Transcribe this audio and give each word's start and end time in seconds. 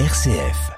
RCF. 0.00 0.72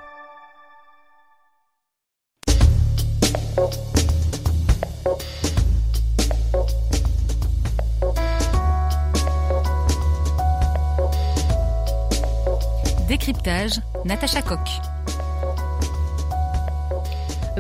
Décryptage, 13.09 13.80
Natacha 14.05 14.43
Coq. 14.43 14.59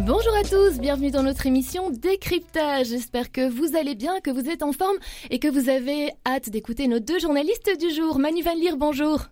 Bonjour 0.02 0.34
à 0.34 0.42
tous, 0.42 0.78
bienvenue 0.78 1.10
dans 1.10 1.22
notre 1.22 1.46
émission 1.46 1.88
Décryptage. 1.90 2.88
J'espère 2.88 3.32
que 3.32 3.48
vous 3.48 3.76
allez 3.76 3.94
bien, 3.94 4.20
que 4.20 4.30
vous 4.30 4.46
êtes 4.50 4.62
en 4.62 4.72
forme 4.72 4.96
et 5.30 5.38
que 5.38 5.48
vous 5.48 5.70
avez 5.70 6.12
hâte 6.26 6.50
d'écouter 6.50 6.86
nos 6.86 6.98
deux 6.98 7.18
journalistes 7.18 7.70
du 7.80 7.90
jour. 7.90 8.18
Manu 8.18 8.42
Van 8.42 8.52
bonjour. 8.76 9.22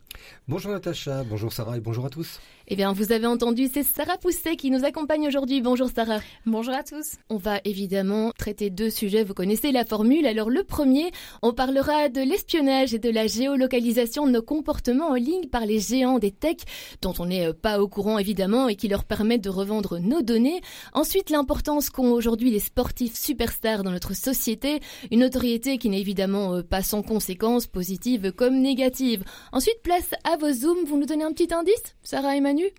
Bonjour 0.48 0.72
Natacha, 0.72 1.22
bonjour 1.24 1.52
Sarah 1.52 1.76
et 1.76 1.80
bonjour 1.80 2.06
à 2.06 2.10
tous. 2.10 2.40
Eh 2.66 2.76
bien, 2.76 2.94
vous 2.94 3.12
avez 3.12 3.26
entendu, 3.26 3.68
c'est 3.70 3.82
Sarah 3.82 4.16
Pousset 4.16 4.56
qui 4.56 4.70
nous 4.70 4.86
accompagne 4.86 5.28
aujourd'hui. 5.28 5.60
Bonjour 5.60 5.90
Sarah. 5.94 6.20
Bonjour 6.46 6.72
à 6.72 6.82
tous. 6.82 7.16
On 7.28 7.36
va 7.36 7.60
évidemment 7.66 8.32
traiter 8.38 8.70
deux 8.70 8.88
sujets, 8.88 9.22
vous 9.22 9.34
connaissez 9.34 9.70
la 9.70 9.84
formule. 9.84 10.26
Alors 10.26 10.48
le 10.48 10.64
premier, 10.64 11.10
on 11.42 11.52
parlera 11.52 12.08
de 12.08 12.22
l'espionnage 12.22 12.94
et 12.94 12.98
de 12.98 13.10
la 13.10 13.26
géolocalisation 13.26 14.26
de 14.26 14.32
nos 14.32 14.40
comportements 14.40 15.08
en 15.08 15.14
ligne 15.14 15.48
par 15.48 15.66
les 15.66 15.78
géants 15.78 16.18
des 16.18 16.30
techs, 16.30 16.62
dont 17.02 17.12
on 17.18 17.26
n'est 17.26 17.52
pas 17.52 17.82
au 17.82 17.86
courant 17.86 18.18
évidemment 18.18 18.66
et 18.66 18.76
qui 18.76 18.88
leur 18.88 19.04
permettent 19.04 19.44
de 19.44 19.50
revendre 19.50 19.98
nos 19.98 20.22
données. 20.22 20.62
Ensuite, 20.94 21.28
l'importance 21.28 21.90
qu'ont 21.90 22.12
aujourd'hui 22.12 22.50
les 22.50 22.60
sportifs 22.60 23.14
superstars 23.14 23.82
dans 23.82 23.92
notre 23.92 24.16
société, 24.16 24.80
une 25.10 25.20
notoriété 25.20 25.76
qui 25.76 25.90
n'est 25.90 26.00
évidemment 26.00 26.62
pas 26.62 26.82
sans 26.82 27.02
conséquences 27.02 27.66
positives 27.66 28.32
comme 28.32 28.58
négatives. 28.58 29.22
Ensuite, 29.52 29.82
place 29.82 30.12
à 30.24 30.38
vos 30.38 30.50
zooms, 30.50 30.86
vous 30.86 30.98
nous 30.98 31.04
donnez 31.04 31.24
un 31.24 31.32
petit 31.32 31.52
indice, 31.52 31.94
Sarah 32.02 32.36
et 32.36 32.53
Manu 32.54 32.70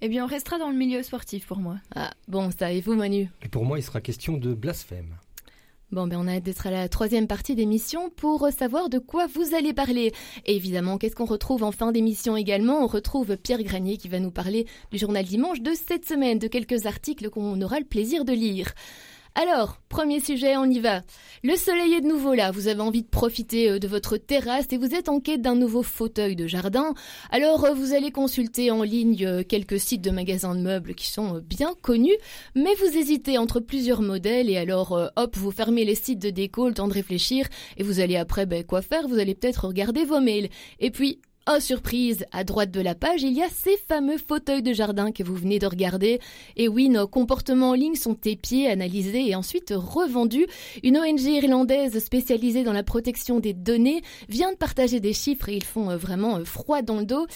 eh 0.00 0.08
bien, 0.08 0.22
on 0.22 0.28
restera 0.28 0.58
dans 0.58 0.70
le 0.70 0.76
milieu 0.76 1.02
sportif 1.02 1.46
pour 1.46 1.56
moi. 1.56 1.78
Ah, 1.96 2.12
bon, 2.28 2.52
ça, 2.56 2.70
et 2.70 2.80
vous, 2.80 2.94
Manu 2.94 3.28
Et 3.42 3.48
pour 3.48 3.64
moi, 3.64 3.80
il 3.80 3.82
sera 3.82 4.00
question 4.00 4.36
de 4.36 4.54
blasphème. 4.54 5.16
Bon, 5.90 6.06
ben 6.06 6.18
on 6.20 6.28
a 6.28 6.34
hâte 6.34 6.44
d'être 6.44 6.68
à 6.68 6.70
la 6.70 6.88
troisième 6.88 7.26
partie 7.26 7.56
d'émission 7.56 8.10
pour 8.10 8.46
savoir 8.56 8.90
de 8.90 8.98
quoi 8.98 9.26
vous 9.26 9.56
allez 9.56 9.72
parler. 9.72 10.12
Et 10.46 10.54
évidemment, 10.54 10.98
qu'est-ce 10.98 11.16
qu'on 11.16 11.24
retrouve 11.24 11.64
en 11.64 11.72
fin 11.72 11.90
d'émission 11.90 12.36
également? 12.36 12.84
On 12.84 12.86
retrouve 12.86 13.36
Pierre 13.38 13.62
Granier 13.62 13.96
qui 13.96 14.08
va 14.08 14.20
nous 14.20 14.30
parler 14.30 14.66
du 14.92 14.98
journal 14.98 15.24
dimanche 15.24 15.62
de 15.62 15.72
cette 15.72 16.04
semaine, 16.04 16.38
de 16.38 16.46
quelques 16.46 16.86
articles 16.86 17.30
qu'on 17.30 17.60
aura 17.60 17.80
le 17.80 17.86
plaisir 17.86 18.24
de 18.24 18.34
lire. 18.34 18.74
Alors, 19.40 19.78
premier 19.88 20.18
sujet, 20.18 20.56
on 20.56 20.64
y 20.64 20.80
va. 20.80 21.02
Le 21.44 21.54
soleil 21.54 21.94
est 21.94 22.00
de 22.00 22.08
nouveau 22.08 22.34
là, 22.34 22.50
vous 22.50 22.66
avez 22.66 22.80
envie 22.80 23.04
de 23.04 23.08
profiter 23.08 23.78
de 23.78 23.86
votre 23.86 24.16
terrasse 24.16 24.66
et 24.72 24.78
vous 24.78 24.96
êtes 24.96 25.08
en 25.08 25.20
quête 25.20 25.42
d'un 25.42 25.54
nouveau 25.54 25.84
fauteuil 25.84 26.34
de 26.34 26.48
jardin. 26.48 26.92
Alors, 27.30 27.72
vous 27.72 27.94
allez 27.94 28.10
consulter 28.10 28.72
en 28.72 28.82
ligne 28.82 29.44
quelques 29.44 29.78
sites 29.78 30.02
de 30.02 30.10
magasins 30.10 30.56
de 30.56 30.60
meubles 30.60 30.96
qui 30.96 31.06
sont 31.06 31.38
bien 31.38 31.74
connus, 31.82 32.16
mais 32.56 32.74
vous 32.80 32.98
hésitez 32.98 33.38
entre 33.38 33.60
plusieurs 33.60 34.02
modèles 34.02 34.50
et 34.50 34.56
alors, 34.56 35.12
hop, 35.14 35.36
vous 35.36 35.52
fermez 35.52 35.84
les 35.84 35.94
sites 35.94 36.18
de 36.18 36.30
déco, 36.30 36.66
le 36.66 36.74
temps 36.74 36.88
de 36.88 36.94
réfléchir 36.94 37.46
et 37.76 37.84
vous 37.84 38.00
allez 38.00 38.16
après, 38.16 38.44
ben, 38.44 38.64
quoi 38.64 38.82
faire? 38.82 39.06
Vous 39.06 39.20
allez 39.20 39.36
peut-être 39.36 39.68
regarder 39.68 40.04
vos 40.04 40.18
mails. 40.18 40.48
Et 40.80 40.90
puis, 40.90 41.20
Oh 41.50 41.60
surprise, 41.60 42.26
à 42.30 42.44
droite 42.44 42.70
de 42.70 42.82
la 42.82 42.94
page, 42.94 43.22
il 43.22 43.32
y 43.32 43.42
a 43.42 43.48
ces 43.48 43.78
fameux 43.88 44.18
fauteuils 44.18 44.60
de 44.60 44.74
jardin 44.74 45.12
que 45.12 45.22
vous 45.22 45.34
venez 45.34 45.58
de 45.58 45.66
regarder. 45.66 46.20
Et 46.58 46.68
oui, 46.68 46.90
nos 46.90 47.06
comportements 47.06 47.70
en 47.70 47.72
ligne 47.72 47.94
sont 47.94 48.18
épiés, 48.26 48.68
analysés 48.68 49.30
et 49.30 49.34
ensuite 49.34 49.72
revendus. 49.74 50.46
Une 50.82 50.98
ONG 50.98 51.22
irlandaise 51.22 52.04
spécialisée 52.04 52.64
dans 52.64 52.74
la 52.74 52.82
protection 52.82 53.40
des 53.40 53.54
données 53.54 54.02
vient 54.28 54.52
de 54.52 54.58
partager 54.58 55.00
des 55.00 55.14
chiffres 55.14 55.48
et 55.48 55.56
ils 55.56 55.64
font 55.64 55.96
vraiment 55.96 56.44
froid 56.44 56.82
dans 56.82 56.98
le 56.98 57.06
dos. 57.06 57.26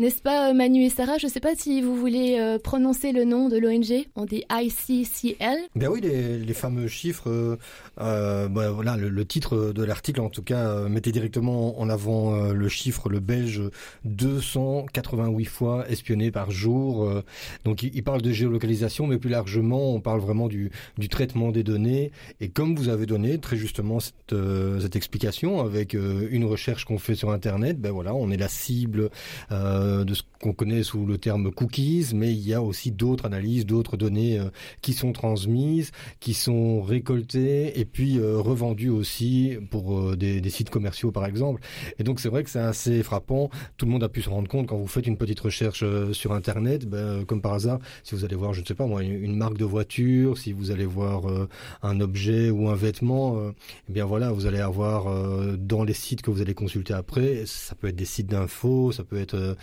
N'est-ce 0.00 0.20
pas 0.20 0.52
Manu 0.52 0.86
et 0.86 0.90
Sarah? 0.90 1.18
Je 1.18 1.26
ne 1.26 1.30
sais 1.30 1.38
pas 1.38 1.54
si 1.54 1.80
vous 1.80 1.94
voulez 1.94 2.58
prononcer 2.64 3.12
le 3.12 3.22
nom 3.22 3.48
de 3.48 3.56
l'ONG. 3.56 4.04
On 4.16 4.24
dit 4.24 4.42
ICCL. 4.50 5.58
Ben 5.76 5.86
oui, 5.86 6.00
les, 6.00 6.54
fameux 6.54 6.88
chiffres. 6.88 7.56
Euh, 8.00 8.48
ben 8.48 8.70
voilà, 8.70 8.96
le, 8.96 9.10
le, 9.10 9.24
titre 9.24 9.72
de 9.72 9.84
l'article 9.84 10.22
en 10.22 10.30
tout 10.30 10.42
cas 10.42 10.88
mettait 10.88 11.12
directement 11.12 11.80
en 11.80 11.88
avant 11.88 12.34
euh, 12.34 12.52
le 12.52 12.68
chiffre, 12.68 13.08
le 13.08 13.20
belge 13.20 13.59
288 14.04 15.44
fois 15.44 15.88
espionné 15.88 16.30
par 16.30 16.50
jour. 16.50 17.04
Euh, 17.04 17.22
donc 17.64 17.82
il, 17.82 18.02
parle 18.02 18.22
de 18.22 18.32
géolocalisation, 18.32 19.06
mais 19.06 19.18
plus 19.18 19.30
largement, 19.30 19.94
on 19.94 20.00
parle 20.00 20.20
vraiment 20.20 20.48
du, 20.48 20.70
traitement 21.10 21.50
des 21.50 21.62
données. 21.62 22.12
Et 22.40 22.48
comme 22.48 22.74
vous 22.76 22.88
avez 22.88 23.06
donné 23.06 23.38
très 23.38 23.56
justement 23.56 24.00
cette, 24.00 24.32
euh, 24.32 24.80
explication 24.94 25.60
avec 25.60 25.94
euh, 25.94 26.28
une 26.30 26.44
recherche 26.44 26.84
qu'on 26.84 26.98
fait 26.98 27.14
sur 27.14 27.30
Internet, 27.30 27.80
ben 27.80 27.90
voilà, 27.90 28.14
on 28.14 28.30
est 28.30 28.36
la 28.36 28.48
cible 28.48 29.10
de 29.50 30.14
ce 30.14 30.22
qu'on 30.40 30.52
connaît 30.52 30.82
sous 30.82 31.06
le 31.06 31.18
terme 31.18 31.50
cookies, 31.52 32.08
mais 32.14 32.32
il 32.32 32.46
y 32.46 32.54
a 32.54 32.62
aussi 32.62 32.90
d'autres 32.90 33.26
analyses, 33.26 33.66
d'autres 33.66 33.96
données 33.96 34.40
qui 34.80 34.92
sont 34.92 35.12
transmises, 35.12 35.92
qui 36.18 36.34
sont 36.34 36.82
récoltées 36.82 37.78
et 37.78 37.84
puis 37.84 38.18
revendues 38.20 38.90
aussi 38.90 39.56
pour 39.70 40.16
des 40.16 40.50
sites 40.50 40.70
commerciaux 40.70 41.12
par 41.12 41.26
exemple. 41.26 41.62
Et 41.98 42.04
donc 42.04 42.20
c'est 42.20 42.28
vrai 42.28 42.42
que 42.44 42.50
c'est 42.50 42.58
assez 42.58 43.02
frappant 43.02 43.49
tout 43.76 43.86
le 43.86 43.92
monde 43.92 44.04
a 44.04 44.08
pu 44.08 44.22
se 44.22 44.28
rendre 44.28 44.48
compte 44.48 44.66
quand 44.66 44.76
vous 44.76 44.86
faites 44.86 45.06
une 45.06 45.16
petite 45.16 45.40
recherche 45.40 45.84
sur 46.12 46.32
Internet, 46.32 46.86
ben, 46.86 47.24
comme 47.24 47.40
par 47.40 47.54
hasard, 47.54 47.78
si 48.02 48.14
vous 48.14 48.24
allez 48.24 48.36
voir, 48.36 48.52
je 48.52 48.60
ne 48.60 48.66
sais 48.66 48.74
pas 48.74 48.86
moi, 48.86 49.02
une, 49.02 49.36
marque 49.36 49.56
de 49.56 49.64
voiture, 49.64 50.38
si 50.38 50.52
vous 50.52 50.70
allez 50.70 50.86
voir 50.86 51.28
euh, 51.28 51.48
un 51.82 52.00
objet 52.00 52.50
ou 52.50 52.68
un 52.68 52.74
vêtement, 52.74 53.38
euh, 53.38 53.52
eh 53.88 53.92
bien 53.92 54.04
voilà, 54.04 54.32
vous 54.32 54.46
allez 54.46 54.58
avoir 54.58 55.08
euh, 55.08 55.56
dans 55.56 55.84
les 55.84 55.92
sites 55.92 56.22
que 56.22 56.30
vous 56.30 56.42
allez 56.42 56.54
consulter 56.54 56.94
après, 56.94 57.44
ça 57.46 57.74
peut 57.74 57.88
être 57.88 57.96
des 57.96 58.04
sites 58.04 58.26
d'infos, 58.26 58.92
ça 58.92 59.04
peut 59.04 59.18
être 59.18 59.56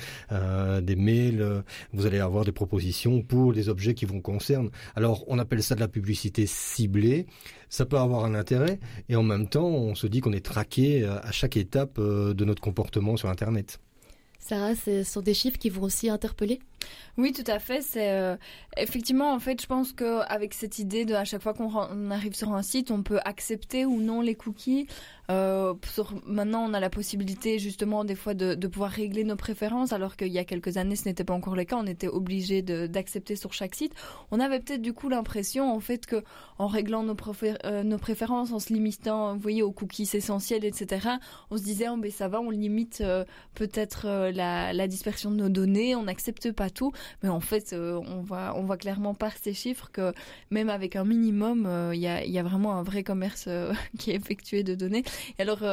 des 0.81 0.96
mails, 0.96 1.64
vous 1.94 2.06
allez 2.06 2.19
avoir 2.19 2.46
des 2.46 2.52
propositions 2.52 3.22
pour 3.22 3.52
les 3.52 3.69
objets 3.69 3.94
qui 3.94 4.06
vous 4.06 4.22
concernent. 4.22 4.69
Alors, 4.96 5.24
on 5.28 5.40
appelle 5.40 5.64
ça 5.64 5.75
de 5.75 5.80
la 5.80 5.88
publicité 5.88 6.46
ciblée. 6.46 7.28
Ça 7.69 7.85
peut 7.85 7.97
avoir 7.97 8.25
un 8.25 8.35
intérêt 8.35 8.79
et 9.09 9.16
en 9.16 9.23
même 9.23 9.47
temps, 9.47 9.67
on 9.67 9.95
se 9.95 10.07
dit 10.07 10.22
qu'on 10.22 10.33
est 10.33 10.45
traqué 10.45 11.05
à 11.05 11.31
chaque 11.31 11.57
étape 11.57 12.00
de 12.00 12.45
notre 12.45 12.61
comportement 12.61 13.17
sur 13.17 13.29
Internet. 13.29 13.79
Sarah, 14.39 14.75
ce 14.75 15.03
sont 15.03 15.22
des 15.22 15.33
chiffres 15.33 15.57
qui 15.57 15.69
vont 15.69 15.83
aussi 15.83 16.09
interpeller? 16.09 16.59
Oui, 17.17 17.33
tout 17.33 17.43
à 17.47 17.57
fait. 17.57 17.81
C'est 17.81 18.11
euh, 18.11 18.35
effectivement, 18.77 19.33
en 19.33 19.39
fait, 19.39 19.59
je 19.59 19.65
pense 19.65 19.91
que 19.91 20.21
avec 20.27 20.53
cette 20.53 20.77
idée 20.77 21.03
de 21.03 21.15
à 21.15 21.25
chaque 21.25 21.41
fois 21.41 21.53
qu'on 21.53 22.11
arrive 22.11 22.35
sur 22.35 22.53
un 22.53 22.61
site, 22.61 22.91
on 22.91 23.01
peut 23.01 23.19
accepter 23.25 23.85
ou 23.85 23.99
non 23.99 24.21
les 24.21 24.35
cookies. 24.35 24.88
Euh, 25.29 25.73
maintenant, 26.25 26.63
on 26.69 26.73
a 26.73 26.79
la 26.79 26.89
possibilité 26.89 27.59
justement 27.59 28.05
des 28.05 28.15
fois 28.15 28.33
de, 28.33 28.55
pouvoir 28.67 28.91
régler 28.91 29.23
nos 29.23 29.35
préférences, 29.35 29.93
alors 29.93 30.15
qu'il 30.15 30.27
y 30.27 30.38
a 30.38 30.45
quelques 30.45 30.77
années, 30.77 30.95
ce 30.95 31.05
n'était 31.05 31.23
pas 31.23 31.33
encore 31.33 31.55
le 31.55 31.63
cas. 31.63 31.77
On 31.77 31.88
était 31.88 32.07
obligé 32.07 32.61
d'accepter 32.61 33.35
sur 33.35 33.51
chaque 33.51 33.73
site. 33.73 33.94
On 34.29 34.39
avait 34.39 34.59
peut-être 34.59 34.81
du 34.81 34.94
coup 34.94 35.09
l'impression, 35.09 35.73
en 35.73 35.79
fait, 35.79 36.05
que 36.05 36.23
en 36.59 36.67
réglant 36.67 37.01
nos, 37.01 37.15
euh, 37.65 37.97
préférences, 37.97 38.51
en 38.51 38.59
se 38.59 38.71
limitant, 38.71 39.33
vous 39.33 39.39
voyez, 39.39 39.63
aux 39.63 39.71
cookies 39.71 40.09
essentiels, 40.13 40.63
etc., 40.63 41.09
on 41.49 41.57
se 41.57 41.63
disait, 41.63 41.89
oh, 41.89 41.97
ben 41.97 42.11
ça 42.11 42.27
va, 42.27 42.39
on 42.39 42.51
limite 42.51 43.03
peut-être 43.55 44.29
la, 44.33 44.71
la 44.71 44.88
dispersion 44.88 45.31
de 45.31 45.35
nos 45.35 45.49
données, 45.49 45.95
on 45.95 46.03
n'accepte 46.03 46.51
pas 46.51 46.69
Mais 47.23 47.29
en 47.29 47.39
fait, 47.39 47.73
euh, 47.73 47.99
on 48.07 48.21
voit, 48.21 48.53
on 48.55 48.63
voit 48.63 48.77
clairement 48.77 49.13
par 49.13 49.33
ces 49.38 49.53
chiffres 49.53 49.89
que 49.91 50.13
même 50.51 50.69
avec 50.69 50.95
un 50.95 51.05
minimum, 51.05 51.65
euh, 51.65 51.95
il 51.95 52.01
y, 52.01 52.07
a, 52.07 52.25
y, 52.25 52.39
a, 52.39 52.43
vraiment 52.43 52.75
un 52.75 52.83
vrai 52.83 53.03
commerce 53.03 53.45
euh, 53.47 53.73
qui 53.99 54.11
est 54.11 54.15
effectué 54.15 54.63
de 54.63 54.75
données. 54.75 55.03
Et 55.38 55.41
alors, 55.41 55.63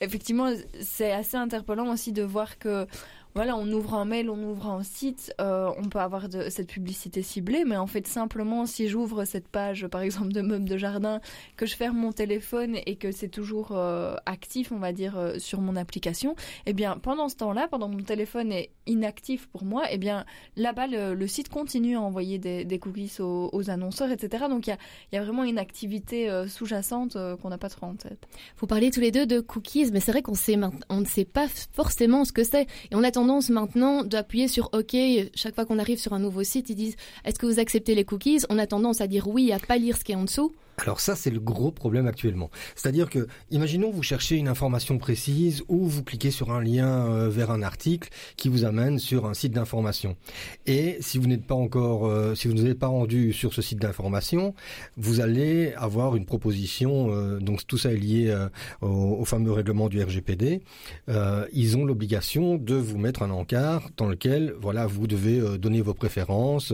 effectivement, 0.00 0.50
c'est 0.80 1.12
assez 1.12 1.36
interpellant 1.36 1.90
aussi 1.92 2.12
de 2.12 2.22
voir 2.22 2.58
que 2.58 2.86
voilà, 3.34 3.56
on 3.56 3.68
ouvre 3.68 3.94
un 3.94 4.04
mail, 4.04 4.28
on 4.28 4.42
ouvre 4.42 4.66
un 4.66 4.82
site, 4.82 5.32
euh, 5.40 5.70
on 5.78 5.88
peut 5.88 6.00
avoir 6.00 6.28
de, 6.28 6.48
cette 6.48 6.68
publicité 6.68 7.22
ciblée, 7.22 7.64
mais 7.64 7.76
en 7.76 7.86
fait 7.86 8.06
simplement 8.08 8.66
si 8.66 8.88
j'ouvre 8.88 9.24
cette 9.24 9.46
page, 9.46 9.86
par 9.86 10.00
exemple 10.00 10.32
de 10.32 10.40
meubles 10.40 10.68
de 10.68 10.76
jardin, 10.76 11.20
que 11.56 11.64
je 11.64 11.76
ferme 11.76 11.96
mon 11.96 12.10
téléphone 12.10 12.78
et 12.86 12.96
que 12.96 13.12
c'est 13.12 13.28
toujours 13.28 13.68
euh, 13.72 14.16
actif, 14.26 14.72
on 14.72 14.78
va 14.78 14.92
dire, 14.92 15.16
euh, 15.16 15.38
sur 15.38 15.60
mon 15.60 15.76
application, 15.76 16.34
eh 16.66 16.72
bien 16.72 16.96
pendant 16.96 17.28
ce 17.28 17.36
temps-là, 17.36 17.68
pendant 17.68 17.88
que 17.88 17.94
mon 17.94 18.02
téléphone 18.02 18.50
est 18.50 18.70
inactif 18.86 19.46
pour 19.46 19.64
moi, 19.64 19.84
eh 19.90 19.98
bien 19.98 20.24
là-bas 20.56 20.88
le, 20.88 21.26
site 21.28 21.48
continue 21.48 21.96
à 21.96 22.00
envoyer 22.00 22.38
des, 22.38 22.78
cookies 22.80 23.20
aux, 23.20 23.70
annonceurs, 23.70 24.10
etc. 24.10 24.46
Donc 24.48 24.66
il 24.66 24.76
y 25.12 25.16
a, 25.16 25.22
vraiment 25.22 25.44
une 25.44 25.58
activité 25.58 26.28
sous-jacente 26.48 27.16
qu'on 27.40 27.50
n'a 27.50 27.58
pas 27.58 27.68
trop 27.68 27.86
en 27.86 27.94
tête. 27.94 28.26
Vous 28.56 28.66
parlez 28.66 28.90
tous 28.90 29.00
les 29.00 29.12
deux 29.12 29.26
de 29.26 29.38
cookies, 29.38 29.90
mais 29.92 30.00
c'est 30.00 30.10
vrai 30.10 30.22
qu'on 30.22 30.32
ne 30.32 31.04
sait 31.04 31.24
pas 31.24 31.46
forcément 31.72 32.24
ce 32.24 32.32
que 32.32 32.42
c'est, 32.42 32.62
et 32.90 32.94
on 32.94 33.04
tendance 33.20 33.50
maintenant 33.50 34.02
d'appuyer 34.02 34.48
sur 34.48 34.70
OK 34.72 34.96
chaque 35.34 35.54
fois 35.54 35.66
qu'on 35.66 35.78
arrive 35.78 35.98
sur 35.98 36.14
un 36.14 36.18
nouveau 36.18 36.42
site. 36.42 36.70
Ils 36.70 36.74
disent 36.74 36.96
Est-ce 37.26 37.38
que 37.38 37.44
vous 37.44 37.60
acceptez 37.60 37.94
les 37.94 38.04
cookies? 38.04 38.40
On 38.48 38.56
a 38.56 38.66
tendance 38.66 39.02
à 39.02 39.06
dire 39.06 39.28
oui, 39.28 39.52
à 39.52 39.58
pas 39.58 39.76
lire 39.76 39.98
ce 39.98 40.04
qui 40.04 40.12
est 40.12 40.14
en 40.14 40.24
dessous. 40.24 40.52
Alors 40.82 41.00
ça, 41.00 41.16
c'est 41.16 41.30
le 41.30 41.40
gros 41.40 41.70
problème 41.70 42.06
actuellement. 42.06 42.50
C'est-à-dire 42.74 43.10
que, 43.10 43.26
imaginons 43.50 43.90
vous 43.90 44.02
cherchez 44.02 44.36
une 44.36 44.48
information 44.48 44.98
précise 44.98 45.62
ou 45.68 45.86
vous 45.86 46.02
cliquez 46.02 46.30
sur 46.30 46.52
un 46.52 46.62
lien 46.62 47.06
euh, 47.06 47.28
vers 47.28 47.50
un 47.50 47.62
article 47.62 48.08
qui 48.36 48.48
vous 48.48 48.64
amène 48.64 48.98
sur 48.98 49.26
un 49.26 49.34
site 49.34 49.52
d'information. 49.52 50.16
Et 50.66 50.96
si 51.00 51.18
vous 51.18 51.26
n'êtes 51.26 51.46
pas 51.46 51.54
encore, 51.54 52.06
euh, 52.06 52.34
si 52.34 52.48
vous 52.48 52.54
n'êtes 52.54 52.78
pas 52.78 52.86
rendu 52.86 53.32
sur 53.32 53.52
ce 53.52 53.62
site 53.62 53.78
d'information, 53.80 54.54
vous 54.96 55.20
allez 55.20 55.72
avoir 55.74 56.16
une 56.16 56.24
proposition. 56.24 57.12
Euh, 57.12 57.38
donc 57.38 57.66
tout 57.66 57.78
ça 57.78 57.92
est 57.92 57.96
lié 57.96 58.34
au, 58.80 58.86
au, 58.86 59.24
fameux 59.24 59.52
règlement 59.52 59.88
du 59.88 60.02
RGPD. 60.02 60.62
ils 61.52 61.76
ont 61.76 61.84
l'obligation 61.84 62.56
de 62.56 62.74
vous 62.74 62.98
mettre 62.98 63.22
un 63.22 63.30
encart 63.30 63.90
dans 63.96 64.06
lequel, 64.06 64.54
voilà, 64.60 64.86
vous 64.86 65.06
devez 65.06 65.58
donner 65.58 65.80
vos 65.80 65.94
préférences 65.94 66.72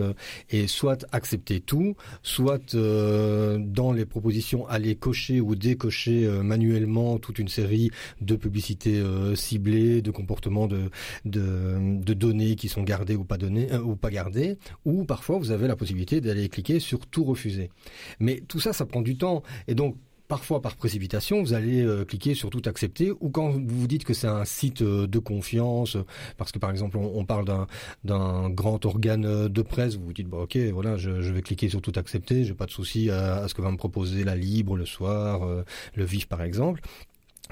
et 0.49 0.67
soit 0.67 1.05
accepter 1.11 1.59
tout, 1.59 1.95
soit 2.23 2.75
dans 2.75 3.91
les 3.97 4.05
propositions, 4.05 4.67
aller 4.67 4.95
cocher 4.95 5.41
ou 5.41 5.55
décocher 5.55 6.25
euh, 6.25 6.43
manuellement 6.43 7.17
toute 7.17 7.39
une 7.39 7.47
série 7.47 7.91
de 8.21 8.35
publicités 8.35 8.97
euh, 8.97 9.35
ciblées, 9.35 10.01
de 10.01 10.11
comportements 10.11 10.67
de, 10.67 10.89
données 11.25 12.55
qui 12.55 12.69
sont 12.69 12.83
gardées 12.83 13.15
ou 13.15 13.23
pas 13.23 13.37
euh, 13.41 13.79
ou 13.81 13.95
pas 13.95 14.09
gardées, 14.09 14.57
ou 14.85 15.03
parfois 15.03 15.37
vous 15.37 15.51
avez 15.51 15.67
la 15.67 15.75
possibilité 15.75 16.21
d'aller 16.21 16.49
cliquer 16.49 16.79
sur 16.79 17.05
tout 17.05 17.23
refuser. 17.23 17.69
Mais 18.19 18.41
tout 18.47 18.59
ça, 18.59 18.73
ça 18.73 18.85
prend 18.85 19.01
du 19.01 19.17
temps, 19.17 19.43
et 19.67 19.75
donc 19.75 19.97
parfois 20.27 20.61
par 20.61 20.75
précipitation, 20.75 21.41
vous 21.41 21.53
allez 21.53 21.83
euh, 21.83 22.05
cliquer 22.05 22.33
sur 22.33 22.49
tout 22.49 22.61
accepter, 22.65 23.11
ou 23.19 23.29
quand 23.29 23.49
vous 23.49 23.87
dites 23.87 24.03
que 24.03 24.13
c'est 24.13 24.27
un 24.27 24.45
site 24.45 24.81
euh, 24.81 25.07
de 25.07 25.19
confiance, 25.19 25.97
parce 26.37 26.51
que 26.51 26.59
par 26.59 26.71
exemple 26.71 26.97
on, 26.97 27.25
parle 27.25 27.67
d'un 28.03 28.49
grand 28.49 28.85
organe 28.85 29.25
euh, 29.25 29.49
de 29.49 29.61
presse, 29.61 29.95
vous 29.95 30.05
vous 30.05 30.13
dites 30.13 30.27
bon 30.27 30.43
ok 30.43 30.57
voilà 30.73 30.97
je, 30.97 31.09
vais 31.09 31.41
cliquer 31.41 31.69
sur 31.69 31.81
tout 31.81 31.93
accepter, 31.95 32.43
j'ai 32.43 32.53
pas 32.53 32.65
de 32.65 32.71
souci 32.71 33.09
à, 33.09 33.47
ce 33.47 33.53
que 33.53 33.61
va 33.61 33.71
me 33.71 33.77
proposer 33.77 34.23
la 34.23 34.35
Libre 34.35 34.77
le 34.77 34.85
soir, 34.85 35.41
le 35.95 36.05
Vif 36.05 36.27
par 36.27 36.41
exemple 36.41 36.81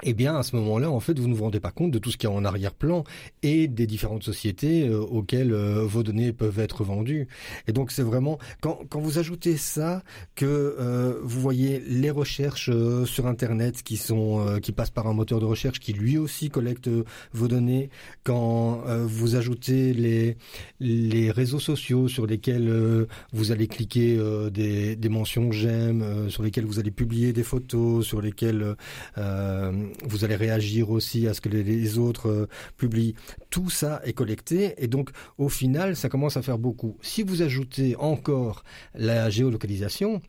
eh 0.02 0.14
bien, 0.14 0.36
à 0.36 0.42
ce 0.42 0.56
moment-là, 0.56 0.90
en 0.90 1.00
fait, 1.00 1.18
vous 1.18 1.28
ne 1.28 1.34
vous 1.34 1.44
rendez 1.44 1.60
pas 1.60 1.70
compte 1.70 1.90
de 1.90 1.98
tout 1.98 2.10
ce 2.10 2.16
qu'il 2.16 2.28
y 2.28 2.32
a 2.32 2.34
en 2.34 2.44
arrière-plan 2.44 3.04
et 3.42 3.68
des 3.68 3.86
différentes 3.86 4.22
sociétés 4.22 4.88
euh, 4.88 5.00
auxquelles 5.00 5.52
euh, 5.52 5.84
vos 5.86 6.02
données 6.02 6.32
peuvent 6.32 6.58
être 6.58 6.84
vendues. 6.84 7.28
Et 7.66 7.72
donc, 7.72 7.90
c'est 7.90 8.02
vraiment 8.02 8.38
quand, 8.60 8.80
quand 8.88 9.00
vous 9.00 9.18
ajoutez 9.18 9.56
ça, 9.56 10.02
que 10.34 10.46
euh, 10.46 11.18
vous 11.22 11.40
voyez 11.40 11.82
les 11.86 12.10
recherches 12.10 12.70
sur 13.04 13.26
Internet 13.26 13.82
qui 13.82 13.96
sont 13.96 14.58
qui 14.62 14.72
passent 14.72 14.90
par 14.90 15.06
un 15.06 15.14
moteur 15.14 15.40
de 15.40 15.44
recherche 15.44 15.80
qui 15.80 15.92
lui 15.92 16.18
aussi 16.18 16.50
collecte 16.50 16.90
vos 17.32 17.48
données, 17.48 17.90
quand 18.24 18.82
vous 19.04 19.36
ajoutez 19.36 19.92
les 19.92 20.36
les 20.80 21.30
réseaux 21.30 21.58
sociaux 21.58 22.08
sur 22.08 22.26
lesquels 22.26 23.06
vous 23.32 23.52
allez 23.52 23.66
cliquer 23.66 24.18
des, 24.52 24.96
des 24.96 25.08
mentions 25.08 25.52
j'aime, 25.52 26.28
sur 26.30 26.42
lesquels 26.42 26.64
vous 26.64 26.78
allez 26.78 26.90
publier 26.90 27.32
des 27.32 27.42
photos, 27.42 28.06
sur 28.06 28.20
lesquels 28.20 28.76
vous 30.04 30.24
allez 30.24 30.36
réagir 30.36 30.90
aussi 30.90 31.26
à 31.26 31.34
ce 31.34 31.40
que 31.40 31.48
les, 31.48 31.98
autres 31.98 32.28
euh, 32.28 32.48
publient. 32.76 33.14
Tout 33.50 33.70
ça 33.70 34.00
est 34.04 34.12
collecté 34.12 34.74
et 34.78 34.86
donc 34.88 35.10
au 35.38 35.48
final, 35.48 35.96
ça 35.96 36.08
commence 36.08 36.36
à 36.36 36.42
faire 36.42 36.58
beaucoup. 36.58 36.96
Si 37.00 37.22
vous 37.22 37.42
ajoutez 37.42 37.96
encore 37.96 38.64
la 38.94 39.30
géolocalisation, 39.30 40.20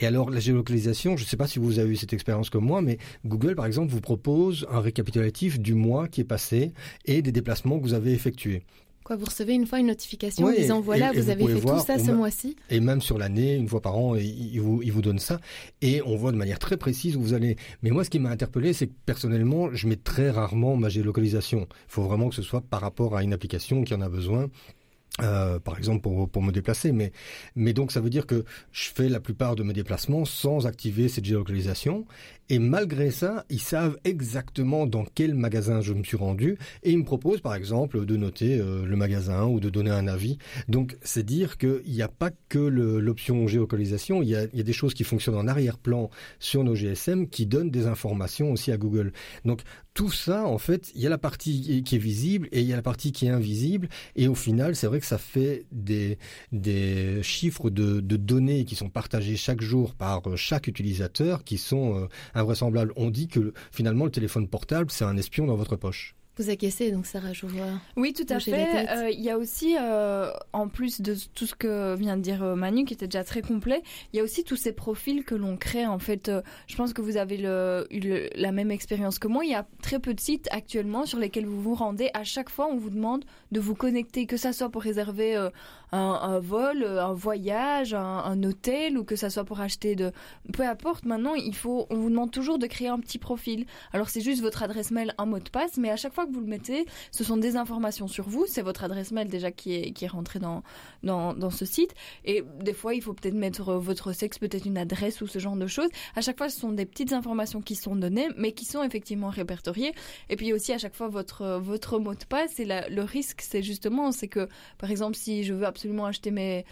et 0.00 0.06
alors 0.06 0.30
la 0.30 0.40
géolocalisation, 0.40 1.16
je 1.16 1.24
ne 1.24 1.28
sais 1.28 1.36
pas 1.36 1.46
si 1.46 1.58
vous 1.58 1.78
avez 1.78 1.90
eu 1.90 1.96
cette 1.96 2.12
expérience 2.12 2.50
comme 2.50 2.64
moi, 2.64 2.82
mais 2.82 2.98
Google 3.24 3.54
par 3.54 3.66
exemple 3.66 3.92
vous 3.92 4.00
propose 4.00 4.66
un 4.70 4.80
récapitulatif 4.80 5.58
du 5.60 5.74
mois 5.74 6.08
qui 6.08 6.20
est 6.20 6.24
passé 6.24 6.72
et 7.04 7.22
des 7.22 7.32
déplacements 7.32 7.78
que 7.78 7.82
vous 7.82 7.94
avez 7.94 8.12
effectués. 8.12 8.62
Quoi, 9.06 9.14
vous 9.14 9.26
recevez 9.26 9.54
une 9.54 9.68
fois 9.68 9.78
une 9.78 9.86
notification 9.86 10.48
en 10.48 10.50
disant 10.50 10.80
voilà, 10.80 11.12
vous 11.12 11.30
avez 11.30 11.46
fait 11.46 11.60
tout 11.60 11.78
ça 11.78 11.96
ce 11.96 12.10
mois-ci 12.10 12.56
Et 12.70 12.80
même 12.80 13.00
sur 13.00 13.18
l'année, 13.18 13.54
une 13.54 13.68
fois 13.68 13.80
par 13.80 13.96
an, 13.96 14.16
il 14.16 14.58
vous, 14.60 14.82
il 14.82 14.90
vous 14.90 15.00
donne 15.00 15.20
ça. 15.20 15.38
Et 15.80 16.02
on 16.02 16.16
voit 16.16 16.32
de 16.32 16.36
manière 16.36 16.58
très 16.58 16.76
précise 16.76 17.14
où 17.14 17.20
vous 17.20 17.32
allez. 17.32 17.54
Mais 17.82 17.90
moi, 17.90 18.02
ce 18.02 18.10
qui 18.10 18.18
m'a 18.18 18.30
interpellé, 18.30 18.72
c'est 18.72 18.88
que 18.88 18.94
personnellement, 19.06 19.72
je 19.72 19.86
mets 19.86 19.94
très 19.94 20.28
rarement 20.30 20.76
ma 20.76 20.88
géolocalisation. 20.88 21.68
Il 21.70 21.92
faut 21.92 22.02
vraiment 22.02 22.30
que 22.30 22.34
ce 22.34 22.42
soit 22.42 22.62
par 22.62 22.80
rapport 22.80 23.16
à 23.16 23.22
une 23.22 23.32
application 23.32 23.84
qui 23.84 23.94
en 23.94 24.00
a 24.00 24.08
besoin. 24.08 24.50
Euh, 25.22 25.58
par 25.58 25.78
exemple 25.78 26.02
pour, 26.02 26.28
pour 26.28 26.42
me 26.42 26.52
déplacer, 26.52 26.92
mais, 26.92 27.10
mais 27.54 27.72
donc 27.72 27.90
ça 27.90 28.00
veut 28.00 28.10
dire 28.10 28.26
que 28.26 28.44
je 28.70 28.90
fais 28.90 29.08
la 29.08 29.18
plupart 29.18 29.56
de 29.56 29.62
mes 29.62 29.72
déplacements 29.72 30.26
sans 30.26 30.66
activer 30.66 31.08
cette 31.08 31.24
géolocalisation 31.24 32.04
et 32.48 32.58
malgré 32.58 33.10
ça, 33.10 33.44
ils 33.50 33.60
savent 33.60 33.98
exactement 34.04 34.86
dans 34.86 35.04
quel 35.04 35.34
magasin 35.34 35.80
je 35.80 35.92
me 35.92 36.04
suis 36.04 36.16
rendu 36.16 36.58
et 36.84 36.92
ils 36.92 36.98
me 36.98 37.04
proposent 37.04 37.40
par 37.40 37.54
exemple 37.54 38.04
de 38.04 38.16
noter 38.16 38.58
euh, 38.60 38.86
le 38.86 38.96
magasin 38.96 39.46
ou 39.46 39.58
de 39.58 39.68
donner 39.68 39.90
un 39.90 40.06
avis. 40.06 40.38
Donc 40.68 40.96
c'est 41.02 41.24
dire 41.24 41.58
qu'il 41.58 41.82
n'y 41.88 42.02
a 42.02 42.08
pas 42.08 42.30
que 42.48 42.58
l'option 42.58 43.48
géolocalisation, 43.48 44.22
il 44.22 44.28
y, 44.28 44.36
a, 44.36 44.46
des 44.46 44.72
choses 44.72 44.94
qui 44.94 45.02
fonctionnent 45.02 45.36
en 45.36 45.48
arrière-plan 45.48 46.10
sur 46.38 46.62
nos 46.62 46.74
GSM 46.74 47.28
qui 47.28 47.46
donnent 47.46 47.70
des 47.70 47.86
informations 47.86 48.52
aussi 48.52 48.70
à 48.70 48.76
Google. 48.76 49.12
Donc 49.44 49.62
tout 49.96 50.10
ça, 50.10 50.46
en 50.46 50.58
fait, 50.58 50.92
il 50.94 51.00
y 51.00 51.06
a 51.06 51.08
la 51.08 51.16
partie 51.16 51.82
qui 51.82 51.96
est 51.96 51.98
visible 51.98 52.48
et 52.52 52.60
il 52.60 52.66
y 52.66 52.72
a 52.74 52.76
la 52.76 52.82
partie 52.82 53.12
qui 53.12 53.26
est 53.26 53.30
invisible. 53.30 53.88
Et 54.14 54.28
au 54.28 54.34
final, 54.34 54.76
c'est 54.76 54.86
vrai 54.86 55.00
que 55.00 55.06
ça 55.06 55.16
fait 55.16 55.64
des, 55.72 56.18
chiffres 57.22 57.70
de, 57.70 58.00
de 58.00 58.16
données 58.16 58.66
qui 58.66 58.74
sont 58.74 58.90
partagés 58.90 59.36
chaque 59.36 59.62
jour 59.62 59.94
par 59.94 60.28
euh, 60.28 60.36
chaque 60.36 60.66
utilisateur 60.66 61.44
qui 61.44 61.56
sont 61.56 61.98
euh, 61.98 62.08
invraisemblable. 62.36 62.92
On 62.96 63.10
dit 63.10 63.28
que 63.28 63.52
finalement 63.72 64.04
le 64.04 64.10
téléphone 64.10 64.48
portable, 64.48 64.90
c'est 64.90 65.04
un 65.04 65.16
espion 65.16 65.46
dans 65.46 65.56
votre 65.56 65.76
poche. 65.76 66.14
Vous 66.38 66.50
acquiescez, 66.50 66.90
donc 66.90 67.06
Sarah, 67.06 67.32
je 67.32 67.46
vois. 67.46 67.64
Oui, 67.96 68.12
tout 68.12 68.26
à 68.28 68.38
fait. 68.38 68.90
Euh, 68.90 69.08
il 69.08 69.22
y 69.22 69.30
a 69.30 69.38
aussi, 69.38 69.74
euh, 69.80 70.30
en 70.52 70.68
plus 70.68 71.00
de 71.00 71.16
tout 71.34 71.46
ce 71.46 71.54
que 71.54 71.94
vient 71.94 72.18
de 72.18 72.20
dire 72.20 72.42
euh, 72.42 72.54
Manu, 72.54 72.84
qui 72.84 72.92
était 72.92 73.06
déjà 73.06 73.24
très 73.24 73.40
complet, 73.40 73.82
il 74.12 74.18
y 74.18 74.20
a 74.20 74.22
aussi 74.22 74.44
tous 74.44 74.56
ces 74.56 74.72
profils 74.72 75.24
que 75.24 75.34
l'on 75.34 75.56
crée. 75.56 75.86
En 75.86 75.98
fait, 75.98 76.30
je 76.66 76.76
pense 76.76 76.92
que 76.92 77.00
vous 77.00 77.16
avez 77.16 77.38
le, 77.38 77.86
eu 77.90 78.28
la 78.34 78.52
même 78.52 78.70
expérience 78.70 79.18
que 79.18 79.28
moi. 79.28 79.46
Il 79.46 79.50
y 79.50 79.54
a 79.54 79.66
très 79.80 79.98
peu 79.98 80.12
de 80.12 80.20
sites 80.20 80.46
actuellement 80.50 81.06
sur 81.06 81.18
lesquels 81.18 81.46
vous 81.46 81.62
vous 81.62 81.74
rendez. 81.74 82.10
À 82.12 82.22
chaque 82.22 82.50
fois, 82.50 82.68
on 82.70 82.76
vous 82.76 82.90
demande 82.90 83.24
de 83.50 83.58
vous 83.58 83.74
connecter, 83.74 84.26
que 84.26 84.36
ça 84.36 84.52
soit 84.52 84.68
pour 84.68 84.82
réserver 84.82 85.36
un, 85.92 86.38
vol, 86.38 86.84
un 86.84 87.14
voyage, 87.14 87.94
un, 87.94 88.42
hôtel, 88.42 88.98
ou 88.98 89.04
que 89.04 89.16
ça 89.16 89.30
soit 89.30 89.44
pour 89.44 89.60
acheter 89.60 89.96
de... 89.96 90.12
Peu 90.52 90.64
importe, 90.64 91.06
maintenant, 91.06 91.34
il 91.34 91.54
faut, 91.54 91.86
on 91.88 91.96
vous 91.96 92.10
demande 92.10 92.30
toujours 92.30 92.58
de 92.58 92.66
créer 92.66 92.88
un 92.88 93.00
petit 93.00 93.18
profil. 93.18 93.64
Alors, 93.94 94.10
c'est 94.10 94.20
juste 94.20 94.42
votre 94.42 94.62
adresse 94.62 94.90
mail, 94.90 95.14
un 95.16 95.24
mot 95.24 95.38
de 95.38 95.48
passe, 95.48 95.78
mais 95.78 95.88
à 95.88 95.96
chaque 95.96 96.12
fois 96.12 96.25
vous 96.30 96.40
le 96.40 96.46
mettez, 96.46 96.86
ce 97.10 97.24
sont 97.24 97.36
des 97.36 97.56
informations 97.56 98.08
sur 98.08 98.28
vous. 98.28 98.46
C'est 98.46 98.62
votre 98.62 98.84
adresse 98.84 99.12
mail 99.12 99.28
déjà 99.28 99.50
qui 99.50 99.74
est, 99.74 99.92
qui 99.92 100.04
est 100.04 100.08
rentrée 100.08 100.38
dans, 100.38 100.62
dans, 101.02 101.34
dans 101.34 101.50
ce 101.50 101.64
site. 101.64 101.94
Et 102.24 102.42
des 102.60 102.72
fois, 102.72 102.94
il 102.94 103.02
faut 103.02 103.14
peut-être 103.14 103.34
mettre 103.34 103.74
votre 103.74 104.12
sexe, 104.12 104.38
peut-être 104.38 104.66
une 104.66 104.78
adresse 104.78 105.20
ou 105.20 105.26
ce 105.26 105.38
genre 105.38 105.56
de 105.56 105.66
choses. 105.66 105.88
À 106.14 106.20
chaque 106.20 106.38
fois, 106.38 106.48
ce 106.48 106.60
sont 106.60 106.72
des 106.72 106.86
petites 106.86 107.12
informations 107.12 107.60
qui 107.60 107.74
sont 107.74 107.96
données, 107.96 108.28
mais 108.36 108.52
qui 108.52 108.64
sont 108.64 108.82
effectivement 108.82 109.28
répertoriées. 109.28 109.92
Et 110.28 110.36
puis 110.36 110.52
aussi, 110.52 110.72
à 110.72 110.78
chaque 110.78 110.94
fois, 110.94 111.08
votre, 111.08 111.58
votre 111.58 111.98
mot 111.98 112.14
de 112.14 112.24
passe. 112.24 112.58
Et 112.60 112.64
le 112.64 113.02
risque, 113.02 113.42
c'est 113.42 113.62
justement, 113.62 114.12
c'est 114.12 114.28
que, 114.28 114.48
par 114.78 114.90
exemple, 114.90 115.16
si 115.16 115.44
je 115.44 115.54
veux 115.54 115.66
absolument 115.66 116.06
acheter 116.06 116.30
mes 116.30 116.64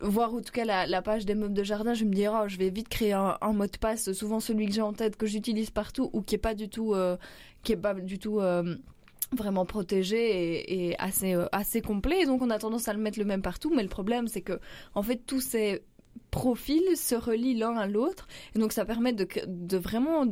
voir 0.00 0.34
en 0.34 0.40
tout 0.40 0.52
cas 0.52 0.64
la, 0.64 1.02
page 1.02 1.26
des 1.26 1.34
meubles 1.34 1.54
de 1.54 1.62
jardin, 1.62 1.94
je 1.94 2.04
me 2.04 2.12
dis 2.12 2.26
oh, 2.28 2.48
je 2.48 2.56
vais 2.56 2.70
vite 2.70 2.88
créer 2.88 3.12
un, 3.12 3.38
mot 3.52 3.66
de 3.66 3.76
passe, 3.78 4.12
souvent 4.12 4.40
celui 4.40 4.66
que 4.66 4.72
j'ai 4.72 4.82
en 4.82 4.92
tête 4.92 5.16
que 5.16 5.26
j'utilise 5.26 5.70
partout 5.70 6.10
ou 6.12 6.22
qui 6.22 6.34
est 6.34 6.38
pas 6.38 6.54
du 6.54 6.68
tout 6.68 6.94
euh, 6.94 7.16
qui 7.62 7.72
est 7.72 7.76
pas 7.76 7.94
du 7.94 8.18
tout 8.18 8.40
euh, 8.40 8.76
vraiment 9.34 9.66
protégé 9.66 10.88
et, 10.90 10.98
assez 10.98 11.34
euh, 11.34 11.46
assez 11.52 11.80
complet. 11.80 12.22
Et 12.22 12.26
donc 12.26 12.42
on 12.42 12.50
a 12.50 12.58
tendance 12.58 12.88
à 12.88 12.92
le 12.92 13.00
mettre 13.00 13.18
le 13.18 13.24
même 13.24 13.42
partout. 13.42 13.72
Mais 13.74 13.82
le 13.82 13.88
problème 13.88 14.28
c'est 14.28 14.42
que 14.42 14.60
en 14.94 15.02
fait 15.02 15.22
tous 15.26 15.40
ces 15.40 15.82
profils 16.30 16.96
se 16.96 17.14
relient 17.14 17.54
l'un 17.54 17.76
à 17.76 17.86
l'autre. 17.86 18.26
Et 18.54 18.58
donc 18.58 18.72
ça 18.72 18.84
permet 18.84 19.12
de, 19.12 19.26
de 19.46 19.76
vraiment 19.76 20.26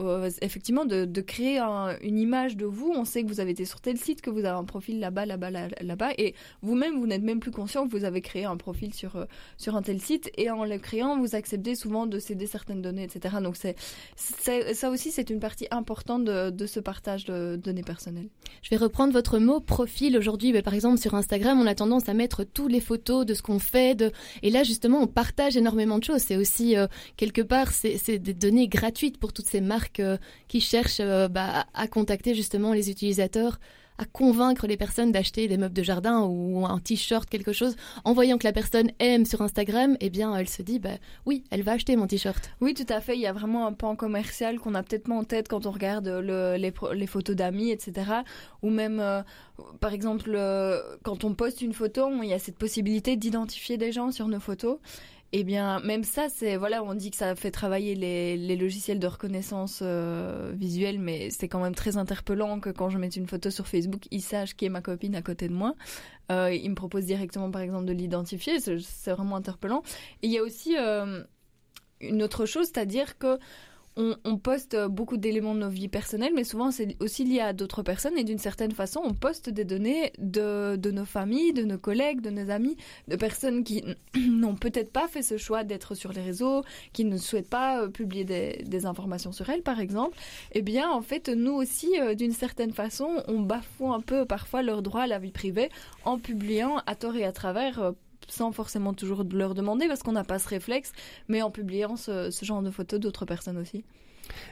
euh, 0.00 0.30
effectivement 0.42 0.84
de, 0.84 1.06
créer 1.22 1.58
une 2.02 2.18
image 2.18 2.56
de 2.56 2.66
vous. 2.66 2.92
On 2.94 3.04
sait 3.04 3.22
que 3.22 3.28
vous 3.28 3.40
avez 3.40 3.52
été 3.52 3.64
sur 3.64 3.80
tel 3.80 3.96
site, 3.96 4.20
que 4.20 4.28
vous 4.28 4.40
avez 4.40 4.58
un 4.58 4.64
profil 4.64 5.00
là-bas, 5.00 5.24
là-bas, 5.24 5.50
là-bas, 5.80 6.10
et 6.18 6.34
vous-même, 6.60 6.98
vous 6.98 7.06
n'êtes 7.06 7.22
même 7.22 7.40
plus 7.40 7.50
conscient 7.50 7.86
que 7.86 7.90
vous 7.90 8.04
avez 8.04 8.20
créé 8.20 8.44
un 8.44 8.56
profil 8.56 8.92
sur, 8.92 9.16
euh, 9.16 9.24
sur 9.56 9.74
un 9.74 9.82
tel 9.82 10.00
site, 10.00 10.30
et 10.36 10.50
en 10.50 10.64
le 10.64 10.78
créant, 10.78 11.18
vous 11.18 11.34
acceptez 11.34 11.74
souvent 11.74 12.06
de 12.06 12.18
céder 12.18 12.46
certaines 12.46 12.82
données, 12.82 13.04
etc. 13.04 13.36
Donc 13.42 13.56
c'est, 13.56 13.74
ça 14.16 14.90
aussi, 14.90 15.10
c'est 15.10 15.30
une 15.30 15.40
partie 15.40 15.66
importante 15.70 16.24
de, 16.24 16.66
ce 16.66 16.80
partage 16.80 17.24
de 17.24 17.56
données 17.56 17.82
personnelles. 17.82 18.28
Je 18.62 18.70
vais 18.70 18.76
reprendre 18.76 19.12
votre 19.12 19.38
mot 19.38 19.60
profil 19.60 20.16
aujourd'hui. 20.18 20.60
Par 20.62 20.74
exemple, 20.74 20.98
sur 20.98 21.14
Instagram, 21.14 21.58
on 21.60 21.66
a 21.66 21.74
tendance 21.74 22.08
à 22.08 22.14
mettre 22.14 22.44
toutes 22.44 22.72
les 22.72 22.80
photos 22.80 23.24
de 23.24 23.34
ce 23.34 23.42
qu'on 23.42 23.58
fait, 23.58 23.94
de... 23.94 24.12
et 24.42 24.50
là, 24.50 24.62
justement, 24.62 25.00
on 25.00 25.06
partage 25.06 25.56
énormément 25.56 25.98
de 25.98 26.04
choses. 26.04 26.20
C'est 26.20 26.36
aussi, 26.36 26.76
euh, 26.76 26.86
quelque 27.16 27.42
part, 27.42 27.70
c'est 27.70 28.18
des 28.18 28.34
données 28.34 28.68
gratuites 28.68 29.18
pour 29.18 29.32
toutes 29.32 29.46
ces 29.46 29.60
marques 29.60 29.85
qui 29.92 30.60
cherchent 30.60 31.00
euh, 31.00 31.28
bah, 31.28 31.66
à 31.74 31.88
contacter 31.88 32.34
justement 32.34 32.72
les 32.72 32.90
utilisateurs 32.90 33.58
à 33.98 34.04
convaincre 34.04 34.66
les 34.66 34.76
personnes 34.76 35.12
d'acheter 35.12 35.48
des 35.48 35.56
meubles 35.56 35.74
de 35.74 35.82
jardin 35.82 36.22
ou 36.22 36.66
un 36.66 36.78
t-shirt, 36.78 37.28
quelque 37.28 37.52
chose, 37.52 37.76
en 38.04 38.12
voyant 38.12 38.38
que 38.38 38.46
la 38.46 38.52
personne 38.52 38.90
aime 38.98 39.24
sur 39.24 39.40
Instagram, 39.42 39.96
eh 40.00 40.10
bien, 40.10 40.36
elle 40.36 40.48
se 40.48 40.62
dit, 40.62 40.78
bah 40.78 40.90
oui, 41.24 41.44
elle 41.50 41.62
va 41.62 41.72
acheter 41.72 41.96
mon 41.96 42.06
t-shirt. 42.06 42.50
Oui, 42.60 42.74
tout 42.74 42.86
à 42.88 43.00
fait. 43.00 43.14
Il 43.14 43.20
y 43.20 43.26
a 43.26 43.32
vraiment 43.32 43.66
un 43.66 43.72
pan 43.72 43.96
commercial 43.96 44.58
qu'on 44.58 44.74
a 44.74 44.82
peut-être 44.82 45.04
pas 45.04 45.14
en 45.14 45.24
tête 45.24 45.48
quand 45.48 45.66
on 45.66 45.70
regarde 45.70 46.08
le, 46.08 46.56
les, 46.56 46.72
les, 46.94 47.06
photos 47.06 47.36
d'amis, 47.36 47.70
etc. 47.70 48.10
Ou 48.62 48.70
même, 48.70 49.00
euh, 49.00 49.22
par 49.80 49.92
exemple, 49.92 50.32
euh, 50.34 50.80
quand 51.02 51.24
on 51.24 51.34
poste 51.34 51.62
une 51.62 51.72
photo, 51.72 52.10
il 52.22 52.28
y 52.28 52.34
a 52.34 52.38
cette 52.38 52.58
possibilité 52.58 53.16
d'identifier 53.16 53.78
des 53.78 53.92
gens 53.92 54.10
sur 54.10 54.28
nos 54.28 54.40
photos. 54.40 54.78
Eh 55.32 55.44
bien, 55.44 55.80
même 55.80 56.04
ça, 56.04 56.28
c'est 56.28 56.56
voilà, 56.56 56.82
on 56.84 56.94
dit 56.94 57.10
que 57.10 57.16
ça 57.16 57.34
fait 57.34 57.50
travailler 57.50 57.94
les, 57.94 58.56
logiciels 58.56 59.00
de 59.00 59.06
reconnaissance 59.06 59.80
euh, 59.82 60.52
visuelle, 60.54 61.00
mais 61.00 61.30
c'est 61.30 61.48
quand 61.48 61.60
même 61.60 61.74
très 61.74 61.96
interpellant 61.96 62.60
que 62.60 62.70
quand 62.70 62.90
je 62.90 62.98
mette 62.98 63.16
une 63.16 63.26
photo 63.26 63.50
sur 63.50 63.66
Facebook, 63.66 64.06
ils 64.10 64.22
sachent 64.22 64.54
qui 64.54 64.66
est 64.66 64.70
ma 64.70 64.82
copine 64.82 65.14
à 65.16 65.22
côté 65.22 65.48
de 65.48 65.52
moi. 65.52 65.74
Euh, 66.30 66.52
ils 66.52 66.70
me 66.70 66.76
proposent 66.76 67.06
directement, 67.06 67.50
par 67.50 67.62
exemple, 67.62 67.86
de 67.86 67.92
l'identifier. 67.92 68.60
C'est 68.60 69.10
vraiment 69.10 69.36
interpellant. 69.36 69.82
Et 70.22 70.28
il 70.28 70.32
y 70.32 70.38
a 70.38 70.42
aussi 70.42 70.76
euh, 70.78 71.22
une 72.00 72.22
autre 72.22 72.46
chose, 72.46 72.66
c'est-à-dire 72.66 73.18
que 73.18 73.38
on, 73.96 74.36
poste 74.36 74.76
beaucoup 74.88 75.16
d'éléments 75.16 75.54
de 75.54 75.60
nos 75.60 75.68
vies 75.68 75.88
personnelles, 75.88 76.32
mais 76.34 76.44
souvent 76.44 76.70
c'est 76.70 76.96
aussi 77.00 77.24
lié 77.24 77.40
à 77.40 77.52
d'autres 77.52 77.82
personnes 77.82 78.18
et 78.18 78.24
d'une 78.24 78.38
certaine 78.38 78.72
façon, 78.72 79.00
on 79.02 79.14
poste 79.14 79.48
des 79.48 79.64
données 79.64 80.12
de, 80.18 80.90
nos 80.90 81.04
familles, 81.04 81.52
de 81.52 81.64
nos 81.64 81.78
collègues, 81.78 82.20
de 82.20 82.30
nos 82.30 82.50
amis, 82.50 82.76
de 83.08 83.16
personnes 83.16 83.64
qui 83.64 83.82
n'ont 84.28 84.54
peut-être 84.54 84.92
pas 84.92 85.08
fait 85.08 85.22
ce 85.22 85.38
choix 85.38 85.64
d'être 85.64 85.94
sur 85.94 86.12
les 86.12 86.20
réseaux, 86.20 86.62
qui 86.92 87.04
ne 87.04 87.16
souhaitent 87.16 87.48
pas 87.48 87.82
euh, 87.82 87.88
publier 87.88 88.24
des, 88.24 88.86
informations 88.86 89.32
sur 89.32 89.48
elles, 89.48 89.62
par 89.62 89.80
exemple. 89.80 90.18
Eh 90.52 90.60
bien, 90.60 90.90
en 90.90 91.00
fait, 91.00 91.28
nous 91.30 91.54
aussi, 91.54 91.98
euh, 91.98 92.14
d'une 92.14 92.32
certaine 92.32 92.72
façon, 92.72 93.22
on 93.26 93.40
bafoue 93.40 93.92
un 93.92 94.00
peu 94.00 94.26
parfois 94.26 94.62
leur 94.62 94.82
droit 94.82 95.02
à 95.02 95.06
la 95.06 95.18
vie 95.18 95.32
privée 95.32 95.70
en 96.04 96.18
publiant 96.18 96.82
à 96.86 96.94
tort 96.94 97.16
et 97.16 97.24
à 97.24 97.32
travers 97.32 97.80
euh, 97.80 97.92
sans 98.26 98.52
forcément 98.52 98.94
toujours 98.94 99.24
leur 99.32 99.54
demander 99.54 99.88
parce 99.88 100.02
qu'on 100.02 100.12
n'a 100.12 100.24
pas 100.24 100.38
ce 100.38 100.48
réflexe, 100.48 100.92
mais 101.28 101.42
en 101.42 101.50
publiant 101.50 101.96
ce, 101.96 102.30
genre 102.42 102.62
de 102.62 102.70
photos 102.70 103.00
d'autres 103.00 103.24
personnes 103.24 103.58
aussi. 103.58 103.84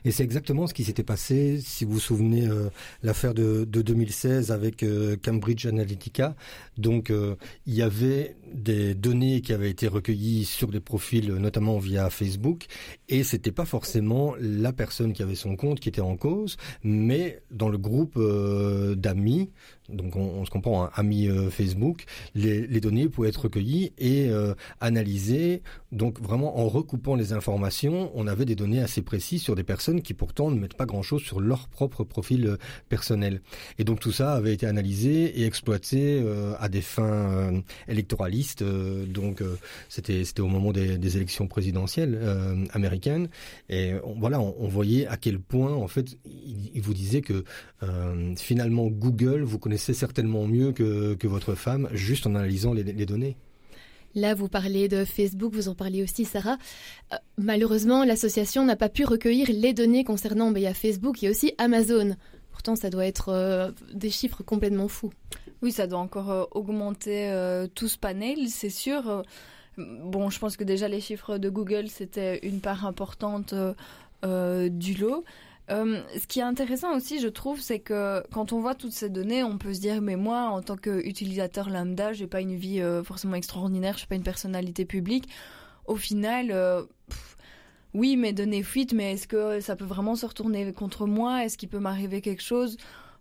Et 0.04 0.10
c'est 0.10 0.22
exactement 0.22 0.66
ce 0.66 0.74
qui 0.74 0.84
s'était 0.84 1.02
passé, 1.02 1.60
si 1.60 1.84
vous 1.84 1.92
vous 1.92 2.00
souvenez, 2.00 2.46
euh, 2.46 2.68
l'affaire 3.02 3.34
de, 3.34 3.64
2016 3.64 4.50
avec 4.50 4.82
euh, 4.82 5.16
Cambridge 5.22 5.66
Analytica. 5.66 6.36
Donc, 6.78 7.10
euh, 7.10 7.36
il 7.66 7.74
y 7.74 7.82
avait 7.82 8.36
des 8.52 8.94
données 8.94 9.40
qui 9.40 9.52
avaient 9.52 9.70
été 9.70 9.88
recueillies 9.88 10.44
sur 10.44 10.68
des 10.68 10.80
profils, 10.80 11.32
notamment 11.32 11.78
via 11.78 12.10
Facebook, 12.10 12.66
et 13.08 13.24
c'était 13.24 13.52
pas 13.52 13.64
forcément 13.64 14.34
la 14.40 14.72
personne 14.72 15.12
qui 15.12 15.22
avait 15.22 15.34
son 15.34 15.56
compte 15.56 15.80
qui 15.80 15.88
était 15.88 16.00
en 16.00 16.16
cause, 16.16 16.56
mais 16.82 17.42
dans 17.50 17.68
le 17.68 17.78
groupe 17.78 18.18
d'amis 18.96 19.50
donc 19.90 20.16
on, 20.16 20.44
se 20.46 20.50
comprend, 20.50 20.84
hein, 20.84 20.90
ami 20.94 21.28
euh, 21.28 21.50
Facebook, 21.50 22.04
les, 22.34 22.80
données 22.80 23.08
pouvaient 23.08 23.28
être 23.28 23.42
recueillies 23.42 23.92
et 23.98 24.30
analysées. 24.80 25.62
Donc 25.92 26.20
vraiment 26.20 26.58
en 26.58 26.68
recoupant 26.68 27.14
les 27.14 27.32
informations, 27.32 28.10
on 28.14 28.26
avait 28.26 28.44
des 28.44 28.54
données 28.54 28.80
assez 28.80 29.02
précises 29.02 29.42
sur 29.42 29.54
des 29.54 29.63
personnes 29.64 30.02
qui 30.02 30.14
pourtant 30.14 30.50
ne 30.50 30.58
mettent 30.58 30.74
pas 30.76 30.86
grand-chose 30.86 31.22
sur 31.22 31.40
leur 31.40 31.68
propre 31.68 32.04
profil 32.04 32.46
euh, 32.46 32.56
personnel. 32.88 33.40
Et 33.78 33.84
donc 33.84 34.00
tout 34.00 34.12
ça 34.12 34.34
avait 34.34 34.54
été 34.54 34.66
analysé 34.66 35.40
et 35.40 35.46
exploité 35.46 36.24
à 36.58 36.68
des 36.68 36.80
fins 36.80 37.62
électoralistes. 37.88 38.62
donc 38.62 39.42
c'était 39.88 40.24
c'était 40.24 40.40
au 40.40 40.48
moment 40.48 40.72
des, 40.72 41.16
élections 41.16 41.46
présidentielles 41.46 42.18
américaines. 42.72 43.28
Et 43.68 43.92
voilà, 44.16 44.40
on, 44.40 44.68
voyait 44.68 45.06
à 45.06 45.16
quel 45.16 45.38
point 45.38 45.72
en 45.72 45.88
fait 45.88 46.16
il, 46.24 46.80
vous 46.82 46.94
disait 46.94 47.22
que 47.22 47.44
finalement 48.36 48.86
Google 48.86 49.42
vous 49.42 49.58
connaissez 49.58 49.94
certainement 49.94 50.46
mieux 50.46 50.72
que, 50.72 51.26
votre 51.26 51.54
femme, 51.54 51.88
juste 51.92 52.26
en 52.26 52.34
analysant 52.34 52.72
les, 52.72 53.06
données. 53.06 53.36
Là, 54.14 54.34
vous 54.34 54.48
parlez 54.48 54.88
de 54.88 55.04
Facebook, 55.04 55.52
vous 55.52 55.68
en 55.68 55.74
parliez 55.74 56.02
aussi, 56.02 56.24
Sarah. 56.24 56.56
Euh, 57.12 57.16
malheureusement, 57.36 58.04
l'association 58.04 58.64
n'a 58.64 58.76
pas 58.76 58.88
pu 58.88 59.04
recueillir 59.04 59.48
les 59.50 59.72
données 59.72 60.04
concernant 60.04 60.50
ben, 60.50 60.72
Facebook 60.72 61.22
et 61.22 61.30
aussi 61.30 61.52
Amazon. 61.58 62.16
Pourtant, 62.52 62.76
ça 62.76 62.90
doit 62.90 63.06
être 63.06 63.30
euh, 63.30 63.72
des 63.92 64.10
chiffres 64.10 64.44
complètement 64.44 64.88
fous. 64.88 65.12
Oui, 65.62 65.72
ça 65.72 65.86
doit 65.86 65.98
encore 65.98 66.30
euh, 66.30 66.44
augmenter 66.52 67.32
tout 67.74 67.88
ce 67.88 67.98
panel, 67.98 68.48
c'est 68.48 68.70
sûr. 68.70 69.24
bon, 69.76 70.30
je 70.30 70.38
pense 70.38 70.56
que 70.56 70.64
déjà 70.64 70.86
les 70.86 71.00
chiffres 71.00 71.38
de 71.38 71.48
Google, 71.48 71.88
c'était 71.88 72.38
une 72.46 72.60
part 72.60 72.86
importante 72.86 73.54
du 74.22 74.94
lot. 74.94 75.24
Euh, 75.70 76.02
ce 76.18 76.26
qui 76.26 76.40
est 76.40 76.42
intéressant 76.42 76.94
aussi, 76.94 77.20
je 77.20 77.28
trouve, 77.28 77.60
c'est 77.60 77.78
que 77.78 78.22
quand 78.32 78.52
on 78.52 78.60
voit 78.60 78.74
toutes 78.74 78.92
ces 78.92 79.08
données, 79.08 79.42
on 79.42 79.56
peut 79.56 79.72
se 79.72 79.80
dire, 79.80 80.02
mais 80.02 80.16
moi, 80.16 80.48
en 80.50 80.60
tant 80.60 80.76
qu'utilisateur 80.76 81.70
lambda, 81.70 82.12
j'ai 82.12 82.26
pas 82.26 82.42
une 82.42 82.54
vie 82.54 82.82
euh, 82.82 83.02
forcément 83.02 83.34
extraordinaire, 83.34 83.94
je 83.94 84.00
suis 84.00 84.06
pas 84.06 84.14
une 84.14 84.22
personnalité 84.22 84.84
publique. 84.84 85.28
Au 85.86 85.96
final, 85.96 86.50
euh, 86.50 86.82
oui, 87.94 88.16
mes 88.16 88.32
données 88.32 88.62
fuitent, 88.62 88.92
mais 88.92 89.14
est-ce 89.14 89.26
que 89.26 89.60
ça 89.60 89.76
peut 89.76 89.84
vraiment 89.84 90.16
se 90.16 90.26
retourner 90.26 90.72
contre 90.72 91.06
moi? 91.06 91.44
Est-ce 91.44 91.56
qu'il 91.56 91.68
peut 91.68 91.78
m'arriver 91.78 92.20
quelque 92.20 92.42
chose? 92.42 92.76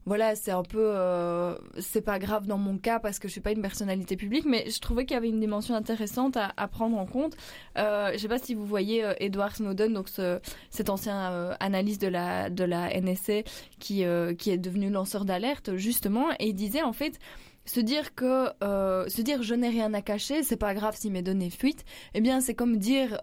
Voilà, 0.05 0.35
c'est 0.35 0.51
un 0.51 0.63
peu, 0.63 0.79
euh, 0.81 1.55
c'est 1.79 2.01
pas 2.01 2.19
grave 2.19 2.45
dans 2.45 2.57
mon 2.57 2.77
cas 2.77 2.99
parce 2.99 3.19
que 3.19 3.27
je 3.27 3.33
suis 3.33 3.41
pas 3.41 3.51
une 3.51 3.61
personnalité 3.61 4.17
publique, 4.17 4.45
mais 4.45 4.69
je 4.69 4.79
trouvais 4.79 5.05
qu'il 5.05 5.13
y 5.13 5.17
avait 5.17 5.29
une 5.29 5.39
dimension 5.39 5.75
intéressante 5.75 6.37
à, 6.37 6.67
prendre 6.67 6.97
en 6.97 7.05
compte. 7.05 7.35
Euh, 7.77 8.11
je 8.13 8.17
sais 8.17 8.27
pas 8.27 8.39
si 8.39 8.53
vous 8.53 8.65
voyez 8.65 9.03
euh, 9.03 9.13
Edward 9.19 9.55
Snowden, 9.55 9.93
donc 9.93 10.09
ce, 10.09 10.39
cet 10.69 10.89
ancien 10.89 11.31
euh, 11.31 11.53
analyste 11.59 12.01
de 12.01 12.07
la 12.07 12.49
de 12.49 12.63
la 12.63 12.89
NSA 12.99 13.43
qui 13.79 14.03
qui 14.37 14.49
est 14.49 14.57
devenu 14.57 14.89
lanceur 14.89 15.25
d'alerte 15.25 15.75
justement, 15.75 16.31
et 16.39 16.47
il 16.47 16.53
disait 16.53 16.81
en 16.81 16.93
fait 16.93 17.19
se 17.65 17.79
dire 17.79 18.13
que 18.15 18.49
se 18.61 19.21
dire 19.21 19.41
je 19.43 19.55
n'ai 19.55 19.69
rien 19.69 19.93
à 19.93 20.01
cacher, 20.01 20.43
c'est 20.43 20.57
pas 20.57 20.73
grave 20.73 20.95
si 20.97 21.09
mes 21.09 21.21
données 21.21 21.49
fuitent. 21.49 21.85
Eh 22.13 22.21
bien, 22.21 22.41
c'est 22.41 22.55
comme 22.55 22.77
dire 22.77 23.19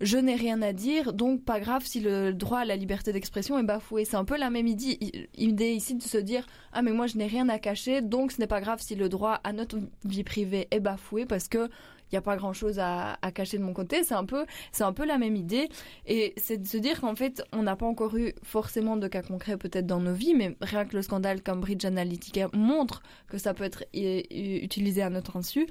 je 0.00 0.16
n'ai 0.18 0.34
rien 0.34 0.62
à 0.62 0.72
dire, 0.72 1.12
donc 1.12 1.44
pas 1.44 1.60
grave 1.60 1.84
si 1.84 2.00
le 2.00 2.32
droit 2.32 2.60
à 2.60 2.64
la 2.64 2.76
liberté 2.76 3.12
d'expression 3.12 3.58
est 3.58 3.64
bafoué. 3.64 4.04
C'est 4.04 4.16
un 4.16 4.24
peu 4.24 4.36
la 4.36 4.50
même 4.50 4.66
idée, 4.66 4.98
ici 5.36 5.94
de 5.94 6.02
se 6.02 6.18
dire 6.18 6.46
ah 6.72 6.82
mais 6.82 6.92
moi 6.92 7.06
je 7.06 7.16
n'ai 7.16 7.26
rien 7.26 7.48
à 7.48 7.58
cacher, 7.58 8.00
donc 8.00 8.32
ce 8.32 8.40
n'est 8.40 8.46
pas 8.46 8.60
grave 8.60 8.80
si 8.80 8.94
le 8.94 9.08
droit 9.08 9.40
à 9.44 9.52
notre 9.52 9.78
vie 10.04 10.24
privée 10.24 10.68
est 10.70 10.80
bafoué 10.80 11.26
parce 11.26 11.48
que 11.48 11.68
il 12.10 12.14
n'y 12.14 12.18
a 12.18 12.22
pas 12.22 12.36
grand 12.36 12.52
chose 12.52 12.78
à, 12.78 13.18
cacher 13.34 13.58
de 13.58 13.62
mon 13.62 13.74
côté. 13.74 14.02
C'est 14.02 14.14
un 14.14 14.24
peu, 14.24 14.46
c'est 14.72 14.84
un 14.84 14.94
peu 14.94 15.04
la 15.04 15.18
même 15.18 15.36
idée. 15.36 15.68
Et 16.06 16.32
c'est 16.38 16.56
de 16.56 16.66
se 16.66 16.78
dire 16.78 17.00
qu'en 17.00 17.14
fait, 17.14 17.42
on 17.52 17.62
n'a 17.62 17.76
pas 17.76 17.86
encore 17.86 18.16
eu 18.16 18.32
forcément 18.42 18.96
de 18.96 19.06
cas 19.08 19.22
concrets 19.22 19.58
peut-être 19.58 19.86
dans 19.86 20.00
nos 20.00 20.14
vies, 20.14 20.34
mais 20.34 20.56
rien 20.62 20.86
que 20.86 20.96
le 20.96 21.02
scandale 21.02 21.42
Cambridge 21.42 21.84
Analytica 21.84 22.48
montre 22.54 23.02
que 23.28 23.36
ça 23.36 23.52
peut 23.52 23.64
être 23.64 23.84
utilisé 23.92 25.02
à 25.02 25.10
notre 25.10 25.36
insu. 25.36 25.66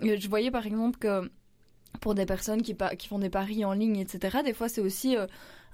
Je 0.00 0.28
voyais 0.28 0.50
par 0.50 0.66
exemple 0.66 0.98
que 0.98 1.30
pour 1.98 2.14
des 2.14 2.26
personnes 2.26 2.62
qui, 2.62 2.76
qui 2.98 3.08
font 3.08 3.18
des 3.18 3.30
paris 3.30 3.64
en 3.64 3.72
ligne, 3.72 3.96
etc. 3.98 4.38
Des 4.44 4.52
fois, 4.52 4.68
c'est 4.68 4.80
aussi 4.80 5.16
euh, 5.16 5.26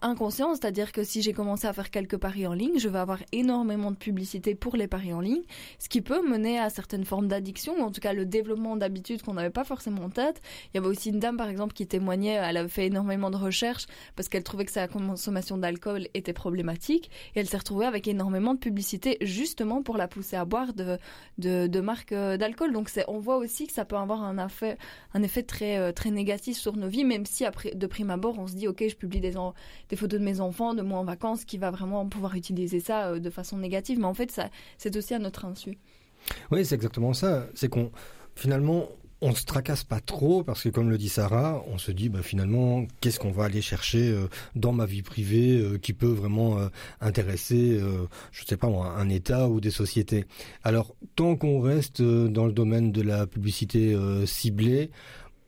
inconscient, 0.02 0.54
c'est-à-dire 0.54 0.92
que 0.92 1.04
si 1.04 1.22
j'ai 1.22 1.32
commencé 1.32 1.66
à 1.66 1.72
faire 1.72 1.90
quelques 1.90 2.16
paris 2.16 2.46
en 2.46 2.52
ligne, 2.52 2.78
je 2.78 2.88
vais 2.88 2.98
avoir 2.98 3.18
énormément 3.32 3.90
de 3.90 3.96
publicité 3.96 4.54
pour 4.54 4.76
les 4.76 4.86
paris 4.86 5.12
en 5.12 5.20
ligne, 5.20 5.42
ce 5.78 5.88
qui 5.88 6.00
peut 6.00 6.26
mener 6.28 6.58
à 6.58 6.70
certaines 6.70 7.04
formes 7.04 7.28
d'addiction, 7.28 7.74
ou 7.78 7.82
en 7.82 7.90
tout 7.90 8.00
cas 8.00 8.12
le 8.12 8.26
développement 8.26 8.76
d'habitudes 8.76 9.22
qu'on 9.22 9.34
n'avait 9.34 9.50
pas 9.50 9.64
forcément 9.64 10.04
en 10.04 10.10
tête. 10.10 10.40
Il 10.66 10.76
y 10.76 10.78
avait 10.78 10.88
aussi 10.88 11.10
une 11.10 11.18
dame, 11.18 11.36
par 11.36 11.48
exemple, 11.48 11.72
qui 11.72 11.86
témoignait, 11.86 12.34
elle 12.34 12.56
avait 12.56 12.68
fait 12.68 12.86
énormément 12.86 13.30
de 13.30 13.36
recherches 13.36 13.86
parce 14.16 14.28
qu'elle 14.28 14.42
trouvait 14.42 14.64
que 14.64 14.72
sa 14.72 14.88
consommation 14.88 15.58
d'alcool 15.58 16.08
était 16.14 16.32
problématique, 16.32 17.10
et 17.34 17.40
elle 17.40 17.48
s'est 17.48 17.58
retrouvée 17.58 17.86
avec 17.86 18.08
énormément 18.08 18.54
de 18.54 18.58
publicité 18.58 19.18
justement 19.20 19.82
pour 19.82 19.96
la 19.96 20.08
pousser 20.08 20.36
à 20.36 20.44
boire 20.44 20.72
de, 20.72 20.98
de, 21.38 21.80
marques 21.80 22.12
euh, 22.12 22.36
d'alcool. 22.36 22.72
Donc 22.72 22.90
on 23.08 23.18
voit 23.18 23.36
aussi 23.36 23.66
que 23.66 23.72
ça 23.72 23.84
peut 23.84 23.96
avoir 23.96 24.22
un 24.22 24.44
effet, 24.44 24.76
un 25.14 25.22
effet 25.22 25.42
très, 25.42 25.78
euh, 25.78 25.92
très 25.92 26.10
négatif 26.10 26.56
sur 26.56 26.76
nos 26.76 26.88
vies, 26.88 27.04
même 27.04 27.26
si 27.26 27.44
de 27.74 27.86
prime 27.86 28.10
abord, 28.10 28.38
on 28.38 28.46
se 28.46 28.54
dit, 28.54 28.68
ok, 28.68 28.84
je 28.88 28.96
publie 28.96 29.20
des, 29.20 29.36
des 29.92 29.96
photos 29.96 30.18
de 30.20 30.24
mes 30.24 30.40
enfants, 30.40 30.72
de 30.72 30.80
moi 30.80 31.00
en 31.00 31.04
vacances, 31.04 31.44
qui 31.44 31.58
va 31.58 31.70
vraiment 31.70 32.08
pouvoir 32.08 32.34
utiliser 32.34 32.80
ça 32.80 33.08
euh, 33.08 33.18
de 33.18 33.28
façon 33.28 33.58
négative. 33.58 33.98
Mais 33.98 34.06
en 34.06 34.14
fait, 34.14 34.30
ça, 34.30 34.48
c'est 34.78 34.96
aussi 34.96 35.12
à 35.12 35.18
notre 35.18 35.44
insu. 35.44 35.76
Oui, 36.50 36.64
c'est 36.64 36.74
exactement 36.74 37.12
ça. 37.12 37.46
C'est 37.54 37.68
qu'on 37.68 37.92
finalement 38.34 38.88
on 39.24 39.34
se 39.34 39.44
tracasse 39.44 39.84
pas 39.84 40.00
trop 40.00 40.42
parce 40.42 40.64
que 40.64 40.70
comme 40.70 40.90
le 40.90 40.98
dit 40.98 41.10
Sarah, 41.10 41.62
on 41.68 41.78
se 41.78 41.92
dit 41.92 42.08
bah, 42.08 42.22
finalement 42.22 42.86
qu'est-ce 43.00 43.20
qu'on 43.20 43.30
va 43.30 43.44
aller 43.44 43.60
chercher 43.60 44.08
euh, 44.08 44.28
dans 44.56 44.72
ma 44.72 44.86
vie 44.86 45.02
privée 45.02 45.60
euh, 45.60 45.78
qui 45.78 45.92
peut 45.92 46.06
vraiment 46.06 46.56
intéresser 47.00 47.78
je 48.32 48.44
sais 48.44 48.56
pas 48.56 48.68
moi 48.68 48.94
un 48.96 49.10
État 49.10 49.48
ou 49.48 49.60
des 49.60 49.70
sociétés. 49.70 50.24
Alors 50.64 50.96
tant 51.16 51.36
qu'on 51.36 51.60
reste 51.60 52.00
dans 52.00 52.46
le 52.46 52.52
domaine 52.52 52.92
de 52.92 53.02
la 53.02 53.26
publicité 53.26 53.94
ciblée, 54.26 54.90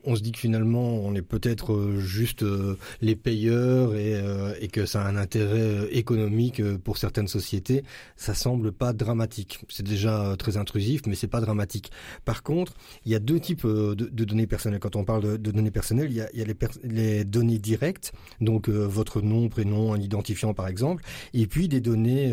on 0.06 0.16
se 0.16 0.23
dit 0.23 0.32
que 0.32 0.38
finalement 0.38 0.94
on 0.96 1.14
est 1.14 1.23
peut-être 1.23 1.73
euh, 1.73 2.00
juste 2.00 2.42
euh, 2.42 2.76
les 3.00 3.16
payeurs 3.16 3.94
et, 3.94 4.14
euh, 4.14 4.54
et, 4.61 4.68
que 4.68 4.87
ça 4.87 5.02
a 5.02 5.08
un 5.08 5.16
intérêt 5.16 5.88
économique 5.92 6.62
pour 6.78 6.99
certaines 6.99 7.28
sociétés, 7.28 7.84
ça 8.16 8.34
semble 8.34 8.73
pas 8.73 8.92
dramatique. 8.92 9.61
C'est 9.68 9.87
déjà 9.87 10.34
très 10.38 10.56
intrusif, 10.56 11.02
mais 11.06 11.14
c'est 11.14 11.28
pas 11.28 11.40
dramatique. 11.40 11.90
Par 12.25 12.42
contre, 12.42 12.75
il 13.04 13.12
y 13.12 13.14
a 13.14 13.18
deux 13.18 13.38
types 13.38 13.66
de, 13.66 13.94
de 13.94 14.25
données 14.25 14.46
personnelles. 14.46 14.80
Quand 14.80 14.96
on 14.96 15.04
parle 15.04 15.23
de, 15.23 15.37
de 15.37 15.50
données 15.50 15.70
personnelles, 15.70 16.08
il 16.11 16.16
y 16.16 16.20
a, 16.20 16.28
il 16.32 16.38
y 16.38 16.42
a 16.42 16.44
les, 16.44 16.56
les, 16.82 17.25
données 17.25 17.58
directes, 17.58 18.12
donc 18.40 18.68
votre 18.68 19.20
nom, 19.20 19.49
prénom, 19.49 19.92
un 19.92 20.00
identifiant 20.00 20.54
par 20.54 20.68
exemple, 20.68 21.04
et 21.32 21.46
puis 21.46 21.68
des 21.68 21.80
données 21.80 22.32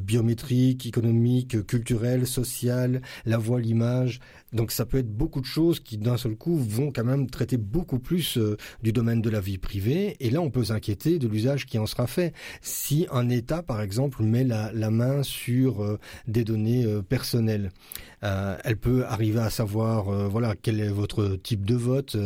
biométriques, 0.00 0.86
économiques, 0.86 1.66
culturelles, 1.66 2.26
sociales, 2.26 3.02
la 3.24 3.38
voix, 3.38 3.60
l'image. 3.60 4.20
Donc 4.52 4.70
ça 4.70 4.84
peut 4.84 4.98
être 4.98 5.12
beaucoup 5.12 5.40
de 5.40 5.46
choses 5.46 5.80
qui 5.80 5.98
d'un 5.98 6.16
seul 6.16 6.36
coup 6.36 6.61
vont 6.68 6.92
quand 6.92 7.04
même 7.04 7.28
traiter 7.28 7.56
beaucoup 7.56 7.98
plus 7.98 8.38
du 8.82 8.92
domaine 8.92 9.20
de 9.20 9.30
la 9.30 9.40
vie 9.40 9.58
privée. 9.58 10.16
Et 10.20 10.30
là, 10.30 10.40
on 10.40 10.50
peut 10.50 10.64
s'inquiéter 10.64 11.18
de 11.18 11.28
l'usage 11.28 11.66
qui 11.66 11.78
en 11.78 11.86
sera 11.86 12.06
fait. 12.06 12.32
Si 12.60 13.06
un 13.10 13.28
État, 13.28 13.62
par 13.62 13.80
exemple, 13.80 14.22
met 14.22 14.44
la, 14.44 14.90
main 14.90 15.22
sur 15.22 15.98
des 16.26 16.44
données 16.44 16.86
personnelles, 17.08 17.70
elle 18.20 18.76
peut 18.76 19.04
arriver 19.06 19.40
à 19.40 19.50
savoir, 19.50 20.04
voilà, 20.28 20.54
quel 20.60 20.80
est 20.80 20.88
votre 20.88 21.36
type 21.36 21.64
de 21.64 21.74
vote, 21.74 22.16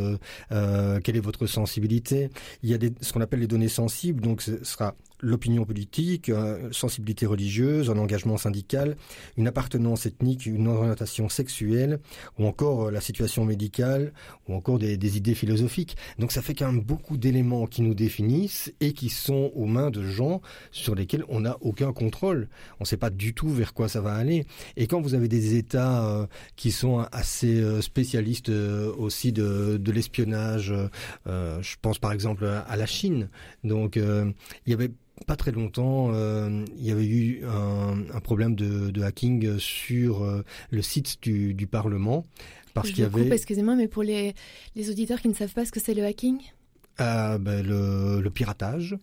quelle 0.50 1.16
est 1.16 1.20
votre 1.20 1.46
sensibilité. 1.46 2.30
Il 2.62 2.70
y 2.70 2.74
a 2.74 2.78
des, 2.78 2.92
ce 3.00 3.12
qu'on 3.12 3.20
appelle 3.20 3.40
les 3.40 3.46
données 3.46 3.68
sensibles, 3.68 4.20
donc 4.20 4.42
ce 4.42 4.62
sera 4.64 4.94
l'opinion 5.20 5.64
politique, 5.64 6.28
euh, 6.28 6.68
sensibilité 6.72 7.26
religieuse, 7.26 7.90
un 7.90 7.98
engagement 7.98 8.36
syndical, 8.36 8.96
une 9.36 9.48
appartenance 9.48 10.06
ethnique, 10.06 10.46
une 10.46 10.68
orientation 10.68 11.28
sexuelle, 11.28 12.00
ou 12.38 12.46
encore 12.46 12.86
euh, 12.86 12.90
la 12.90 13.00
situation 13.00 13.44
médicale, 13.44 14.12
ou 14.48 14.54
encore 14.54 14.78
des, 14.78 14.96
idées 15.16 15.34
philosophiques. 15.34 15.96
Donc 16.18 16.32
ça 16.32 16.42
fait 16.42 16.54
quand 16.54 16.70
même 16.70 16.82
beaucoup 16.82 17.16
d'éléments 17.16 17.66
qui 17.66 17.82
nous 17.82 17.94
définissent 17.94 18.72
et 18.80 18.92
qui 18.92 19.08
sont 19.08 19.52
aux 19.54 19.66
mains 19.66 19.90
de 19.90 20.02
gens 20.02 20.42
sur 20.72 20.94
lesquels 20.94 21.24
on 21.28 21.40
n'a 21.40 21.56
aucun 21.60 21.92
contrôle. 21.92 22.48
On 22.80 22.82
ne 22.82 22.86
sait 22.86 22.96
pas 22.96 23.10
du 23.10 23.34
tout 23.34 23.48
vers 23.48 23.72
quoi 23.72 23.88
ça 23.88 24.00
va 24.00 24.14
aller. 24.14 24.46
Et 24.76 24.86
quand 24.86 25.00
vous 25.00 25.14
avez 25.14 25.28
des 25.28 25.54
États 25.54 26.06
euh, 26.06 26.26
qui 26.56 26.72
sont 26.72 27.06
assez 27.12 27.62
spécialistes 27.80 28.48
aussi 28.48 29.32
de, 29.32 29.76
de 29.76 29.92
l'espionnage, 29.92 30.74
je 31.26 31.76
pense 31.80 31.98
par 31.98 32.12
exemple 32.12 32.44
à 32.44 32.76
la 32.76 32.86
Chine. 32.86 33.28
Donc 33.64 33.96
il 33.96 34.70
y 34.70 34.72
avait 34.72 34.90
pas 35.24 35.36
très 35.36 35.50
longtemps, 35.52 36.10
euh, 36.12 36.64
il 36.76 36.84
y 36.84 36.90
avait 36.90 37.06
eu 37.06 37.44
un, 37.46 38.20
problème 38.20 38.54
de, 38.54 39.02
hacking 39.02 39.58
sur 39.58 40.22
euh, 40.22 40.44
le 40.70 40.82
site 40.82 41.22
du, 41.22 41.66
Parlement 41.66 42.26
parce 42.74 42.90
qu'il 42.90 43.00
y 43.00 43.02
avait. 43.02 43.28
Excusez-moi, 43.28 43.76
mais 43.76 43.88
pour 43.88 44.02
les, 44.02 44.34
les 44.74 44.90
auditeurs 44.90 45.20
qui 45.20 45.28
ne 45.28 45.34
savent 45.34 45.52
pas 45.52 45.64
ce 45.64 45.72
que 45.72 45.80
c'est 45.80 45.94
le 45.94 46.04
hacking? 46.04 46.38
Euh, 47.00 47.38
ben, 47.38 47.66
le, 47.66 48.20
le, 48.20 48.30
piratage. 48.30 48.96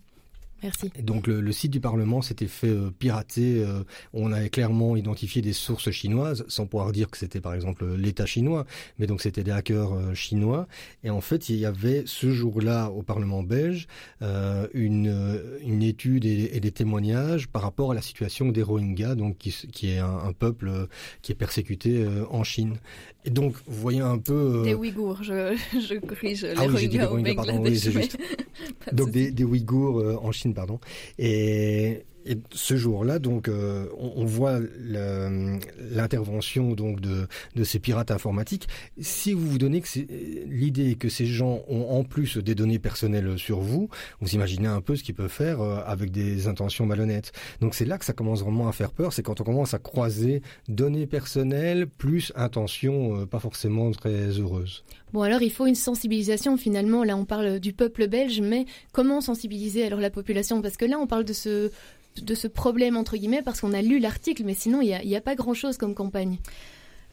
Merci. 0.64 0.92
donc 1.02 1.28
le, 1.28 1.52
site 1.52 1.72
du 1.72 1.82
Parlement 1.82 2.22
s'était 2.22 2.48
fait 2.48 2.70
euh, 2.70 2.90
pirater. 2.98 3.64
Euh, 3.64 3.84
on 4.14 4.32
avait 4.32 4.50
clairement 4.50 4.96
identifié 4.96 5.42
des 5.42 5.52
sources 5.52 5.92
chinoises, 5.92 6.46
sans 6.48 6.66
pouvoir 6.66 6.94
dire 6.94 7.10
que 7.10 7.18
c'était 7.18 7.42
par 7.42 7.54
exemple 7.54 7.86
l'État 7.96 8.26
chinois, 8.26 8.66
mais 8.98 9.06
donc 9.06 9.22
c'était 9.22 9.44
des 9.44 9.52
hackers 9.52 9.94
euh, 9.94 10.14
chinois. 10.14 10.68
Et 11.04 11.10
en 11.10 11.20
fait, 11.20 11.50
il 11.50 11.58
y 11.58 11.66
avait 11.66 12.04
ce 12.06 12.32
jour-là 12.32 12.90
au 12.90 13.04
Parlement 13.04 13.44
belge 13.44 13.88
une, 14.74 15.42
une 15.62 15.84
étude 15.84 16.26
et, 16.26 16.60
des 16.60 16.72
témoignages 16.72 17.48
par 17.50 17.62
rapport 17.62 17.92
à 17.92 17.94
la 17.94 18.02
situation 18.02 18.50
des 18.50 18.64
Rohingyas, 18.64 19.16
donc 19.16 19.38
qui, 19.38 19.52
qui 19.72 19.90
est 19.90 20.00
un, 20.00 20.32
peuple 20.32 20.88
qui 21.22 21.32
est 21.34 21.36
persécuté 21.36 22.06
en 22.30 22.44
Chine. 22.44 22.78
Et 23.26 23.30
donc, 23.30 23.56
vous 23.68 23.82
voyez 23.82 24.02
un 24.02 24.18
peu... 24.18 24.62
Des 24.64 24.74
Ouïghours, 24.74 25.24
je, 25.24 25.56
je 25.74 26.00
corrige 26.00 26.46
ah 26.56 26.62
les 26.62 26.68
Rohingyas 26.68 27.10
au 27.10 27.18
Bangladesh. 27.18 27.90
donc 28.92 29.12
des, 29.12 29.32
des 29.32 29.44
Ouïghours 29.44 30.24
en 30.24 30.32
Chine 30.32 30.53
pardon. 30.54 30.80
Et, 31.18 32.06
ce 32.52 32.78
jour-là, 32.78 33.20
donc, 33.20 33.48
euh, 33.48 33.88
on, 33.98 34.26
voit 34.26 34.60
l'intervention 35.92 36.74
donc 36.74 37.02
de, 37.02 37.28
ces 37.64 37.80
pirates 37.80 38.12
informatiques. 38.12 38.68
Si 39.00 39.34
vous 39.34 39.48
vous 39.48 39.58
donnez 39.58 39.84
l'idée 40.48 40.96
que 40.96 41.10
ces 41.10 41.26
gens 41.26 41.62
ont 41.68 41.90
en 41.90 42.04
plus 42.04 42.38
des 42.38 42.56
données 42.56 42.80
personnelles 42.80 43.38
sur 43.38 43.60
vous, 43.60 43.90
vous 44.22 44.36
imaginez 44.36 44.68
un 44.68 44.82
peu 44.82 44.96
ce 44.96 45.04
qu'ils 45.04 45.16
peuvent 45.16 45.30
faire 45.30 45.62
euh, 45.62 45.82
avec 45.86 46.12
des 46.12 46.48
intentions 46.48 46.86
malhonnêtes. 46.86 47.32
Donc 47.62 47.76
c'est 47.76 47.86
là 47.86 47.98
que 47.98 48.06
ça 48.06 48.14
commence 48.14 48.42
vraiment 48.42 48.68
à 48.68 48.72
faire 48.72 48.92
peur, 48.92 49.14
c'est 49.14 49.24
quand 49.24 49.42
on 49.42 49.44
commence 49.44 49.74
à 49.74 49.80
croiser 49.80 50.42
données 50.68 51.08
personnelles 51.08 51.88
plus 51.88 52.32
intentions 52.36 53.22
euh, 53.22 53.26
pas 53.26 53.40
forcément 53.40 53.92
très 53.92 54.40
heureuses. 54.40 54.84
Bon, 55.14 55.22
alors 55.22 55.44
il 55.44 55.52
faut 55.52 55.68
une 55.68 55.76
sensibilisation 55.76 56.58
finalement. 56.58 57.04
Là, 57.04 57.16
on 57.16 57.26
parle 57.26 57.60
du 57.60 57.72
peuple 57.72 58.08
belge, 58.08 58.42
mais 58.42 58.66
comment 58.94 59.22
sensibiliser 59.22 59.86
alors 59.86 60.00
la 60.00 60.10
population? 60.10 60.62
Parce 60.62 60.76
que 60.76 60.86
là, 60.86 60.98
on 60.98 61.06
parle 61.06 61.24
de 61.24 61.34
ce, 61.34 61.70
de 62.22 62.36
ce 62.36 62.48
problème, 62.48 62.98
entre 62.98 63.18
guillemets, 63.18 63.42
parce 63.42 63.62
qu'on 63.62 63.74
a 63.74 63.82
lu 63.82 64.00
l'article, 64.00 64.44
mais 64.44 64.54
sinon, 64.54 64.82
il 64.82 64.88
n'y 65.06 65.16
a, 65.16 65.18
a 65.18 65.22
pas 65.22 65.36
grand-chose 65.36 65.78
comme 65.78 65.96
campagne. 65.96 66.40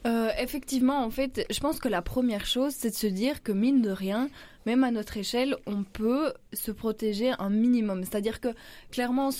Euh, 0.07 0.31
effectivement, 0.39 1.05
en 1.05 1.11
fait, 1.11 1.47
je 1.51 1.61
pense 1.61 1.79
que 1.79 1.89
la 1.89 2.01
première 2.01 2.47
chose, 2.47 2.73
c'est 2.75 2.91
de 2.91 2.95
se 2.95 3.07
dire 3.07 3.43
que 3.43 3.53
mine 3.53 3.83
de 3.83 3.91
rien, 3.91 4.31
même 4.65 4.83
à 4.83 4.91
notre 4.91 5.17
échelle, 5.17 5.57
on 5.67 5.83
peut 5.83 6.33
se 6.53 6.71
protéger 6.71 7.33
un 7.39 7.51
minimum. 7.51 8.05
C'est-à-dire 8.05 8.41
que 8.41 8.49
clairement, 8.91 9.31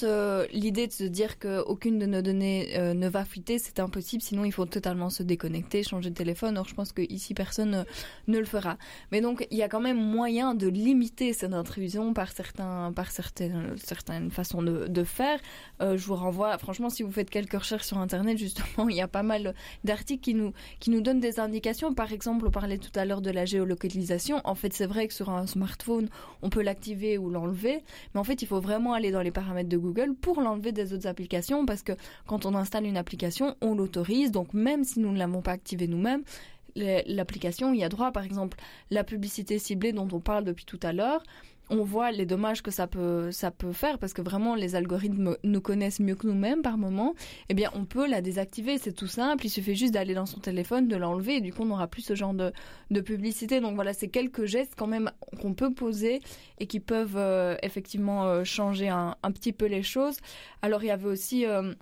l'idée 0.53 0.87
de 0.87 0.93
se 0.93 1.05
dire 1.05 1.39
qu'aucune 1.39 1.99
de 1.99 2.07
nos 2.07 2.23
données 2.23 2.79
euh, 2.79 2.95
ne 2.95 3.09
va 3.09 3.25
fuiter, 3.25 3.59
c'est 3.59 3.81
impossible. 3.81 4.23
Sinon, 4.23 4.45
il 4.45 4.53
faut 4.53 4.67
totalement 4.67 5.11
se 5.11 5.23
déconnecter, 5.23 5.83
changer 5.83 6.11
de 6.11 6.15
téléphone. 6.15 6.59
Or, 6.59 6.69
je 6.69 6.75
pense 6.75 6.93
que 6.93 7.03
ici, 7.03 7.35
personne 7.35 7.85
ne, 8.29 8.39
le 8.39 8.45
fera. 8.45 8.79
Mais 9.13 9.21
donc, 9.21 9.47
il 9.51 9.59
y 9.59 9.63
a 9.63 9.69
quand 9.69 9.81
même 9.81 10.01
moyen 10.01 10.55
de 10.55 10.69
limiter 10.69 11.33
cette 11.33 11.53
intrusion 11.53 12.15
par 12.15 12.33
certains, 12.33 12.93
certaines, 13.11 13.77
certaines 13.77 14.31
façons 14.31 14.63
de, 14.63 15.05
faire. 15.05 15.41
Euh, 15.81 15.97
je 15.97 16.07
vous 16.07 16.15
renvoie, 16.15 16.57
franchement, 16.59 16.91
si 16.91 17.03
vous 17.03 17.11
faites 17.11 17.31
quelques 17.31 17.55
recherches 17.55 17.87
sur 17.87 17.99
Internet, 17.99 18.37
justement, 18.39 18.89
il 18.91 18.97
y 18.97 19.01
a 19.01 19.09
pas 19.09 19.23
mal 19.23 19.55
d'articles 19.85 20.23
qui 20.23 20.35
nous, 20.35 20.53
qui 20.79 20.91
nous 20.91 21.01
donnent 21.01 21.21
des 21.21 21.41
indications. 21.41 21.95
Par 21.95 22.13
exemple, 22.13 22.47
on 22.47 22.51
parlait 22.51 22.79
tout 22.79 22.93
à 22.95 23.05
l'heure 23.05 23.23
de 23.23 23.31
la 23.31 23.47
géolocalisation. 23.47 24.41
En 24.45 24.55
fait, 24.55 24.73
c'est 24.73 24.87
vrai 24.87 25.09
sur 25.11 25.31
un 25.31 25.47
smartphone, 25.47 26.09
on 26.43 26.51
peut 26.51 26.63
l'activer 26.63 27.00
ou 27.19 27.31
l'enlever. 27.31 27.83
Mais 28.15 28.21
en 28.21 28.25
fait, 28.25 28.43
il 28.43 28.47
faut 28.47 28.61
vraiment 28.61 28.93
aller 28.93 29.11
dans 29.11 29.23
les 29.23 29.31
paramètres 29.31 29.69
de 29.69 29.77
Google 29.77 30.15
pour 30.15 30.41
l'enlever 30.41 30.73
des 30.73 30.93
autres 30.93 31.07
applications 31.07 31.67
parce 31.67 31.83
que 31.83 31.93
quand 32.27 32.47
on 32.47 32.55
installe 32.55 32.87
une 32.87 32.97
application, 32.97 33.57
on 33.61 33.75
l'autorise. 33.75 34.31
Donc 34.31 34.55
même 34.55 34.85
si 34.85 35.01
nous 35.01 35.13
ne 35.13 35.19
l'avons 35.19 35.43
pas 35.43 35.53
activé 35.53 35.87
nous-mêmes, 35.87 36.23
l'application 36.77 37.73
y 37.73 37.85
a 37.85 37.89
droit. 37.89 38.13
Par 38.13 38.25
exemple, 38.25 38.59
la 38.91 39.05
publicité 39.05 39.59
ciblée 39.59 39.93
dont 39.93 40.09
on 40.13 40.21
parle 40.21 40.45
depuis 40.45 40.65
tout 40.65 40.81
à 40.83 40.93
l'heure, 40.93 41.23
on 41.71 41.85
voit 41.85 42.11
les 42.11 42.27
dommages 42.27 42.63
que 42.63 42.71
ça 42.71 42.87
peut, 42.87 43.31
faire 43.73 43.99
parce 43.99 44.13
que 44.13 44.23
vraiment 44.23 44.55
les 44.55 44.75
algorithmes 44.75 45.37
nous 45.45 45.61
connaissent 45.61 46.01
mieux 46.01 46.17
que 46.17 46.27
nous-mêmes 46.27 46.63
par 46.63 46.77
moment. 46.77 47.15
Eh 47.49 47.55
bien, 47.55 47.71
on 47.75 47.85
peut 47.85 48.09
la 48.09 48.21
désactiver. 48.21 48.77
C'est 48.79 48.93
tout 48.93 49.07
simple. 49.07 49.47
Il 49.47 49.51
suffit 49.51 49.77
juste 49.77 49.95
d'aller 49.95 50.15
dans 50.15 50.27
son 50.27 50.41
téléphone, 50.41 50.89
de 50.89 50.97
l'enlever 50.97 51.37
et 51.37 51.41
du 51.41 51.53
coup, 51.53 51.63
on 51.63 51.67
n'aura 51.67 51.87
plus 51.87 52.03
ce 52.03 52.15
genre 52.15 52.35
de, 52.35 52.53
de 52.91 53.01
publicité. 53.01 53.61
Donc 53.61 53.77
voilà, 53.77 53.93
c'est 53.93 54.09
quelques 54.09 54.45
gestes 54.45 54.75
quand 54.77 54.89
même 54.89 55.11
qu'on 55.41 55.55
peut 55.55 55.73
poser 55.73 56.21
et 56.59 56.67
qui 56.67 56.81
peuvent 56.81 57.17
euh, 57.17 57.57
effectivement 57.63 58.25
euh, 58.25 58.45
changer 58.45 58.89
un, 58.89 59.17
un, 59.23 59.33
petit 59.33 59.53
peu 59.53 59.67
les 59.67 59.83
choses. 59.83 60.19
Alors, 60.63 60.83
il 60.83 60.89
y 60.89 60.91
avait 60.91 61.09
aussi 61.09 61.47
euh, 61.47 61.73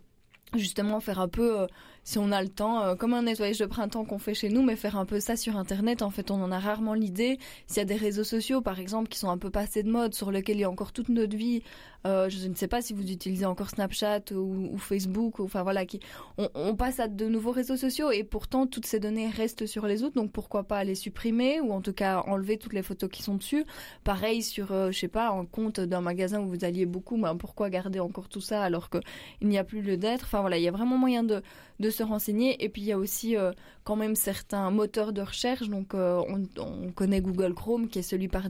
justement 0.55 1.01
faire 1.01 1.19
un 1.19 1.29
peu 1.29 1.67
si 2.09 2.17
on 2.17 2.33
a 2.33 2.41
le 2.41 2.49
temps, 2.49 2.81
euh, 2.81 2.95
comme 2.95 3.13
un 3.13 3.25
nettoyage 3.25 3.59
de 3.59 3.67
printemps 3.67 4.07
qu'on 4.07 4.17
fait 4.17 4.33
chez 4.33 4.49
nous, 4.49 4.63
mais 4.63 4.77
faire 4.77 4.97
un 4.97 5.05
peu 5.05 5.21
ça 5.21 5.37
sur 5.37 5.59
Internet, 5.59 6.01
en 6.01 6.09
fait, 6.09 6.31
on 6.31 6.43
en 6.43 6.51
a 6.51 6.59
rarement 6.59 6.95
l'idée. 6.95 7.39
S'il 7.67 7.77
y 7.77 7.81
a 7.81 7.85
des 7.85 7.97
réseaux 7.97 8.25
sociaux, 8.25 8.63
par 8.63 8.81
exemple, 8.81 9.11
qui 9.11 9.19
sont 9.19 9.29
un 9.29 9.37
peu 9.37 9.51
passés 9.51 9.83
de 9.83 9.91
mode, 9.91 10.15
sur 10.15 10.31
lesquels 10.31 10.57
il 10.57 10.61
y 10.61 10.65
a 10.65 10.71
encore 10.71 10.93
toute 10.93 11.11
notre 11.11 11.37
vie, 11.37 11.63
euh, 12.07 12.31
je 12.31 12.49
ne 12.49 12.55
sais 12.55 12.69
pas 12.69 12.81
si 12.81 12.95
vous 12.95 13.11
utilisez 13.11 13.45
encore 13.45 13.69
Snapchat 13.69 14.33
ou, 14.33 14.79
Facebook, 14.79 15.41
enfin 15.41 15.63
voilà, 15.63 15.85
qui, 15.85 16.01
on, 16.39 16.75
passe 16.77 16.99
à 16.99 17.09
de 17.09 17.27
nouveaux 17.27 17.51
réseaux 17.51 17.77
sociaux 17.77 18.11
et 18.11 18.25
pourtant 18.25 18.67
toutes 18.67 18.87
ces 18.87 19.01
données 19.01 19.29
restent 19.29 19.67
sur 19.67 19.87
les 19.87 20.03
autres, 20.03 20.15
donc 20.15 20.33
pourquoi 20.33 20.63
pas 20.63 20.85
les 20.85 20.95
supprimer 20.95 21.61
ou 21.61 21.73
en 21.73 21.83
tout 21.83 21.93
cas 21.93 22.23
enlever 22.27 22.57
toutes 22.57 22.73
les 22.73 22.83
photos 22.83 23.11
qui 23.11 23.23
sont 23.23 23.35
dessus. 23.35 23.65
Pareil 24.05 24.43
sur, 24.43 24.73
euh, 24.73 24.91
je 24.93 24.99
sais 24.99 25.09
pas, 25.09 25.29
un 25.29 25.45
compte 25.45 25.81
d'un 25.81 26.01
magasin 26.01 26.41
où 26.41 26.49
vous 26.49 26.65
alliez 26.65 26.87
beaucoup, 26.87 27.19
ben 27.19 27.37
pourquoi 27.37 27.69
garder 27.69 28.01
encore 28.01 28.29
tout 28.29 28.41
ça 28.41 28.63
alors 28.63 28.89
qu'il 28.89 29.03
n'y 29.43 29.59
a 29.59 29.65
plus 29.65 29.83
lieu 29.83 29.97
d'être? 29.97 30.25
Enfin 30.25 30.41
voilà, 30.41 30.57
il 30.57 30.63
y 30.63 30.69
a 30.69 30.73
vraiment 30.73 30.97
moyen 30.97 31.25
de, 31.25 31.43
de 31.81 31.91
se 31.91 32.03
renseigner. 32.03 32.63
Et 32.63 32.69
puis 32.69 32.83
il 32.83 32.87
y 32.87 32.93
a 32.93 32.99
aussi 32.99 33.37
euh, 33.37 33.53
quand 33.85 33.97
même 33.97 34.15
certains 34.15 34.71
moteurs 34.71 35.13
de 35.13 35.23
recherche. 35.23 35.69
Donc 35.69 35.95
euh, 35.95 36.21
on, 36.59 36.93
connaît 36.93 37.21
Google 37.21 37.55
Chrome 37.55 37.89
qui 37.89 38.01
est 38.01 38.03
celui 38.03 38.29
par, 38.29 38.49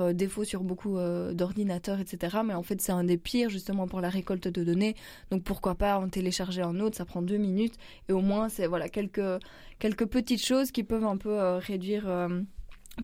euh, 0.00 0.12
défaut 0.12 0.44
sur 0.44 0.62
beaucoup 0.62 0.96
d'ordinateurs, 1.32 2.00
etc. 2.00 2.38
Mais 2.44 2.54
en 2.54 2.62
fait 2.62 2.80
c'est 2.80 2.92
un 2.92 3.04
des 3.04 3.18
pires 3.18 3.50
justement 3.50 3.86
pour 3.86 4.00
la 4.00 4.08
récolte 4.08 4.48
de 4.48 4.64
données. 4.64 4.96
Donc 5.30 5.44
pourquoi 5.44 5.74
pas 5.74 5.98
en 5.98 6.08
télécharger 6.08 6.62
un 6.62 6.80
autre, 6.80 6.96
ça 6.96 7.04
prend 7.04 7.22
deux 7.22 7.38
minutes. 7.38 7.74
Et 8.08 8.12
au 8.12 8.20
moins 8.20 8.48
c'est 8.48 8.66
voilà 8.66 8.88
quelques, 8.88 9.40
quelques 9.78 10.06
petites 10.06 10.44
choses 10.44 10.70
qui 10.70 10.84
peuvent 10.84 11.04
un 11.04 11.16
peu 11.16 11.56
réduire 11.58 12.06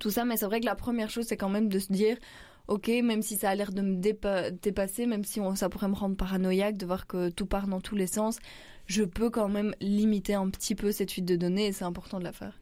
tout 0.00 0.10
ça. 0.10 0.24
Mais 0.24 0.36
c'est 0.36 0.46
vrai 0.46 0.60
que 0.60 0.66
la 0.66 0.76
première 0.76 1.10
chose 1.10 1.26
c'est 1.26 1.36
quand 1.36 1.48
même 1.48 1.68
de 1.68 1.78
se 1.78 1.92
dire 1.92 2.16
ok, 2.68 2.88
même 3.02 3.22
si 3.22 3.36
ça 3.36 3.50
a 3.50 3.54
l'air 3.54 3.72
de 3.72 3.80
me 3.80 3.96
dépasser, 3.96 5.06
même 5.06 5.24
si 5.24 5.40
ça 5.56 5.68
pourrait 5.68 5.88
me 5.88 5.94
rendre 5.94 6.16
paranoïaque 6.16 6.76
de 6.76 6.86
voir 6.86 7.06
que 7.06 7.30
tout 7.30 7.46
part 7.46 7.66
dans 7.66 7.80
tous 7.80 7.96
les 7.96 8.06
sens, 8.06 8.38
je 8.88 9.04
peux 9.04 9.30
quand 9.30 9.48
même 9.48 9.74
limiter 9.80 10.34
un 10.34 10.48
petit 10.48 10.74
peu 10.74 10.90
cette 10.90 11.12
fuite 11.12 11.26
de 11.26 11.36
données 11.36 11.66
et 11.66 11.72
c'est 11.72 11.84
important 11.84 12.18
de 12.18 12.24
la 12.24 12.32
faire. 12.32 12.58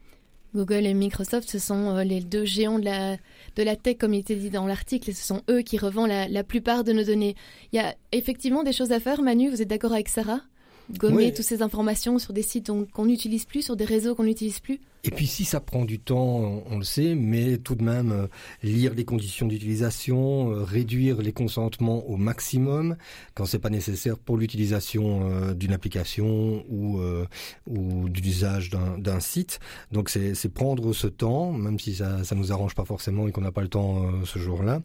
Google 0.55 0.87
et 0.87 0.95
Microsoft, 0.95 1.49
ce 1.49 1.59
sont 1.59 1.97
euh, 1.97 2.05
les 2.05 2.21
deux 2.21 2.45
géants 2.45 2.79
de 2.79 2.85
la, 2.85 3.17
de 3.57 3.63
la 3.63 3.77
tech, 3.77 3.99
comme 3.99 4.15
il 4.15 4.21
était 4.21 4.37
dit 4.37 4.51
dans 4.51 4.67
l'article, 4.67 5.11
et 5.11 5.13
ce 5.13 5.25
sont 5.25 5.43
eux 5.51 5.61
qui 5.61 5.77
revendent 5.77 6.09
la, 6.09 6.45
plupart 6.45 6.83
de 6.83 6.93
nos 6.93 7.05
données. 7.05 7.37
Il 7.73 7.77
y 7.77 7.79
a 7.79 7.95
effectivement 8.13 8.63
des 8.63 8.73
choses 8.73 8.93
à 8.93 9.01
faire, 9.01 9.23
Manu, 9.23 9.51
vous 9.51 9.61
êtes 9.61 9.69
d'accord 9.69 9.93
avec 9.93 10.09
Sarah? 10.09 10.41
Gommer 10.99 11.33
toutes 11.33 11.45
ces 11.45 11.63
informations 11.63 12.19
sur 12.19 12.33
des 12.33 12.43
sites 12.43 12.71
qu'on 12.93 13.07
n'utilise 13.07 13.45
plus, 13.45 13.63
sur 13.63 13.77
des 13.77 13.85
réseaux 13.85 14.15
qu'on 14.15 14.25
n'utilise 14.25 14.61
plus? 14.61 14.81
Et 15.07 15.11
puis 15.13 15.29
si 15.29 15.45
ça 15.45 15.61
prend 15.61 15.85
du 15.85 16.01
temps, 16.01 16.65
on 16.69 16.79
le 16.79 16.85
sait, 16.85 17.15
mais 17.15 17.59
tout 17.59 17.77
de 17.77 17.85
même 17.85 18.11
euh, 18.11 18.27
lire 18.65 18.93
les 18.93 19.05
conditions 19.05 19.47
d'utilisation, 19.47 20.51
euh, 20.51 20.65
réduire 20.65 21.23
les 21.23 21.33
consentements 21.33 22.05
au 22.09 22.17
maximum 22.17 22.97
quand 23.35 23.47
c'est 23.47 23.61
pas 23.61 23.71
nécessaire 23.71 24.19
pour 24.19 24.37
l'utilisation 24.37 25.31
euh, 25.31 25.55
d'une 25.55 25.73
application 25.73 26.65
ou 26.69 26.99
ou 27.67 28.09
d'usage 28.09 28.71
d'un 28.71 29.21
site. 29.21 29.61
Donc 29.93 30.09
c'est 30.09 30.49
prendre 30.49 30.93
ce 30.93 31.07
temps, 31.07 31.53
même 31.53 31.79
si 31.79 31.95
ça 31.95 32.25
ça 32.25 32.35
nous 32.35 32.51
arrange 32.51 32.75
pas 32.75 32.85
forcément 32.85 33.29
et 33.29 33.33
qu'on 33.33 33.43
n'a 33.43 33.53
pas 33.53 33.61
le 33.61 33.69
temps 33.69 34.25
ce 34.25 34.39
jour-là. 34.39 34.83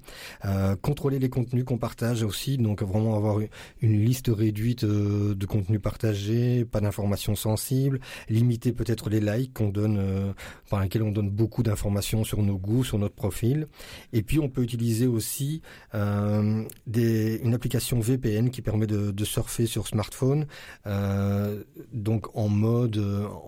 contrôler 0.82 1.18
les 1.20 1.30
contenus 1.30 1.64
qu'on 1.64 1.78
partage 1.78 2.24
aussi, 2.24 2.58
donc 2.58 2.84
vraiment 2.84 3.16
avoir 3.16 3.40
une 3.82 4.06
liste 4.06 4.30
réduite 4.30 4.86
de 4.86 5.46
contenus 5.46 5.82
partagés, 5.82 6.66
pas 6.66 6.82
d'informations 6.82 7.36
sensibles, 7.36 8.00
limiter 8.30 8.72
peut-être 8.72 9.10
les 9.10 9.22
likes 9.22 9.54
qu'on 9.54 9.70
donne 9.70 9.98
euh, 10.12 10.34
par 10.70 10.80
laquelle 10.80 11.04
on 11.04 11.12
donne 11.12 11.30
beaucoup 11.30 11.64
d'informations 11.64 12.24
sur 12.24 12.42
nos 12.42 12.58
goûts, 12.58 12.84
sur 12.84 13.00
notre 13.00 13.16
profil. 13.16 13.68
Et 14.14 14.24
puis 14.24 14.40
on 14.40 14.50
peut 14.50 14.64
utiliser 14.64 15.08
aussi 15.08 15.62
euh, 15.96 16.64
une 16.96 17.54
application 17.54 18.00
VPN 18.00 18.50
qui 18.50 18.62
permet 18.62 18.88
de, 18.88 19.24
surfer 19.24 19.68
sur 19.68 19.88
smartphone, 19.88 20.48
euh, 20.88 21.64
donc 21.94 22.36
en 22.36 22.50
mode 22.50 22.98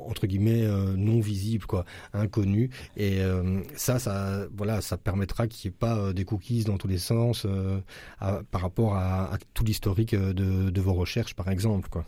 entre 0.07 0.27
guillemets 0.27 0.65
non 0.95 1.19
visible, 1.19 1.65
quoi, 1.65 1.83
inconnu. 2.13 2.69
Et 2.95 3.19
ça, 3.75 3.99
ça, 3.99 4.45
voilà, 4.55 4.81
ça 4.81 4.97
permettra 4.97 5.47
qu'il 5.47 5.69
n'y 5.69 5.73
ait 5.73 5.77
pas 5.77 6.13
des 6.13 6.25
cookies 6.25 6.63
dans 6.63 6.77
tous 6.77 6.87
les 6.87 6.99
sens 6.99 7.47
par 8.51 8.61
rapport 8.61 8.95
à, 8.95 9.33
à 9.33 9.37
tout 9.53 9.63
l'historique 9.63 10.15
de, 10.15 10.69
de 10.69 10.81
vos 10.81 10.93
recherches, 10.93 11.33
par 11.33 11.49
exemple, 11.49 11.89
quoi. 11.89 12.05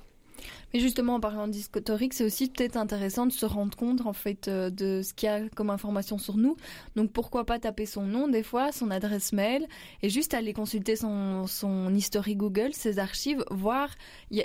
Mais 0.76 0.82
justement, 0.82 1.16
en 1.16 1.20
parlant 1.22 1.48
d'historique, 1.48 2.14
c'est 2.14 2.26
aussi 2.26 2.50
peut-être 2.50 2.76
intéressant 2.76 3.26
de 3.26 3.32
se 3.32 3.46
rendre 3.46 3.78
compte 3.78 4.06
en 4.06 4.12
fait 4.12 4.50
euh, 4.50 4.70
de 4.70 5.02
ce 5.04 5.14
qu'il 5.14 5.28
y 5.28 5.32
a 5.32 5.48
comme 5.56 5.70
information 5.70 6.18
sur 6.18 6.36
nous. 6.36 6.58
Donc 6.98 7.14
pourquoi 7.14 7.46
pas 7.46 7.60
taper 7.60 7.86
son 7.86 8.02
nom 8.02 8.28
des 8.28 8.44
fois, 8.44 8.74
son 8.74 8.92
adresse 8.92 9.32
mail, 9.32 9.68
et 10.04 10.10
juste 10.10 10.34
aller 10.34 10.52
consulter 10.52 10.98
son, 10.98 11.48
son 11.48 11.96
historique 11.96 12.40
Google, 12.40 12.74
ses 12.74 13.00
archives, 13.00 13.42
voir. 13.52 13.88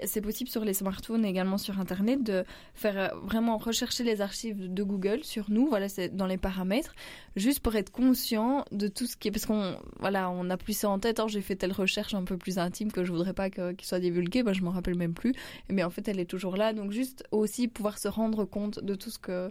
C'est 0.04 0.20
possible 0.20 0.48
sur 0.48 0.64
les 0.64 0.72
smartphones 0.72 1.24
et 1.24 1.28
également 1.28 1.58
sur 1.58 1.80
Internet 1.80 2.22
de 2.22 2.44
faire 2.74 2.96
euh, 2.96 3.08
vraiment 3.24 3.58
rechercher 3.58 4.04
les 4.04 4.20
archives 4.20 4.72
de 4.72 4.82
Google 4.84 5.24
sur 5.24 5.50
nous. 5.50 5.66
Voilà, 5.66 5.88
c'est 5.88 6.14
dans 6.14 6.26
les 6.26 6.38
paramètres, 6.38 6.94
juste 7.34 7.58
pour 7.58 7.74
être 7.74 7.90
conscient 7.90 8.64
de 8.70 8.86
tout 8.86 9.06
ce 9.06 9.16
qui 9.16 9.26
est 9.26 9.30
parce 9.32 9.46
qu'on 9.46 9.76
voilà, 9.98 10.30
on 10.30 10.48
a 10.48 10.56
plus 10.56 10.74
ça 10.74 10.90
en 10.90 11.00
tête. 11.00 11.18
Alors 11.18 11.28
j'ai 11.28 11.40
fait 11.40 11.56
telle 11.56 11.72
recherche 11.72 12.14
un 12.14 12.22
peu 12.22 12.36
plus 12.36 12.58
intime 12.58 12.92
que 12.92 13.02
je 13.02 13.10
voudrais 13.10 13.34
pas 13.34 13.50
qu'il 13.50 13.74
soit 13.82 13.98
divulgué. 13.98 14.44
Ben, 14.44 14.52
je 14.52 14.62
m'en 14.62 14.70
rappelle 14.70 14.96
même 14.96 15.14
plus. 15.14 15.34
Mais 15.68 15.82
en 15.82 15.90
fait, 15.90 16.06
elle 16.06 16.19
toujours 16.24 16.56
là. 16.56 16.72
Donc 16.72 16.92
juste 16.92 17.24
aussi 17.30 17.68
pouvoir 17.68 17.98
se 17.98 18.08
rendre 18.08 18.44
compte 18.44 18.82
de 18.82 18.94
tout 18.94 19.10
ce 19.10 19.18
que 19.18 19.50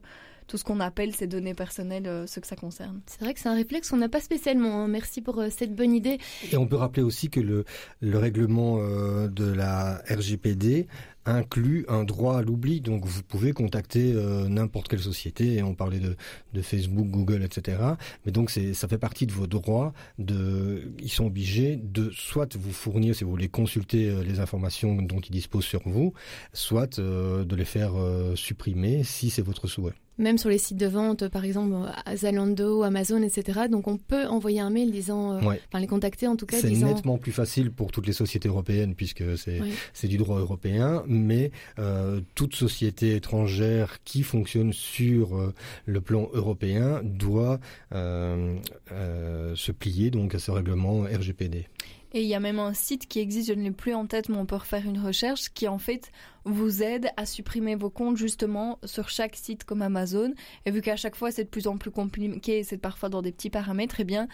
tout 0.49 0.57
ce 0.57 0.63
qu'on 0.63 0.79
appelle 0.79 1.15
ces 1.15 1.27
données 1.27 1.53
personnelles, 1.53 2.07
euh, 2.07 2.27
ce 2.27 2.39
que 2.39 2.47
ça 2.47 2.55
concerne. 2.55 2.99
C'est 3.05 3.21
vrai 3.21 3.33
que 3.33 3.39
c'est 3.39 3.47
un 3.47 3.55
réflexe 3.55 3.89
qu'on 3.89 3.97
n'a 3.97 4.09
pas 4.09 4.19
spécialement. 4.19 4.83
Hein. 4.83 4.87
Merci 4.87 5.21
pour 5.21 5.39
euh, 5.39 5.47
cette 5.55 5.75
bonne 5.75 5.93
idée. 5.93 6.17
Et 6.51 6.57
on 6.57 6.67
peut 6.67 6.75
rappeler 6.75 7.03
aussi 7.03 7.29
que 7.29 7.39
le, 7.39 7.63
le 8.01 8.17
règlement 8.17 8.79
euh, 8.79 9.27
de 9.27 9.45
la 9.45 10.01
RGPD 10.09 10.87
inclut 11.29 11.85
un 11.87 12.03
droit 12.03 12.37
à 12.37 12.41
l'oubli. 12.41 12.81
Donc 12.81 13.05
vous 13.05 13.23
pouvez 13.23 13.53
contacter 13.53 14.13
euh, 14.13 14.47
n'importe 14.47 14.87
quelle 14.87 14.99
société, 14.99 15.55
et 15.55 15.63
on 15.63 15.75
parlait 15.75 15.99
de, 15.99 16.15
de 16.53 16.61
Facebook, 16.61 17.07
Google, 17.07 17.43
etc. 17.43 17.77
Mais 18.25 18.31
donc 18.31 18.49
ça 18.49 18.87
fait 18.87 18.97
partie 18.97 19.27
de 19.27 19.31
vos 19.31 19.47
droits. 19.47 19.93
De, 20.17 20.91
ils 21.01 21.09
sont 21.09 21.25
obligés 21.25 21.77
de 21.77 22.09
soit 22.11 22.55
vous 22.55 22.73
fournir, 22.73 23.15
si 23.15 23.23
vous 23.23 23.31
voulez 23.31 23.49
consulter 23.49 24.09
euh, 24.09 24.23
les 24.23 24.39
informations 24.39 24.95
dont 24.95 25.19
ils 25.19 25.31
disposent 25.31 25.65
sur 25.65 25.81
vous, 25.85 26.13
soit 26.53 26.99
euh, 26.99 27.45
de 27.45 27.55
les 27.55 27.65
faire 27.65 27.93
supprimer 28.35 29.03
si 29.03 29.29
c'est 29.29 29.41
votre 29.41 29.67
souhait 29.67 29.93
même 30.19 30.37
sur 30.37 30.49
les 30.49 30.57
sites 30.57 30.77
de 30.77 30.85
vente, 30.85 31.27
par 31.29 31.45
exemple 31.45 31.75
Zalando, 32.13 32.83
Amazon, 32.83 33.23
etc. 33.23 33.61
Donc 33.71 33.87
on 33.87 33.97
peut 33.97 34.27
envoyer 34.27 34.59
un 34.59 34.69
mail 34.69 34.91
disant, 34.91 35.33
euh, 35.33 35.39
enfin 35.39 35.79
les 35.79 35.87
contacter 35.87 36.27
en 36.27 36.35
tout 36.35 36.45
cas. 36.45 36.57
C'est 36.59 36.69
nettement 36.69 37.17
plus 37.17 37.31
facile 37.31 37.71
pour 37.71 37.91
toutes 37.91 38.05
les 38.05 38.13
sociétés 38.13 38.49
européennes 38.49 38.93
puisque 38.95 39.23
c'est 39.37 40.07
du 40.07 40.17
droit 40.17 40.39
européen, 40.39 41.03
mais 41.07 41.51
euh, 41.79 42.21
toute 42.35 42.55
société 42.55 43.15
étrangère 43.15 44.03
qui 44.03 44.23
fonctionne 44.23 44.73
sur 44.73 45.37
euh, 45.37 45.53
le 45.85 46.01
plan 46.01 46.29
européen 46.33 47.01
doit 47.03 47.59
euh, 47.93 48.55
euh, 48.91 49.55
se 49.55 49.71
plier 49.71 50.11
donc 50.11 50.35
à 50.35 50.39
ce 50.39 50.51
règlement 50.51 51.03
RGPD. 51.03 51.67
Et 52.11 52.23
il 52.23 52.27
y 52.27 52.33
a 52.33 52.39
même 52.39 52.59
un 52.59 52.73
site 52.73 53.07
qui 53.07 53.19
existe, 53.19 53.49
je 53.49 53.53
ne 53.53 53.61
l'ai 53.61 53.71
plus 53.71 53.93
en 53.93 54.07
tête, 54.07 54.29
mais 54.29 54.37
on 54.37 54.45
peut 54.45 54.55
refaire 54.55 54.85
une 54.85 54.99
recherche 54.99 55.49
qui 55.53 55.67
en 55.67 55.77
fait 55.77 56.11
vous 56.43 56.81
aide 56.81 57.11
à 57.17 57.25
supprimer 57.25 57.75
vos 57.75 57.91
comptes 57.91 58.17
justement 58.17 58.79
sur 58.83 59.09
chaque 59.09 59.35
site 59.35 59.63
comme 59.63 59.83
Amazon. 59.83 60.33
Et 60.65 60.71
vu 60.71 60.81
qu'à 60.81 60.95
chaque 60.95 61.15
fois 61.15 61.31
c'est 61.31 61.43
de 61.43 61.49
plus 61.49 61.67
en 61.67 61.77
plus 61.77 61.91
compliqué, 61.91 62.63
c'est 62.63 62.77
parfois 62.77 63.09
dans 63.09 63.21
des 63.21 63.31
petits 63.31 63.51
paramètres, 63.51 63.99
eh 63.99 64.05
bien 64.05 64.27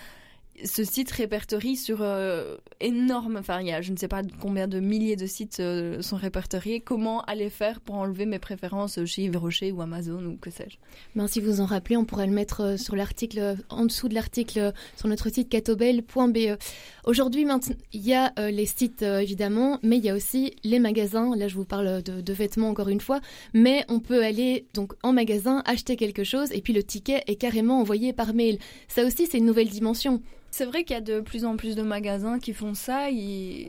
ce 0.63 0.83
site 0.83 1.11
répertorie 1.11 1.75
sur 1.75 2.01
euh, 2.01 2.55
énorme, 2.79 3.37
enfin 3.37 3.59
il 3.61 3.67
y 3.67 3.71
a 3.71 3.81
je 3.81 3.91
ne 3.91 3.97
sais 3.97 4.07
pas 4.07 4.21
combien 4.39 4.67
de 4.67 4.79
milliers 4.79 5.15
de 5.15 5.25
sites 5.25 5.59
euh, 5.59 6.01
sont 6.01 6.15
répertoriés, 6.15 6.79
comment 6.79 7.21
aller 7.23 7.49
faire 7.49 7.81
pour 7.81 7.95
enlever 7.95 8.25
mes 8.25 8.39
préférences 8.39 9.03
chez 9.05 9.23
Yves 9.23 9.37
Rocher 9.37 9.71
ou 9.71 9.81
Amazon 9.81 10.23
ou 10.25 10.37
que 10.37 10.49
sais-je? 10.49 10.77
Ben, 11.15 11.27
si 11.27 11.41
vous 11.41 11.59
en 11.59 11.65
rappelez, 11.65 11.97
on 11.97 12.05
pourrait 12.05 12.27
le 12.27 12.33
mettre 12.33 12.61
euh, 12.61 12.77
sur 12.77 12.95
l'article, 12.95 13.57
en 13.69 13.85
dessous 13.85 14.07
de 14.07 14.13
l'article 14.13 14.73
sur 14.95 15.07
notre 15.07 15.29
site 15.29 15.49
catobel.be. 15.49 16.57
Aujourd'hui, 17.05 17.45
il 17.93 18.01
y 18.01 18.13
a 18.13 18.33
les 18.49 18.65
sites 18.65 19.01
évidemment, 19.01 19.79
mais 19.83 19.97
il 19.97 20.05
y 20.05 20.09
a 20.09 20.15
aussi 20.15 20.53
les 20.63 20.79
magasins. 20.79 21.35
Là, 21.35 21.47
je 21.47 21.55
vous 21.55 21.65
parle 21.65 22.01
de, 22.01 22.21
de 22.21 22.33
vêtements 22.33 22.69
encore 22.69 22.89
une 22.89 23.01
fois, 23.01 23.19
mais 23.53 23.85
on 23.89 23.99
peut 23.99 24.23
aller 24.23 24.65
donc 24.73 24.93
en 25.03 25.13
magasin 25.13 25.61
acheter 25.65 25.95
quelque 25.95 26.23
chose 26.23 26.51
et 26.51 26.61
puis 26.61 26.73
le 26.73 26.83
ticket 26.83 27.23
est 27.27 27.35
carrément 27.35 27.79
envoyé 27.79 28.13
par 28.13 28.33
mail. 28.33 28.57
Ça 28.87 29.05
aussi, 29.05 29.27
c'est 29.27 29.37
une 29.37 29.45
nouvelle 29.45 29.69
dimension. 29.69 30.21
C'est 30.51 30.65
vrai 30.65 30.84
qu'il 30.84 30.93
y 30.93 30.97
a 30.97 31.01
de 31.01 31.19
plus 31.19 31.43
en 31.43 31.58
plus 31.58 31.75
de 31.75 31.81
magasins 31.81 32.39
qui 32.39 32.53
font 32.53 32.73
ça. 32.73 33.10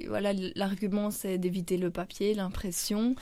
voilà, 0.08 0.32
l'argument 0.54 1.10
c'est 1.10 1.38
d'éviter 1.38 1.76
le 1.76 1.90
papier, 1.90 2.34
l'impression. 2.34 3.16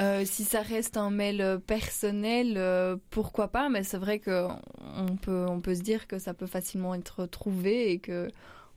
Euh, 0.00 0.24
si 0.24 0.44
ça 0.44 0.62
reste 0.62 0.96
un 0.96 1.10
mail 1.10 1.60
personnel, 1.66 2.54
euh, 2.56 2.96
pourquoi 3.10 3.48
pas? 3.48 3.68
Mais 3.68 3.84
c'est 3.84 3.98
vrai 3.98 4.18
que 4.18 4.48
on 4.96 5.16
peut, 5.16 5.44
on 5.48 5.60
peut 5.60 5.74
se 5.74 5.82
dire 5.82 6.06
que 6.06 6.18
ça 6.18 6.32
peut 6.32 6.46
facilement 6.46 6.94
être 6.94 7.26
trouvé 7.26 7.92
et 7.92 7.98
que 7.98 8.30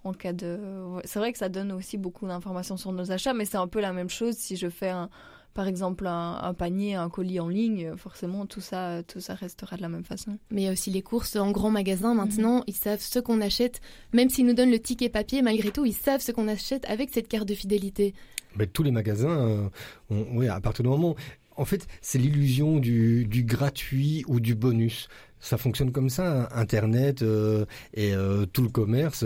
en 0.03 0.13
cas 0.13 0.33
de, 0.33 0.59
c'est 1.03 1.19
vrai 1.19 1.31
que 1.31 1.39
ça 1.39 1.49
donne 1.49 1.71
aussi 1.71 1.97
beaucoup 1.97 2.27
d'informations 2.27 2.77
sur 2.77 2.91
nos 2.91 3.11
achats, 3.11 3.33
mais 3.33 3.45
c'est 3.45 3.57
un 3.57 3.67
peu 3.67 3.79
la 3.81 3.91
même 3.91 4.09
chose 4.09 4.35
si 4.35 4.55
je 4.55 4.69
fais 4.69 4.89
un, 4.89 5.09
par 5.55 5.67
exemple 5.67 6.05
un, 6.05 6.37
un, 6.43 6.53
panier, 6.53 6.93
un 6.93 7.09
colis 7.09 7.39
en 7.39 7.47
ligne, 7.47 7.93
forcément 7.97 8.45
tout 8.45 8.61
ça, 8.61 9.01
tout 9.07 9.21
ça 9.21 9.33
restera 9.33 9.77
de 9.77 9.81
la 9.81 9.89
même 9.89 10.03
façon. 10.03 10.37
Mais 10.51 10.61
il 10.61 10.65
y 10.65 10.67
a 10.67 10.71
aussi 10.73 10.91
les 10.91 11.01
courses 11.01 11.35
en 11.37 11.49
grand 11.51 11.71
magasin 11.71 12.13
maintenant, 12.13 12.59
mmh. 12.59 12.63
ils 12.67 12.75
savent 12.75 12.99
ce 12.99 13.19
qu'on 13.19 13.41
achète, 13.41 13.81
même 14.13 14.29
s'ils 14.29 14.45
nous 14.45 14.53
donnent 14.53 14.69
le 14.69 14.79
ticket 14.79 15.09
papier, 15.09 15.41
malgré 15.41 15.71
tout, 15.71 15.85
ils 15.85 15.93
savent 15.93 16.21
ce 16.21 16.31
qu'on 16.31 16.47
achète 16.47 16.85
avec 16.87 17.09
cette 17.11 17.29
carte 17.29 17.47
de 17.47 17.55
fidélité. 17.55 18.13
Mais 18.57 18.67
tous 18.67 18.83
les 18.83 18.91
magasins, 18.91 19.69
euh, 20.11 20.23
oui, 20.33 20.47
à 20.47 20.59
partir 20.59 20.83
du 20.83 20.89
moment 20.89 21.15
en 21.57 21.65
fait, 21.65 21.87
c'est 22.01 22.17
l'illusion 22.17 22.79
du, 22.79 23.25
du, 23.25 23.43
gratuit 23.43 24.25
ou 24.27 24.41
du 24.41 24.55
bonus 24.55 25.07
ça 25.45 25.57
fonctionne 25.57 25.91
comme 25.91 26.09
ça, 26.09 26.49
Internet 26.53 27.21
euh, 27.21 27.65
et 27.93 28.15
euh, 28.15 28.47
tout 28.47 28.63
le 28.63 28.69
commerce. 28.69 29.25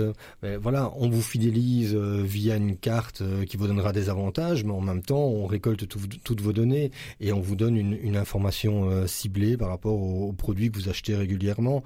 Voilà, 0.61 0.91
on 0.97 1.09
vous 1.09 1.21
fidélise 1.21 1.95
euh, 1.95 2.21
via 2.23 2.57
une 2.57 2.75
carte 2.75 3.23
qui 3.45 3.55
vous 3.55 3.67
donnera 3.67 3.93
des 3.93 4.09
avantages, 4.09 4.65
mais 4.65 4.73
en 4.73 4.81
même 4.81 5.01
temps, 5.01 5.23
on 5.23 5.45
récolte 5.45 5.87
tout, 5.87 5.99
toutes 6.23 6.41
vos 6.41 6.51
données 6.51 6.91
et 7.21 7.31
on 7.31 7.39
vous 7.39 7.55
donne 7.55 7.77
une, 7.77 8.17
information 8.19 9.07
ciblée 9.07 9.55
par 9.55 9.69
rapport 9.69 9.93
aux, 9.93 10.27
aux, 10.27 10.33
produits 10.33 10.69
que 10.69 10.77
vous 10.77 10.89
achetez 10.89 11.15
régulièrement. 11.15 11.83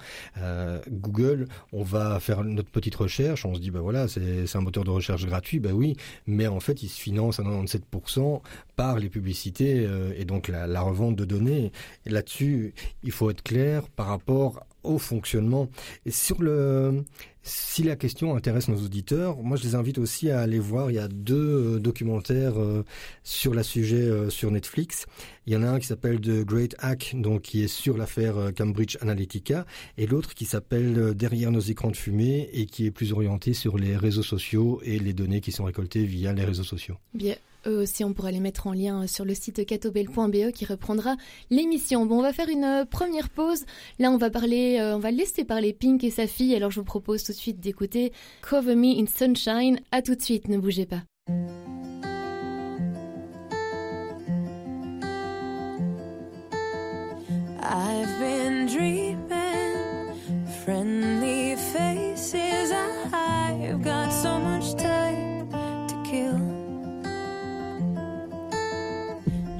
Google, 0.89 1.47
on 1.73 1.83
va 1.83 2.19
faire 2.19 2.43
notre 2.43 2.69
petite 2.69 2.95
recherche, 2.95 3.45
on 3.45 3.53
se 3.53 3.59
dit, 3.59 3.69
bah 3.69 3.81
voilà, 3.81 4.07
c'est 4.07 4.55
un 4.55 4.61
moteur 4.61 4.83
de 4.83 4.89
recherche 4.89 5.25
gratuit, 5.25 5.59
bah 5.59 5.71
oui, 5.73 5.95
mais 6.25 6.47
en 6.47 6.59
fait, 6.59 6.81
il 6.81 6.89
se 6.89 6.99
finance 6.99 7.39
à 7.39 7.43
97% 7.43 8.41
par 8.75 8.97
les 8.97 9.09
publicités 9.09 9.87
et 10.17 10.25
donc 10.25 10.47
la, 10.47 10.65
la 10.65 10.81
revente 10.81 11.15
de 11.15 11.25
données. 11.25 11.71
Là-dessus, 12.05 12.73
il 13.03 13.11
faut 13.11 13.29
être 13.29 13.43
clair 13.43 13.83
par 13.89 14.07
rapport 14.07 14.22
rapport 14.23 14.65
au 14.83 14.97
fonctionnement. 14.97 15.69
Sur 16.09 16.41
le, 16.41 17.03
si 17.41 17.83
la 17.83 17.95
question 17.95 18.35
intéresse 18.35 18.67
nos 18.67 18.77
auditeurs, 18.77 19.37
moi 19.37 19.57
je 19.57 19.63
les 19.63 19.75
invite 19.75 19.97
aussi 19.97 20.29
à 20.29 20.41
aller 20.41 20.59
voir. 20.59 20.91
Il 20.91 20.95
y 20.95 20.99
a 20.99 21.07
deux 21.07 21.75
euh, 21.75 21.79
documentaires 21.79 22.59
euh, 22.59 22.83
sur 23.23 23.53
la 23.53 23.63
sujet 23.63 24.01
euh, 24.01 24.29
sur 24.29 24.51
Netflix. 24.51 25.05
Il 25.45 25.53
y 25.53 25.57
en 25.57 25.63
a 25.63 25.67
un 25.67 25.79
qui 25.79 25.87
s'appelle 25.87 26.19
The 26.21 26.43
Great 26.45 26.75
Hack, 26.79 27.15
donc 27.15 27.41
qui 27.41 27.63
est 27.63 27.67
sur 27.67 27.97
l'affaire 27.97 28.51
Cambridge 28.57 28.97
Analytica, 29.01 29.65
et 29.97 30.07
l'autre 30.07 30.33
qui 30.33 30.45
s'appelle 30.45 31.13
Derrière 31.13 31.51
nos 31.51 31.59
écrans 31.59 31.91
de 31.91 31.97
fumée 31.97 32.49
et 32.53 32.65
qui 32.65 32.85
est 32.85 32.91
plus 32.91 33.11
orienté 33.11 33.53
sur 33.53 33.77
les 33.77 33.97
réseaux 33.97 34.23
sociaux 34.23 34.81
et 34.83 34.99
les 34.99 35.13
données 35.13 35.41
qui 35.41 35.51
sont 35.51 35.65
récoltées 35.65 36.05
via 36.05 36.31
les 36.33 36.45
réseaux 36.45 36.63
sociaux. 36.63 36.95
Bien, 37.13 37.35
eux 37.67 37.81
aussi, 37.81 38.03
on 38.03 38.13
pourra 38.13 38.31
les 38.31 38.39
mettre 38.39 38.67
en 38.67 38.73
lien 38.73 39.07
sur 39.07 39.25
le 39.25 39.33
site 39.33 39.65
catobel.be 39.65 40.51
qui 40.51 40.65
reprendra 40.65 41.15
l'émission. 41.49 42.05
Bon, 42.05 42.19
on 42.19 42.21
va 42.21 42.33
faire 42.33 42.49
une 42.49 42.63
euh, 42.63 42.85
première 42.85 43.29
pause. 43.29 43.65
Là, 43.99 44.11
on 44.11 44.17
va 44.17 44.29
parler, 44.29 44.77
euh, 44.79 44.95
on 44.95 44.99
va 44.99 45.11
laisser 45.11 45.43
parler 45.43 45.73
Pink 45.73 46.03
et 46.03 46.09
sa 46.09 46.27
fille. 46.27 46.55
Alors, 46.55 46.71
je 46.71 46.79
vous 46.79 46.85
propose 46.85 47.23
tout 47.23 47.31
de 47.31 47.37
suite 47.37 47.59
d'écouter 47.59 48.11
Cover 48.41 48.75
Me 48.75 48.99
in 48.99 49.05
Sunshine. 49.05 49.79
À 49.91 50.01
tout 50.01 50.15
de 50.15 50.21
suite, 50.21 50.47
ne 50.47 50.57
bougez 50.57 50.85
pas. 50.85 51.03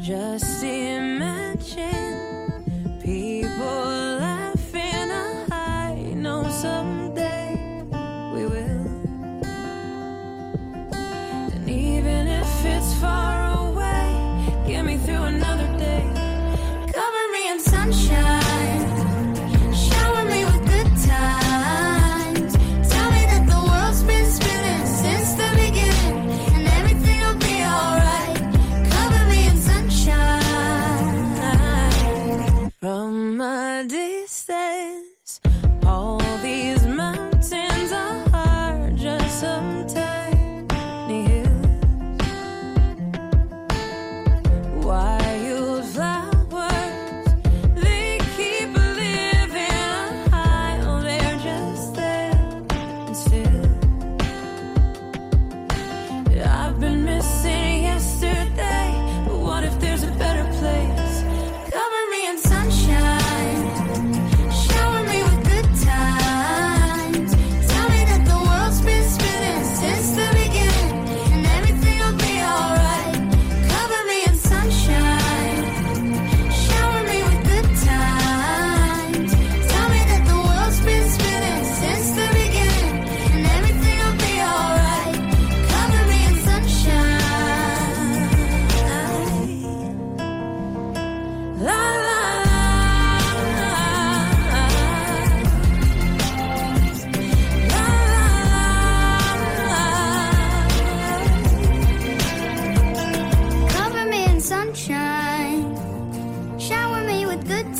Just 0.03 0.61
imagine 0.65 2.02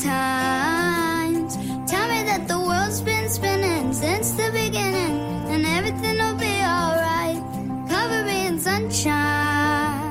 times. 0.03 1.55
Tell 1.87 2.07
me 2.09 2.23
that 2.25 2.47
the 2.47 2.59
world's 2.59 3.01
been 3.01 3.29
spinning 3.29 3.93
since 3.93 4.31
the 4.33 4.51
beginning, 4.51 5.15
and 5.49 5.65
everything 5.65 6.17
will 6.17 6.37
be 6.37 6.55
alright. 6.61 7.41
Cover 7.89 8.23
me 8.25 8.47
in 8.47 8.59
sunshine. 8.59 10.01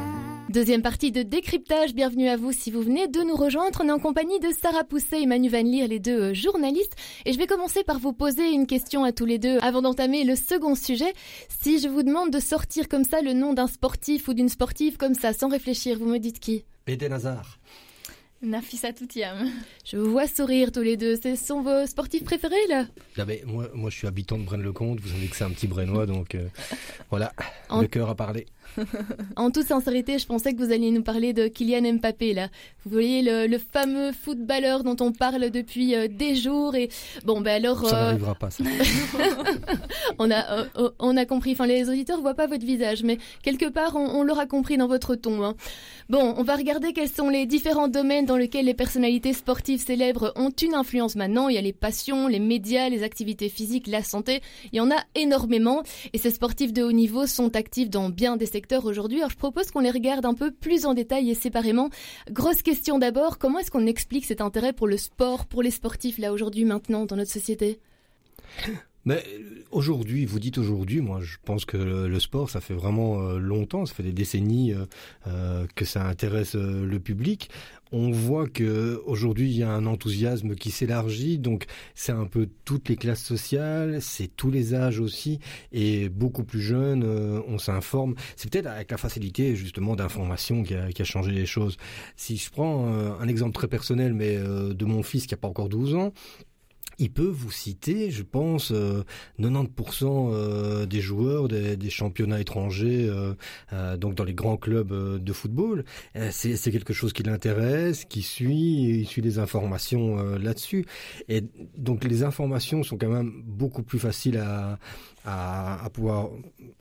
Deuxième 0.49 0.83
partie 0.83 1.13
de 1.13 1.23
décryptage, 1.23 1.95
bienvenue 1.95 2.29
à 2.29 2.37
vous 2.37 2.53
si 2.53 2.71
vous 2.71 2.83
venez 2.83 3.09
de 3.09 3.23
nous 3.23 3.37
rejoindre. 3.37 3.81
On 3.83 3.89
est 3.89 3.93
en 3.93 3.99
compagnie 3.99 4.39
de 4.39 4.49
Sarah 4.51 4.85
Pousset 4.85 5.23
et 5.23 5.27
Manu 5.27 5.49
Van 5.49 5.63
Leer, 5.63 5.89
les 5.89 5.99
deux 5.99 6.21
euh, 6.21 6.35
journalistes. 6.35 6.95
Et 7.25 7.33
je 7.33 7.39
vais 7.39 7.47
commencer 7.47 7.85
par 7.85 7.99
vous 7.99 8.13
poser 8.13 8.51
une 8.51 8.67
question 8.67 9.03
à 9.03 9.13
tous 9.13 9.25
les 9.25 9.39
deux 9.39 9.59
avant 9.63 9.81
d'entamer 9.81 10.25
le 10.25 10.37
second 10.37 10.75
sujet. 10.75 11.15
Si 11.63 11.79
je 11.79 11.89
vous 11.89 12.03
demande 12.03 12.31
de 12.31 12.39
sortir 12.39 12.89
comme 12.89 13.05
ça 13.05 13.23
le 13.23 13.33
nom 13.33 13.55
d'un 13.55 13.67
sportif 13.67 14.29
ou 14.29 14.35
d'une 14.35 14.51
sportive 14.51 14.99
comme 14.99 15.15
ça, 15.15 15.33
sans 15.33 15.49
réfléchir, 15.49 15.99
vous 15.99 16.07
me 16.07 16.19
dites 16.19 16.39
qui? 16.39 16.65
Eden 16.87 17.15
Hazard. 17.15 17.59
Nafisa 18.43 18.93
Toutiam. 18.93 19.49
Je 19.85 19.97
vous 19.97 20.11
vois 20.11 20.27
sourire 20.27 20.73
tous 20.73 20.83
les 20.83 20.97
deux. 20.97 21.17
Ce 21.23 21.37
sont 21.37 21.63
vos 21.63 21.87
sportifs 21.87 22.25
préférés 22.25 22.67
là? 22.69 22.87
Ah 23.17 23.25
ben, 23.25 23.39
moi, 23.47 23.69
moi, 23.73 23.89
je 23.89 23.97
suis 23.97 24.07
habitant 24.09 24.37
de 24.37 24.43
Braine-le-Comte. 24.45 25.01
Vous 25.01 25.09
savez 25.09 25.27
que 25.29 25.37
c'est 25.37 25.45
un 25.45 25.51
petit 25.51 25.69
Brennois, 25.69 26.07
donc 26.07 26.35
euh, 26.35 26.49
voilà, 27.11 27.33
En- 27.69 27.83
le 27.83 27.87
cœur 27.87 28.11
a 28.11 28.15
parlé. 28.17 28.47
En 29.37 29.51
toute 29.51 29.67
sincérité, 29.67 30.19
je 30.19 30.27
pensais 30.27 30.53
que 30.53 30.59
vous 30.59 30.73
alliez 30.73 30.91
nous 30.91 31.03
parler 31.03 31.33
de 31.33 31.49
Kylian 31.49 31.95
Mbappé 31.95 32.35
là. 32.35 32.49
Vous 32.85 32.93
voyez 32.93 33.23
le, 33.23 33.47
le 33.47 33.59
fameux 33.59 34.13
footballeur 34.13 34.83
dont 34.85 34.97
on 35.01 35.13
parle 35.13 35.51
depuis 35.51 35.95
euh, 35.95 36.09
des 36.09 36.35
jours 36.35 36.75
et 36.75 36.89
bon 37.25 37.41
ben 37.41 37.53
alors 37.65 37.87
Ça 37.89 37.97
euh, 37.97 38.05
n'arrivera 38.07 38.35
pas, 38.35 38.51
ça. 38.51 38.65
on 40.19 40.31
a 40.31 40.51
euh, 40.59 40.65
euh, 40.79 40.91
on 40.99 41.17
a 41.17 41.25
compris. 41.27 41.53
Enfin 41.53 41.67
les 41.67 41.89
auditeurs 41.89 42.21
voient 42.21 42.35
pas 42.35 42.47
votre 42.47 42.65
visage, 42.65 43.03
mais 43.03 43.19
quelque 43.43 43.67
part 43.69 43.97
on, 43.97 44.07
on 44.07 44.23
l'aura 44.23 44.47
compris 44.47 44.77
dans 44.77 44.89
votre 44.89 45.15
ton. 45.15 45.45
hein. 45.45 45.55
Bon, 46.09 46.35
on 46.37 46.43
va 46.43 46.57
regarder 46.57 46.93
quels 46.93 47.09
sont 47.09 47.29
les 47.29 47.47
différents 47.47 47.89
domaines 47.89 48.27
dans 48.27 48.37
lesquels 48.37 48.67
les 48.67 48.75
personnalités 48.75 49.33
sportives 49.33 49.85
célèbres 49.85 50.33
ont 50.37 50.51
une 50.51 50.75
influence 50.75 51.15
maintenant. 51.17 51.49
Il 51.49 51.55
y 51.55 51.59
a 51.59 51.63
les 51.63 51.73
passions, 51.73 52.27
les 52.29 52.41
médias, 52.41 52.89
les 52.89 53.03
activités 53.03 53.49
physiques, 53.49 53.87
la 53.87 54.03
santé. 54.03 54.41
Il 54.73 54.77
y 54.77 54.81
en 54.81 54.91
a 54.91 54.97
énormément 55.15 55.83
et 56.13 56.19
ces 56.19 56.31
sportifs 56.31 56.73
de 56.73 56.83
haut 56.83 56.93
niveau 56.93 57.27
sont 57.27 57.55
actifs 57.57 57.91
dans 57.91 58.09
bien 58.09 58.37
des 58.37 58.47
secteurs 58.47 58.62
aujourd'hui. 58.85 59.19
Alors 59.19 59.31
je 59.31 59.37
propose 59.37 59.71
qu'on 59.71 59.81
les 59.81 59.91
regarde 59.91 60.25
un 60.27 60.35
peu 60.35 60.51
plus 60.51 60.87
en 60.87 60.95
détail 60.95 61.31
et 61.31 61.35
séparément. 61.35 61.91
Grosse 62.31 62.63
question 62.63 62.99
d'abord, 62.99 63.39
comment 63.39 63.59
est-ce 63.59 63.71
qu'on 63.71 63.87
explique 63.87 64.25
cet 64.25 64.41
intérêt 64.41 64.73
pour 64.73 64.87
le 64.87 64.97
sport, 64.97 65.47
pour 65.47 65.63
les 65.63 65.71
sportifs 65.71 66.19
là 66.19 66.33
aujourd'hui 66.33 66.65
maintenant 66.65 67.07
dans 67.07 67.17
notre 67.17 67.31
société? 67.31 67.81
Mais 69.05 69.25
euh, 69.27 69.65
aujourd'hui, 69.71 70.25
vous 70.27 70.39
dites 70.39 70.59
aujourd'hui, 70.59 71.01
moi 71.01 71.21
je 71.21 71.37
pense 71.45 71.65
que 71.65 71.77
le, 71.77 72.21
sport, 72.21 72.51
ça 72.51 72.61
fait 72.61 72.75
vraiment 72.75 73.21
euh, 73.21 73.39
longtemps, 73.39 73.85
ça 73.87 73.95
fait 73.95 74.03
des 74.03 74.13
décennies 74.13 74.75
euh, 75.27 75.67
que 75.75 75.85
ça 75.85 76.07
intéresse 76.07 76.55
le 76.55 76.99
public. 76.99 77.51
On 77.95 78.11
voit 78.11 78.49
que 78.49 79.03
aujourd'hui 79.05 79.51
il 79.51 79.57
y 79.59 79.63
a 79.63 79.71
un 79.71 79.85
enthousiasme 79.85 80.55
qui 80.55 80.71
s'élargit, 80.71 81.39
donc 81.39 81.67
c'est 81.95 82.13
un 82.13 82.25
peu 82.25 82.49
toutes 82.65 82.89
les 82.89 82.97
classes 82.97 83.23
sociales, 83.23 84.01
c'est 84.01 84.29
tous 84.29 84.51
les 84.51 84.75
âges 84.75 84.99
aussi, 84.99 85.41
et 85.73 86.09
beaucoup 86.09 86.43
plus 86.43 86.63
jeunes, 86.63 87.05
on 87.47 87.59
s'informe. 87.59 88.15
C'est 88.35 88.51
peut-être 88.51 88.69
avec 88.69 88.91
la 88.91 88.97
facilité 88.97 89.57
justement 89.57 89.95
d'information 89.95 90.63
qui 90.63 90.75
a, 90.75 90.91
qui 90.91 91.03
a 91.03 91.05
changé 91.05 91.33
les 91.33 91.45
choses. 91.45 91.77
Si 92.17 92.39
je 92.39 92.51
prends 92.51 92.87
un 92.87 93.29
exemple 93.29 93.53
très 93.53 93.69
personnel, 93.69 94.15
mais 94.15 94.39
de 94.39 94.85
mon 94.87 95.03
fils 95.03 95.27
qui 95.27 95.35
a 95.35 95.37
pas 95.37 95.49
encore 95.49 95.69
12 95.69 95.95
ans, 95.95 96.15
il 97.03 97.11
peut 97.11 97.29
vous 97.29 97.51
citer, 97.51 98.13
je 98.13 98.23
pense, 98.23 98.71
euh, 98.71 99.03
90% 99.41 100.31
euh, 100.33 100.87
des 100.87 101.01
joueurs 101.01 101.49
des, 101.49 101.91
championnats 101.91 102.41
étrangers, 102.41 103.09
euh, 103.09 103.35
euh, 103.73 103.97
donc 103.97 104.15
dans 104.15 104.23
les 104.23 104.35
grands 104.35 104.57
clubs 104.57 104.93
euh, 104.93 105.19
de 105.19 105.33
football. 105.33 105.85
Euh, 106.15 106.29
c'est 106.31 106.71
quelque 106.71 106.93
chose 106.93 107.13
qui 107.13 107.25
l'intéresse, 107.25 108.05
qui 108.05 108.23
suit, 108.23 109.01
il 109.01 109.07
suit 109.07 109.21
des 109.21 109.41
informations 109.41 110.21
euh, 110.21 110.39
là-dessus. 110.39 110.87
Et 111.29 111.43
donc 111.77 112.05
les 112.05 112.23
informations 112.23 112.85
sont 112.85 112.97
quand 112.97 113.11
même 113.11 113.43
beaucoup 113.45 113.83
plus 113.83 113.99
faciles 113.99 114.37
à, 114.37 114.79
à, 115.25 115.89
pouvoir, 115.93 116.31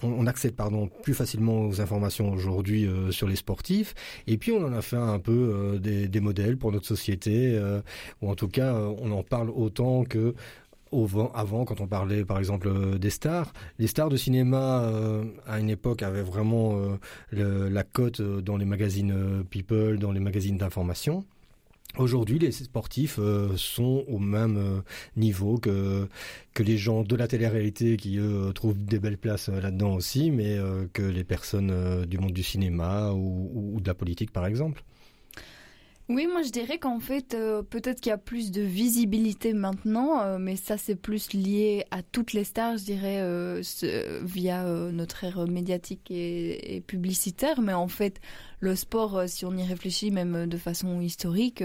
on, 0.02 0.26
accède 0.26 0.56
pardon 0.56 0.90
plus 1.04 1.14
facilement 1.14 1.68
aux 1.68 1.80
informations 1.80 2.32
aujourd'hui 2.32 2.88
euh, 2.88 3.12
sur 3.12 3.28
les 3.28 3.36
sportifs. 3.36 3.94
Et 4.28 4.38
puis 4.38 4.52
on 4.52 4.66
en 4.66 4.74
a 4.74 4.82
fait 4.82 4.98
un 4.98 5.20
peu 5.20 5.32
euh, 5.32 6.08
des, 6.08 6.20
modèles 6.20 6.58
pour 6.58 6.72
notre 6.72 6.88
société, 6.88 7.56
euh, 7.56 7.82
ou 8.22 8.30
en 8.30 8.36
tout 8.36 8.48
cas 8.48 8.74
euh, 8.74 8.94
on 9.00 9.12
en 9.12 9.24
parle 9.24 9.50
autant 9.50 10.04
que 10.12 10.36
avant, 11.34 11.66
quand 11.66 11.80
on 11.82 11.88
parlait 11.88 12.26
par 12.26 12.38
exemple 12.38 12.68
euh, 12.68 12.98
des 12.98 13.10
stars, 13.10 13.54
les 13.80 13.88
stars 13.88 14.10
de 14.10 14.18
cinéma 14.18 14.84
euh, 14.84 15.24
à 15.48 15.60
une 15.60 15.70
époque 15.70 16.04
avaient 16.04 16.22
vraiment 16.22 16.78
euh, 17.34 17.70
la 17.70 17.84
cote 17.84 18.22
dans 18.22 18.58
les 18.58 18.66
magazines 18.66 19.44
People, 19.50 20.00
dans 20.00 20.12
les 20.12 20.20
magazines 20.20 20.58
d'information. 20.58 21.26
Aujourd'hui, 21.98 22.40
les 22.40 22.52
sportifs 22.52 23.20
sont 23.58 24.06
au 24.08 24.18
même 24.18 24.82
niveau 25.18 25.58
que 25.58 26.08
que 26.54 26.64
les 26.64 26.78
gens 26.78 27.04
de 27.04 27.18
la 27.18 27.28
télé-réalité 27.28 27.98
qui 27.98 28.18
eux 28.18 28.54
trouvent 28.56 28.82
des 28.82 28.98
belles 28.98 29.18
places 29.18 29.50
là-dedans 29.50 29.96
aussi, 29.96 30.32
mais 30.32 30.58
que 30.94 31.02
les 31.02 31.26
personnes 31.26 32.06
du 32.06 32.18
monde 32.18 32.32
du 32.32 32.44
cinéma 32.44 33.12
ou 33.12 33.78
de 33.82 33.88
la 33.88 33.94
politique, 33.94 34.32
par 34.32 34.46
exemple. 34.46 34.86
Oui, 36.14 36.28
moi 36.28 36.42
je 36.42 36.50
dirais 36.50 36.78
qu'en 36.78 37.00
fait, 37.00 37.34
euh, 37.36 37.64
peut-être 37.64 38.02
qu'il 38.02 38.10
y 38.10 38.14
a 38.14 38.18
plus 38.18 38.52
de 38.52 38.62
visibilité 38.62 39.54
maintenant, 39.54 40.22
euh, 40.22 40.38
mais 40.40 40.58
ça 40.58 40.78
c'est 40.78 40.98
plus 40.98 41.32
lié 41.32 41.86
à 41.90 42.04
toutes 42.04 42.34
les 42.34 42.44
stars, 42.44 42.78
je 42.78 42.84
dirais, 42.84 43.22
euh, 43.22 43.62
via 44.22 44.66
euh, 44.66 44.92
notre 44.92 45.24
ère 45.24 45.48
médiatique 45.48 46.12
et, 46.12 46.84
publicitaire. 46.86 47.62
Mais 47.62 47.72
en 47.72 47.88
fait, 47.88 48.20
le 48.60 48.76
sport, 48.76 49.20
euh, 49.20 49.28
si 49.28 49.46
on 49.46 49.56
y 49.56 49.64
réfléchit 49.64 50.12
même 50.12 50.48
de 50.48 50.58
façon 50.58 51.00
historique, 51.00 51.64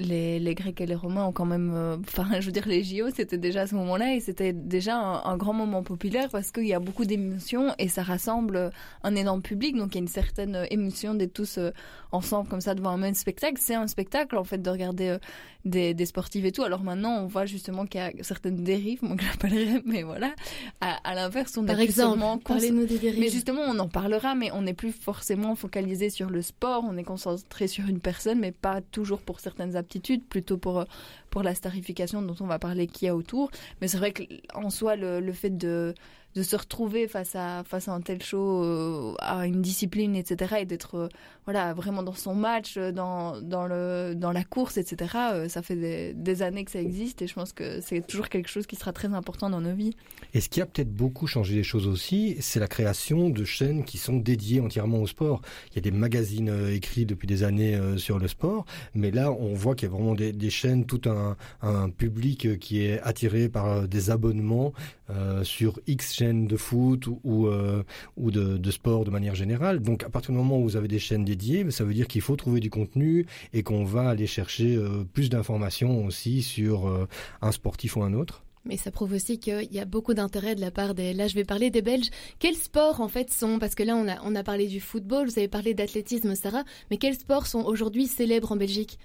les, 0.00 0.38
les 0.40 0.54
Grecs 0.54 0.80
et 0.80 0.86
les 0.86 0.94
Romains 0.94 1.24
ont 1.24 1.32
quand 1.32 1.44
même, 1.44 1.72
euh, 1.74 1.96
enfin, 2.08 2.26
je 2.40 2.46
veux 2.46 2.52
dire, 2.52 2.66
les 2.66 2.82
JO, 2.82 3.10
c'était 3.14 3.38
déjà 3.38 3.62
à 3.62 3.66
ce 3.66 3.74
moment-là 3.76 4.14
et 4.14 4.20
c'était 4.20 4.52
déjà 4.52 4.96
un, 4.96 5.22
un 5.24 5.36
grand 5.36 5.52
moment 5.52 5.82
populaire 5.82 6.28
parce 6.30 6.50
qu'il 6.50 6.66
y 6.66 6.74
a 6.74 6.80
beaucoup 6.80 7.04
d'émotions 7.04 7.74
et 7.78 7.88
ça 7.88 8.02
rassemble 8.02 8.70
un 9.02 9.14
énorme 9.14 9.42
public. 9.42 9.76
Donc, 9.76 9.92
il 9.92 9.94
y 9.96 9.98
a 9.98 10.02
une 10.02 10.08
certaine 10.08 10.66
émotion 10.70 11.14
d'être 11.14 11.32
tous 11.34 11.58
euh, 11.58 11.70
ensemble 12.12 12.48
comme 12.48 12.60
ça 12.60 12.74
devant 12.74 12.90
un 12.90 12.96
même 12.98 13.14
spectacle. 13.14 13.56
C'est 13.60 13.74
un 13.74 13.86
spectacle, 13.86 14.36
en 14.36 14.44
fait, 14.44 14.58
de 14.62 14.70
regarder 14.70 15.08
euh, 15.08 15.18
des, 15.64 15.94
des 15.94 16.06
sportifs 16.06 16.44
et 16.44 16.52
tout. 16.52 16.62
Alors 16.62 16.82
maintenant, 16.82 17.22
on 17.22 17.26
voit 17.26 17.44
justement 17.46 17.84
qu'il 17.86 18.00
y 18.00 18.04
a 18.04 18.10
certaines 18.22 18.64
dérives, 18.64 19.00
moi 19.02 19.16
que 19.16 19.24
j'appellerais, 19.24 19.82
mais 19.84 20.02
voilà. 20.02 20.34
À, 20.80 20.96
à 21.08 21.14
l'inverse, 21.14 21.56
on 21.58 21.64
est 21.64 21.66
Par 21.66 21.76
plus 21.76 21.84
exemple, 21.84 22.18
cons- 22.20 22.38
parlez-nous 22.38 22.86
des 22.86 22.98
dérives. 22.98 23.20
mais 23.20 23.28
justement, 23.28 23.60
on 23.66 23.78
en 23.78 23.88
parlera, 23.88 24.34
mais 24.34 24.50
on 24.52 24.62
n'est 24.62 24.74
plus 24.74 24.92
forcément 24.92 25.54
focalisé 25.54 26.08
sur 26.08 26.30
le 26.30 26.40
sport, 26.42 26.84
on 26.88 26.96
est 26.96 27.04
concentré 27.04 27.66
sur 27.68 27.86
une 27.88 28.00
personne, 28.00 28.38
mais 28.40 28.52
pas 28.52 28.80
toujours 28.80 29.20
pour 29.20 29.40
certaines 29.40 29.76
aptitudes, 29.76 29.89
plutôt 30.28 30.56
pour, 30.56 30.80
euh, 30.80 30.84
pour 31.30 31.42
la 31.42 31.54
starification 31.54 32.22
dont 32.22 32.36
on 32.40 32.46
va 32.46 32.58
parler 32.58 32.86
qu'il 32.86 33.06
y 33.06 33.08
a 33.08 33.16
autour. 33.16 33.50
Mais 33.80 33.88
c'est 33.88 33.98
vrai 33.98 34.12
qu'en 34.12 34.70
soi, 34.70 34.96
le 34.96 35.32
fait 35.32 35.56
de, 35.56 35.94
de 36.34 36.42
se 36.42 36.56
retrouver 36.56 37.08
face 37.08 37.34
à, 37.34 37.64
face 37.64 37.88
à 37.88 37.92
un 37.92 38.00
tel 38.00 38.22
show, 38.22 38.62
euh, 38.62 39.14
à 39.18 39.46
une 39.46 39.62
discipline, 39.62 40.14
etc., 40.14 40.56
et 40.60 40.64
d'être 40.64 40.94
euh, 40.94 41.08
voilà, 41.44 41.74
vraiment 41.74 42.02
dans 42.02 42.14
son 42.14 42.34
match, 42.34 42.76
euh, 42.76 42.92
dans, 42.92 43.40
dans, 43.40 43.66
le, 43.66 44.14
dans 44.14 44.30
la 44.30 44.44
course, 44.44 44.76
etc., 44.76 45.16
ça 45.48 45.62
fait 45.62 46.14
des, 46.14 46.42
années 46.42 46.64
que 46.64 46.70
ça 46.70 46.80
existe, 46.80 47.22
et 47.22 47.26
je 47.26 47.34
pense 47.34 47.52
que 47.52 47.80
c'est 47.80 48.06
toujours 48.06 48.28
quelque 48.28 48.48
chose 48.48 48.66
qui 48.66 48.76
sera 48.76 48.92
très 48.92 49.12
important 49.12 49.50
dans 49.50 49.60
nos 49.60 49.74
vies. 49.74 49.94
Et 50.32 50.40
ce 50.40 50.48
qui 50.48 50.60
a 50.60 50.66
peut-être 50.66 50.92
beaucoup 50.92 51.26
changé 51.26 51.56
les 51.56 51.64
choses 51.64 51.86
aussi, 51.86 52.36
c'est 52.40 52.60
la 52.60 52.68
création 52.68 53.28
de 53.28 53.44
chaînes 53.44 53.84
qui 53.84 53.98
sont 53.98 54.16
dédiées 54.16 54.60
entièrement 54.60 54.98
au 54.98 55.06
sport. 55.06 55.42
Il 55.70 55.76
y 55.76 55.78
a 55.78 55.82
des 55.82 55.90
magazines 55.90 56.70
écrits 56.70 57.04
depuis 57.04 57.26
des 57.26 57.42
années 57.42 57.78
sur 57.98 58.18
le 58.18 58.28
sport, 58.28 58.64
mais 58.94 59.10
là 59.10 59.32
on 59.32 59.52
voit 59.52 59.74
qu'il 59.74 59.88
y 59.88 59.92
a 59.92 59.94
vraiment 59.94 60.14
des, 60.14 60.50
chaînes, 60.50 60.86
tout 60.86 61.02
un, 61.06 61.36
un 61.60 61.90
public 61.90 62.58
qui 62.58 62.82
est 62.82 63.00
attiré 63.02 63.48
par 63.48 63.88
des 63.88 64.10
abonnements 64.10 64.72
sur 65.42 65.80
X 65.86 66.19
chaînes 66.20 66.46
de 66.46 66.56
foot 66.56 67.06
ou, 67.06 67.18
ou, 67.24 67.46
euh, 67.46 67.82
de 68.16 68.70
sport 68.70 69.04
de 69.04 69.10
manière 69.10 69.34
générale. 69.34 69.80
Donc 69.80 70.04
à 70.04 70.10
partir 70.10 70.32
du 70.32 70.36
moment 70.36 70.58
où 70.58 70.64
vous 70.64 70.76
avez 70.76 70.88
des 70.88 70.98
chaînes 70.98 71.24
dédiées, 71.24 71.70
ça 71.70 71.84
veut 71.84 71.94
dire 71.94 72.08
qu'il 72.08 72.20
faut 72.20 72.36
trouver 72.36 72.60
du 72.60 72.70
contenu 72.70 73.26
et 73.52 73.62
qu'on 73.62 73.84
va 73.84 74.08
aller 74.10 74.26
chercher 74.26 74.76
euh, 74.76 75.04
plus 75.14 75.30
d'informations 75.30 76.04
aussi 76.04 76.42
sur 76.42 76.88
euh, 76.88 77.08
un 77.40 77.52
sportif 77.52 77.96
ou 77.96 78.02
un 78.02 78.12
autre. 78.12 78.42
Mais 78.66 78.76
ça 78.76 78.90
prouve 78.90 79.14
aussi 79.14 79.38
qu'il 79.38 79.72
y 79.72 79.80
a 79.80 79.86
beaucoup 79.86 80.12
d'intérêt 80.12 80.54
de 80.54 80.60
la 80.60 80.70
part 80.70 80.94
des. 80.94 81.14
Là, 81.14 81.28
je 81.28 81.34
vais 81.34 81.44
parler 81.44 81.70
des 81.70 81.80
Belges. 81.80 82.10
Quels 82.38 82.56
sports 82.56 83.00
en 83.00 83.08
fait 83.08 83.32
sont 83.32 83.58
Parce 83.58 83.74
que 83.74 83.82
là, 83.82 83.96
on 83.96 84.06
a 84.06 84.16
on 84.22 84.34
a 84.34 84.42
parlé 84.42 84.66
du 84.66 84.80
football, 84.80 85.28
vous 85.28 85.38
avez 85.38 85.48
parlé 85.48 85.72
d'athlétisme, 85.72 86.34
Sarah. 86.34 86.64
Mais 86.90 86.98
quels 86.98 87.14
sports 87.14 87.46
sont 87.46 87.64
aujourd'hui 87.64 88.06
célèbres 88.06 88.52
en 88.52 88.56
Belgique? 88.56 88.98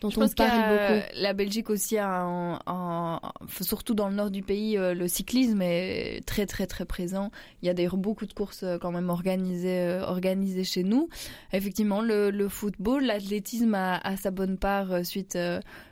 Dont 0.00 0.10
Je 0.10 0.16
on 0.16 0.20
pense 0.22 0.32
y 0.32 0.34
parle 0.34 0.50
a- 0.60 0.68
beaucoup 0.96 1.06
La 1.16 1.32
Belgique 1.32 1.70
aussi 1.70 1.98
a, 1.98 2.08
un- 2.22 2.58
un- 2.66 3.20
surtout 3.60 3.94
dans 3.94 4.08
le 4.08 4.14
nord 4.14 4.30
du 4.30 4.42
pays, 4.42 4.76
euh, 4.78 4.94
le 4.94 5.08
cyclisme 5.08 5.60
est 5.62 6.20
très 6.26 6.46
très 6.46 6.66
très 6.66 6.84
présent. 6.84 7.30
Il 7.62 7.66
y 7.66 7.68
a 7.68 7.74
d'ailleurs 7.74 7.96
beaucoup 7.96 8.26
de 8.26 8.32
courses 8.32 8.62
euh, 8.62 8.78
quand 8.78 8.92
même 8.92 9.10
organisées, 9.10 9.80
euh, 9.80 10.04
organisées 10.04 10.64
chez 10.64 10.82
nous. 10.84 11.08
Effectivement, 11.52 12.00
le, 12.02 12.30
le 12.30 12.48
football, 12.48 13.04
l'athlétisme 13.04 13.74
a, 13.74 13.98
a 13.98 14.16
sa 14.16 14.30
bonne 14.30 14.56
part 14.56 15.04
suite, 15.04 15.36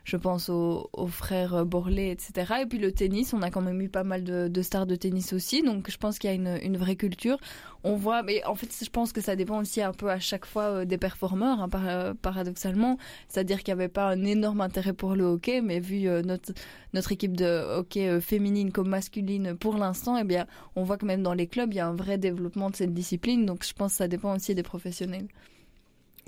je 0.04 0.16
pense, 0.16 0.48
aux, 0.48 0.88
aux 0.92 1.06
frères 1.06 1.64
Borlé, 1.66 2.10
etc. 2.10 2.54
Et 2.62 2.66
puis 2.66 2.78
le 2.78 2.92
tennis, 2.92 3.32
on 3.34 3.42
a 3.42 3.50
quand 3.50 3.60
même 3.60 3.80
eu 3.80 3.88
pas 3.88 4.04
mal 4.04 4.24
de, 4.24 4.48
de 4.48 4.62
stars 4.62 4.86
de 4.86 4.96
tennis 4.96 5.32
aussi. 5.32 5.62
Donc 5.62 5.90
je 5.90 5.96
pense 5.98 6.18
qu'il 6.18 6.30
y 6.30 6.32
a 6.32 6.36
une, 6.36 6.58
une 6.62 6.76
vraie 6.76 6.96
culture. 6.96 7.38
On 7.84 7.94
voit, 7.94 8.22
mais 8.22 8.44
en 8.44 8.54
fait, 8.54 8.68
je 8.82 8.90
pense 8.90 9.12
que 9.12 9.20
ça 9.20 9.36
dépend 9.36 9.58
aussi 9.60 9.80
un 9.82 9.92
peu 9.92 10.10
à 10.10 10.18
chaque 10.18 10.46
fois 10.46 10.84
des 10.84 10.98
performeurs, 10.98 11.60
hein, 11.62 11.68
par- 11.68 12.14
paradoxalement. 12.16 12.98
C'est-à-dire 13.28 13.58
qu'il 13.62 13.72
n'y 13.74 13.80
avait 13.80 13.88
pas 13.98 14.10
un 14.10 14.24
énorme 14.24 14.60
intérêt 14.60 14.92
pour 14.92 15.16
le 15.16 15.24
hockey, 15.24 15.60
mais 15.60 15.80
vu 15.80 16.06
euh, 16.06 16.22
notre, 16.22 16.52
notre 16.94 17.10
équipe 17.10 17.36
de 17.36 17.78
hockey 17.78 18.08
euh, 18.08 18.20
féminine 18.20 18.70
comme 18.70 18.88
masculine 18.88 19.56
pour 19.56 19.76
l'instant, 19.76 20.16
eh 20.16 20.22
bien, 20.22 20.46
on 20.76 20.84
voit 20.84 20.98
que 20.98 21.04
même 21.04 21.24
dans 21.24 21.34
les 21.34 21.48
clubs, 21.48 21.72
il 21.72 21.78
y 21.78 21.80
a 21.80 21.88
un 21.88 21.96
vrai 21.96 22.16
développement 22.16 22.70
de 22.70 22.76
cette 22.76 22.94
discipline. 22.94 23.44
Donc, 23.44 23.66
je 23.66 23.72
pense 23.72 23.94
que 23.94 23.96
ça 23.96 24.06
dépend 24.06 24.36
aussi 24.36 24.54
des 24.54 24.62
professionnels. 24.62 25.26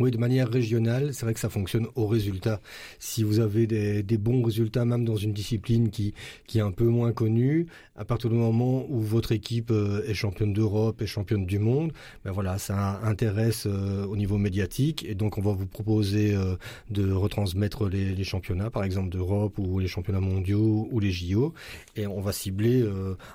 Oui, 0.00 0.10
de 0.10 0.16
manière 0.16 0.48
régionale, 0.48 1.12
c'est 1.12 1.26
vrai 1.26 1.34
que 1.34 1.40
ça 1.40 1.50
fonctionne 1.50 1.86
au 1.94 2.06
résultat. 2.06 2.60
Si 2.98 3.22
vous 3.22 3.38
avez 3.38 3.66
des, 3.66 4.02
des 4.02 4.16
bons 4.16 4.42
résultats, 4.42 4.86
même 4.86 5.04
dans 5.04 5.16
une 5.16 5.34
discipline 5.34 5.90
qui, 5.90 6.14
qui 6.46 6.56
est 6.58 6.62
un 6.62 6.70
peu 6.72 6.86
moins 6.86 7.12
connue, 7.12 7.66
à 7.96 8.06
partir 8.06 8.30
du 8.30 8.36
moment 8.36 8.86
où 8.88 8.98
votre 9.00 9.30
équipe 9.32 9.70
euh, 9.70 10.02
est 10.06 10.14
championne 10.14 10.54
d'Europe 10.54 11.02
et 11.02 11.06
championne 11.06 11.44
du 11.44 11.58
monde, 11.58 11.92
ben 12.24 12.32
voilà, 12.32 12.56
ça 12.56 12.98
intéresse 13.04 13.64
euh, 13.66 14.06
au 14.06 14.16
niveau 14.16 14.38
médiatique 14.38 15.04
et 15.04 15.14
donc 15.14 15.36
on 15.36 15.42
va 15.42 15.52
vous 15.52 15.66
proposer 15.66 16.34
euh, 16.34 16.56
de 16.90 17.12
retransmettre 17.12 17.86
les, 17.86 18.14
les 18.14 18.24
championnats, 18.24 18.70
par 18.70 18.84
exemple 18.84 19.10
d'Europe 19.10 19.58
ou 19.58 19.78
les 19.80 19.88
championnats 19.88 20.20
mondiaux 20.20 20.88
ou 20.90 20.98
les 20.98 21.10
JO, 21.12 21.52
et 21.96 22.06
on 22.06 22.20
va 22.22 22.32
cibler 22.32 22.82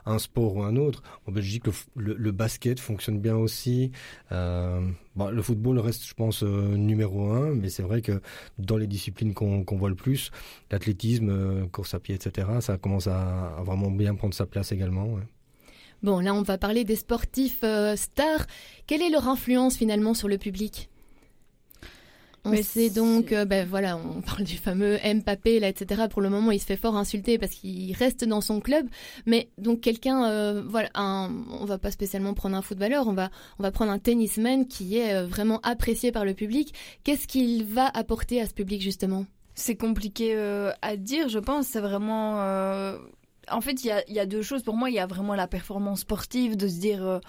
un 0.06 0.18
sport 0.20 0.56
ou 0.56 0.64
un 0.64 0.76
autre. 0.78 1.04
En 1.28 1.32
Belgique, 1.32 1.68
le, 1.68 1.74
le- 1.96 2.16
le 2.16 2.32
basket 2.32 2.80
fonctionne 2.80 3.20
bien 3.20 3.36
aussi. 3.38 3.92
Bon, 5.16 5.30
le 5.30 5.42
football 5.42 5.80
reste, 5.80 6.06
je 6.06 6.14
pense, 6.14 6.44
euh, 6.44 6.76
numéro 6.76 7.30
un, 7.32 7.56
mais 7.56 7.70
c'est 7.70 7.84
vrai 7.84 8.02
que 8.02 8.22
dans 8.60 8.76
les 8.76 8.88
disciplines 8.88 9.34
qu'on 9.34 9.64
voit 9.78 9.90
le 9.90 9.96
plus, 9.96 10.30
l'athlétisme, 10.72 11.30
euh, 11.30 11.66
course 11.68 11.94
à 11.94 12.00
pied, 12.00 12.16
etc., 12.16 12.48
ça 12.60 12.78
commence 12.78 13.08
à, 13.08 13.56
vraiment 13.64 13.90
bien 13.90 14.14
prendre 14.16 14.34
sa 14.34 14.46
place 14.46 14.74
également. 14.74 15.18
Bon, 16.04 16.20
là, 16.20 16.34
on 16.34 16.42
va 16.42 16.58
parler 16.58 16.84
des 16.84 16.98
sportifs 16.98 17.62
euh, 17.64 17.96
stars. 17.96 18.46
Quelle 18.88 19.02
est 19.02 19.10
leur 19.10 19.30
influence 19.30 19.78
finalement 19.78 20.14
sur 20.14 20.28
le 20.28 20.38
public? 20.38 20.90
On 22.46 22.64
sait 22.64 22.90
donc, 22.90 23.32
euh, 23.32 23.46
ben 23.46 23.68
voilà, 23.68 23.98
on 23.98 24.22
parle 24.26 24.44
du 24.44 24.58
fameux 24.58 24.98
Mbappé 25.04 25.60
là, 25.60 25.68
etc. 25.70 26.04
Pour 26.10 26.22
le 26.22 26.30
moment, 26.30 26.52
il 26.52 26.60
se 26.60 26.66
fait 26.66 26.78
fort 26.78 26.96
insulter 26.96 27.38
parce 27.38 27.52
qu'il 27.54 27.94
reste 27.96 28.24
dans 28.24 28.42
son 28.42 28.60
club. 28.62 28.88
Mais 29.26 29.50
donc 29.58 29.82
quelqu'un, 29.82 30.30
euh, 30.30 30.64
voilà, 30.68 30.90
un, 30.96 31.32
on 31.60 31.66
va 31.66 31.78
pas 31.78 31.92
spécialement 31.92 32.34
prendre 32.34 32.56
un 32.56 32.62
footballeur, 32.62 33.08
on 33.08 33.14
va, 33.14 33.30
on 33.60 33.64
va 33.64 33.72
prendre 33.72 33.92
un 33.92 34.00
tennisman 34.00 34.68
qui 34.68 34.98
est 34.98 35.14
euh, 35.16 35.26
vraiment 35.26 35.60
apprécié 35.64 36.12
par 36.12 36.24
le 36.26 36.34
public. 36.34 36.74
Qu'est-ce 37.04 37.28
qu'il 37.28 37.66
va 37.66 37.88
apporter 37.88 38.40
à 38.42 38.46
ce 38.46 38.54
public 38.54 38.82
justement? 38.82 39.26
C'est 39.56 39.76
compliqué 39.76 40.36
euh, 40.36 40.72
à 40.82 40.98
dire, 40.98 41.30
je 41.30 41.40
pense. 41.40 41.68
C'est 41.68 41.80
vraiment. 41.80 42.40
En 43.52 43.62
fait, 43.62 43.84
il 43.84 43.88
y 43.88 43.92
a, 43.92 44.04
y 44.12 44.20
a 44.20 44.26
deux 44.26 44.42
choses. 44.42 44.64
Pour 44.64 44.76
moi, 44.76 44.90
il 44.90 44.96
y 44.96 45.00
a 45.00 45.06
vraiment 45.06 45.36
la 45.36 45.48
performance 45.48 46.02
sportive 46.02 46.58
de 46.58 46.68
se 46.68 46.80
dire. 46.80 47.06
euh, 47.06 47.20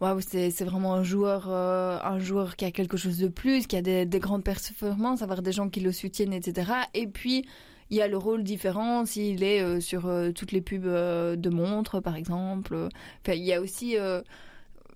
Waouh, 0.00 0.20
c'est 0.20 0.64
vraiment 0.64 0.94
un 0.94 1.02
joueur, 1.02 1.48
euh, 1.48 1.98
un 2.02 2.20
joueur 2.20 2.54
qui 2.54 2.64
a 2.64 2.70
quelque 2.70 2.96
chose 2.96 3.18
de 3.18 3.26
plus, 3.26 3.66
qui 3.66 3.76
a 3.76 3.82
des, 3.82 4.06
des 4.06 4.20
grandes 4.20 4.44
performances, 4.44 5.22
avoir 5.22 5.42
des 5.42 5.50
gens 5.50 5.68
qui 5.68 5.80
le 5.80 5.90
soutiennent, 5.90 6.32
etc. 6.32 6.70
Et 6.94 7.08
puis, 7.08 7.44
il 7.90 7.96
y 7.96 8.02
a 8.02 8.06
le 8.06 8.16
rôle 8.16 8.44
différent 8.44 9.04
s'il 9.06 9.42
est 9.42 9.60
euh, 9.60 9.80
sur 9.80 10.06
euh, 10.06 10.30
toutes 10.30 10.52
les 10.52 10.60
pubs 10.60 10.84
de 10.84 11.48
montres, 11.50 12.00
par 12.00 12.14
exemple. 12.14 12.88
Il 13.26 13.42
y 13.42 13.52
a 13.52 13.60
aussi 13.60 13.96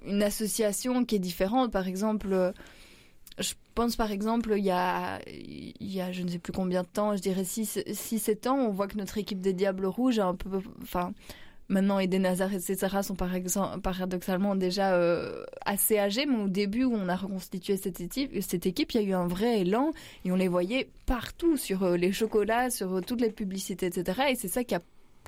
une 0.06 0.22
association 0.22 1.04
qui 1.04 1.16
est 1.16 1.20
différente. 1.20 1.72
Par 1.72 1.88
exemple, 1.88 2.52
je 3.38 3.54
pense 3.74 3.96
par 3.96 4.12
exemple, 4.12 4.54
il 4.56 4.64
y 4.64 4.70
a, 4.70 5.20
il 5.26 5.92
y 5.92 6.00
a 6.00 6.12
je 6.12 6.22
ne 6.22 6.28
sais 6.28 6.38
plus 6.38 6.52
combien 6.52 6.82
de 6.82 6.88
temps, 6.88 7.16
je 7.16 7.22
dirais 7.22 7.42
6-7 7.42 8.48
ans, 8.48 8.56
on 8.56 8.70
voit 8.70 8.86
que 8.86 8.96
notre 8.96 9.18
équipe 9.18 9.40
des 9.40 9.52
Diables 9.52 9.86
Rouges 9.86 10.18
a 10.18 10.26
un 10.26 10.34
peu. 10.34 10.60
Enfin, 10.82 11.12
maintenant 11.72 11.98
Eden 11.98 12.26
Hazard, 12.26 12.52
etc. 12.54 12.76
sont 13.02 13.16
par 13.16 13.34
exemple, 13.34 13.80
paradoxalement 13.80 14.54
déjà 14.54 14.94
euh, 14.94 15.44
assez 15.64 15.98
âgés, 15.98 16.26
mais 16.26 16.44
au 16.44 16.48
début 16.48 16.84
où 16.84 16.94
on 16.94 17.08
a 17.08 17.16
reconstitué 17.16 17.76
cette 17.76 18.00
équipe, 18.00 18.30
cette 18.42 18.66
équipe, 18.66 18.92
il 18.92 19.00
y 19.00 19.04
a 19.04 19.08
eu 19.08 19.14
un 19.14 19.26
vrai 19.26 19.60
élan 19.60 19.92
et 20.24 20.30
on 20.30 20.36
les 20.36 20.48
voyait 20.48 20.88
partout 21.06 21.56
sur 21.56 21.82
euh, 21.82 21.96
les 21.96 22.12
chocolats, 22.12 22.70
sur 22.70 22.96
euh, 22.96 23.00
toutes 23.00 23.20
les 23.20 23.30
publicités, 23.30 23.86
etc. 23.86 24.22
Et 24.30 24.34
c'est 24.36 24.48
ça 24.48 24.62
qui 24.62 24.74
a 24.74 24.82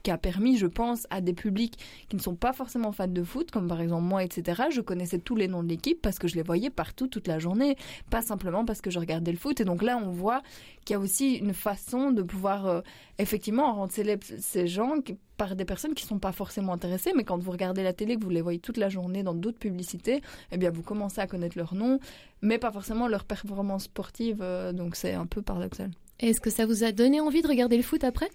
qui 0.04 0.10
a 0.10 0.18
permis, 0.18 0.56
je 0.56 0.66
pense, 0.66 1.08
à 1.10 1.20
des 1.20 1.32
publics 1.32 1.78
qui 2.08 2.14
ne 2.14 2.20
sont 2.20 2.36
pas 2.36 2.52
forcément 2.52 2.92
fans 2.92 3.08
de 3.08 3.24
foot, 3.24 3.50
comme 3.50 3.66
par 3.66 3.80
exemple 3.80 4.04
moi, 4.04 4.22
etc. 4.22 4.64
Je 4.70 4.82
connaissais 4.82 5.18
tous 5.18 5.34
les 5.34 5.48
noms 5.48 5.64
de 5.64 5.68
l'équipe 5.68 6.00
parce 6.00 6.18
que 6.20 6.28
je 6.28 6.36
les 6.36 6.42
voyais 6.42 6.70
partout 6.70 7.08
toute 7.08 7.26
la 7.26 7.38
journée, 7.38 7.76
pas 8.10 8.22
simplement 8.22 8.64
parce 8.64 8.80
que 8.82 8.90
je 8.90 8.98
regardais 9.00 9.32
le 9.32 9.38
foot. 9.38 9.60
Et 9.60 9.64
donc 9.64 9.82
là, 9.82 9.96
on 9.96 10.10
voit 10.10 10.42
qu'il 10.84 10.94
y 10.94 10.96
a 10.96 11.00
aussi 11.00 11.36
une 11.36 11.54
façon 11.54 12.12
de 12.12 12.22
pouvoir 12.22 12.66
euh, 12.66 12.80
effectivement 13.18 13.72
rendre 13.72 13.92
célèbres 13.92 14.24
ces 14.38 14.66
gens 14.66 14.96
par 15.38 15.56
des 15.56 15.64
personnes 15.64 15.94
qui 15.94 16.04
ne 16.04 16.08
sont 16.08 16.18
pas 16.18 16.32
forcément 16.32 16.74
intéressées, 16.74 17.12
mais 17.16 17.24
quand 17.24 17.38
vous 17.38 17.50
regardez 17.50 17.82
la 17.82 17.94
télé, 17.94 18.16
que 18.16 18.22
vous 18.22 18.30
les 18.30 18.42
voyez 18.42 18.58
toute 18.58 18.76
la 18.76 18.90
journée 18.90 19.22
dans 19.22 19.34
d'autres 19.34 19.58
publicités, 19.58 20.20
eh 20.52 20.58
bien 20.58 20.70
vous 20.70 20.82
commencez 20.82 21.20
à 21.20 21.26
connaître 21.26 21.56
leur 21.56 21.74
nom, 21.74 21.98
mais 22.42 22.58
pas 22.58 22.70
forcément 22.70 23.08
leur 23.08 23.24
performance 23.24 23.84
sportive. 23.84 24.40
euh, 24.42 24.72
donc 24.72 24.96
c'est 24.96 25.14
un 25.14 25.26
peu 25.26 25.40
paradoxal. 25.40 25.90
Est-ce 26.20 26.40
que 26.40 26.50
ça 26.50 26.66
vous 26.66 26.84
a 26.84 26.92
donné 26.92 27.20
envie 27.20 27.42
de 27.42 27.48
regarder 27.48 27.76
le 27.76 27.82
foot 27.82 28.04
après? 28.04 28.28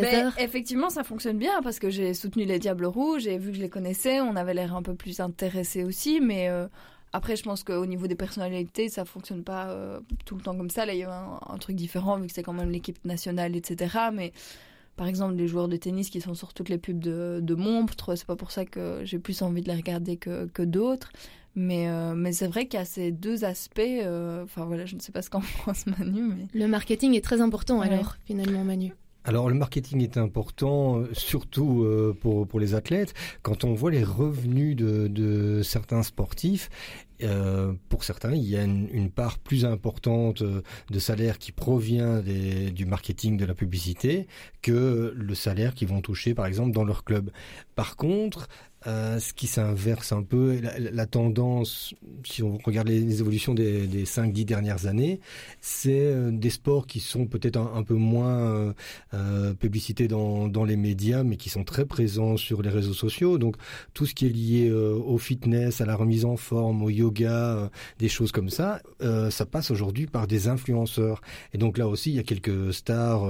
Mais 0.00 0.14
Hazard 0.14 0.38
effectivement, 0.38 0.90
ça 0.90 1.04
fonctionne 1.04 1.38
bien 1.38 1.60
parce 1.62 1.78
que 1.78 1.90
j'ai 1.90 2.14
soutenu 2.14 2.44
les 2.44 2.58
Diables 2.58 2.86
Rouges 2.86 3.26
et 3.26 3.38
vu 3.38 3.50
que 3.50 3.56
je 3.56 3.62
les 3.62 3.68
connaissais, 3.68 4.20
on 4.20 4.36
avait 4.36 4.54
l'air 4.54 4.74
un 4.74 4.82
peu 4.82 4.94
plus 4.94 5.20
intéressés 5.20 5.84
aussi. 5.84 6.20
Mais 6.20 6.48
euh, 6.48 6.66
après, 7.12 7.36
je 7.36 7.42
pense 7.44 7.62
qu'au 7.64 7.86
niveau 7.86 8.06
des 8.06 8.14
personnalités, 8.16 8.88
ça 8.88 9.04
fonctionne 9.04 9.44
pas 9.44 9.68
euh, 9.68 10.00
tout 10.24 10.34
le 10.36 10.42
temps 10.42 10.56
comme 10.56 10.70
ça. 10.70 10.84
Là, 10.86 10.94
il 10.94 11.00
y 11.00 11.04
a 11.04 11.12
un, 11.14 11.38
un 11.54 11.58
truc 11.58 11.76
différent 11.76 12.18
vu 12.18 12.26
que 12.26 12.32
c'est 12.32 12.42
quand 12.42 12.52
même 12.52 12.70
l'équipe 12.70 13.04
nationale, 13.04 13.54
etc. 13.56 13.96
Mais 14.12 14.32
par 14.96 15.06
exemple, 15.08 15.34
les 15.34 15.46
joueurs 15.48 15.68
de 15.68 15.76
tennis 15.76 16.08
qui 16.10 16.20
sont 16.20 16.34
sur 16.34 16.54
toutes 16.54 16.68
les 16.68 16.78
pubs 16.78 16.98
de, 17.00 17.40
de 17.42 17.54
montres, 17.54 18.16
c'est 18.16 18.26
pas 18.26 18.36
pour 18.36 18.50
ça 18.52 18.64
que 18.64 19.00
j'ai 19.04 19.18
plus 19.18 19.42
envie 19.42 19.60
de 19.62 19.68
les 19.68 19.74
regarder 19.76 20.16
que, 20.16 20.46
que 20.46 20.62
d'autres. 20.62 21.10
Mais, 21.56 21.88
euh, 21.88 22.14
mais 22.16 22.32
c'est 22.32 22.48
vrai 22.48 22.66
qu'il 22.66 22.78
y 22.80 22.82
a 22.82 22.84
ces 22.84 23.12
deux 23.12 23.44
aspects. 23.44 23.78
euh, 23.80 24.42
Enfin 24.42 24.64
voilà, 24.64 24.86
je 24.86 24.96
ne 24.96 25.00
sais 25.00 25.12
pas 25.12 25.22
ce 25.22 25.30
qu'en 25.30 25.40
pense 25.64 25.86
Manu, 25.86 26.22
mais. 26.22 26.46
Le 26.52 26.66
marketing 26.66 27.14
est 27.14 27.24
très 27.24 27.40
important 27.40 27.78
Ouais. 27.78 27.86
alors, 27.88 28.16
finalement, 28.24 28.64
Manu. 28.64 28.92
Alors 29.26 29.48
le 29.48 29.54
marketing 29.54 30.02
est 30.02 30.18
important, 30.18 30.98
euh, 30.98 31.08
surtout 31.14 31.82
euh, 31.82 32.14
pour, 32.20 32.60
les 32.60 32.74
athlètes. 32.74 33.14
Quand 33.42 33.64
on 33.64 33.72
voit 33.72 33.90
les 33.90 34.04
revenus 34.04 34.76
de, 34.76 35.62
certains 35.62 36.02
sportifs, 36.02 36.68
euh, 37.22 37.72
pour 37.88 38.04
certains, 38.04 38.34
il 38.34 38.44
y 38.44 38.56
a 38.56 38.62
une, 38.62 39.10
part 39.10 39.38
plus 39.38 39.64
importante 39.64 40.42
de 40.42 40.98
salaire 40.98 41.38
qui 41.38 41.52
provient 41.52 42.20
du 42.20 42.84
marketing, 42.84 43.38
de 43.38 43.46
la 43.46 43.54
publicité, 43.54 44.26
que 44.60 45.14
le 45.16 45.34
salaire 45.34 45.74
qu'ils 45.74 45.88
vont 45.88 46.02
toucher, 46.02 46.34
par 46.34 46.44
exemple, 46.44 46.72
dans 46.72 46.84
leur 46.84 47.02
club. 47.04 47.30
Par 47.76 47.96
contre, 47.96 48.48
ce 48.84 49.32
qui 49.32 49.46
s'inverse 49.46 50.12
un 50.12 50.22
peu, 50.22 50.60
la, 50.60 50.78
la 50.78 51.06
tendance, 51.06 51.94
si 52.24 52.42
on 52.42 52.58
regarde 52.58 52.88
les, 52.88 53.20
évolutions 53.20 53.54
des, 53.54 53.86
des 53.86 54.04
5-10 54.04 54.44
dernières 54.44 54.86
années, 54.86 55.20
c'est 55.60 55.92
euh, 55.92 56.30
des 56.30 56.50
sports 56.50 56.86
qui 56.86 57.00
sont 57.00 57.26
peut-être 57.26 57.58
un, 57.58 57.82
peu 57.82 57.94
moins 57.94 58.38
euh, 58.38 58.72
euh, 59.14 59.54
publicités 59.54 60.08
dans, 60.08 60.48
dans 60.48 60.64
les 60.64 60.76
médias, 60.76 61.22
mais 61.22 61.36
qui 61.36 61.48
sont 61.48 61.64
très 61.64 61.84
présents 61.84 62.36
sur 62.36 62.62
les 62.62 62.70
réseaux 62.70 62.94
sociaux. 62.94 63.38
Donc 63.38 63.56
tout 63.92 64.06
ce 64.06 64.14
qui 64.14 64.26
est 64.26 64.30
lié 64.30 64.70
au 64.72 65.18
fitness, 65.18 65.80
à 65.80 65.86
la 65.86 65.96
remise 65.96 66.24
en 66.24 66.36
forme, 66.36 66.82
au 66.82 66.90
yoga, 66.90 67.70
des 67.98 68.08
choses 68.08 68.32
comme 68.32 68.50
ça, 68.50 68.80
ça 69.30 69.46
passe 69.46 69.70
aujourd'hui 69.70 70.06
par 70.06 70.26
des 70.26 70.48
influenceurs. 70.48 71.20
Et 71.52 71.58
donc 71.58 71.78
là 71.78 71.88
aussi, 71.88 72.10
il 72.10 72.16
y 72.16 72.18
a 72.18 72.22
quelques 72.22 72.72
stars 72.72 73.22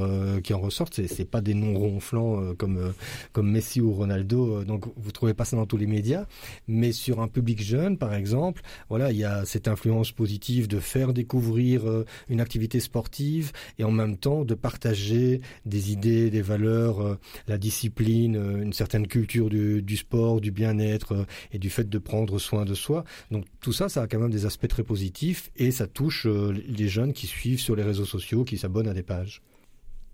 qui 0.43 0.55
en 0.55 0.61
ressortent. 0.61 0.95
C'est, 0.95 1.25
pas 1.25 1.41
des 1.41 1.55
noms 1.55 1.79
ronflants 1.79 2.55
comme 2.55 2.93
comme 3.33 3.51
Messi 3.51 3.81
ou 3.81 3.93
Ronaldo. 3.93 4.65
donc 4.65 4.85
vous 4.97 5.13
trouvez 5.13 5.35
dans 5.53 5.67
tous 5.67 5.77
les 5.77 5.87
médias, 5.87 6.27
mais 6.67 6.93
sur 6.93 7.21
un 7.21 7.29
public 7.29 7.63
jeune, 7.63 7.99
par 7.99 8.15
exemple, 8.15 8.63
voilà, 8.89 9.13
il 9.13 9.19
y 9.19 9.25
a 9.25 9.45
cette 9.45 9.69
influence 9.69 10.13
positive 10.13 10.69
de 10.69 10.81
faire 10.81 11.13
découvrir 11.13 11.89
euh, 11.89 12.05
une 12.29 12.41
activité 12.41 12.81
sportive 12.81 13.53
et 13.79 13.85
en 13.85 13.91
même 13.91 14.17
temps 14.17 14.45
de 14.45 14.55
partager 14.55 15.41
des 15.67 15.93
idées, 15.93 16.31
des 16.31 16.43
valeurs, 16.43 17.01
euh, 17.01 17.19
la 17.47 17.59
discipline, 17.59 18.37
euh, 18.37 18.63
une 18.63 18.73
certaine 18.73 19.07
culture 19.07 19.51
du, 19.51 19.97
sport, 19.97 20.41
du 20.41 20.51
bien-être 20.51 21.27
et 21.53 21.59
du 21.59 21.71
fait 21.71 21.89
de 21.89 21.99
prendre 21.99 22.39
soin 22.39 22.65
de 22.65 22.75
soi. 22.75 23.05
Donc 23.31 23.45
tout 23.61 23.73
ça, 23.73 23.89
ça 23.89 24.03
a 24.03 24.07
quand 24.07 24.19
même 24.19 24.31
des 24.31 24.47
aspects 24.47 24.69
très 24.69 24.83
positifs 24.83 25.51
et 25.57 25.71
ça 25.71 25.87
touche 25.87 26.27
les 26.27 26.89
jeunes 26.89 27.13
qui 27.13 27.27
suivent 27.27 27.61
sur 27.61 27.77
les 27.77 27.83
réseaux 27.83 28.05
sociaux, 28.05 28.45
qui 28.45 28.59
s'abonnent 28.59 28.89
à 28.89 28.95
des 28.95 29.03
pages. 29.03 29.43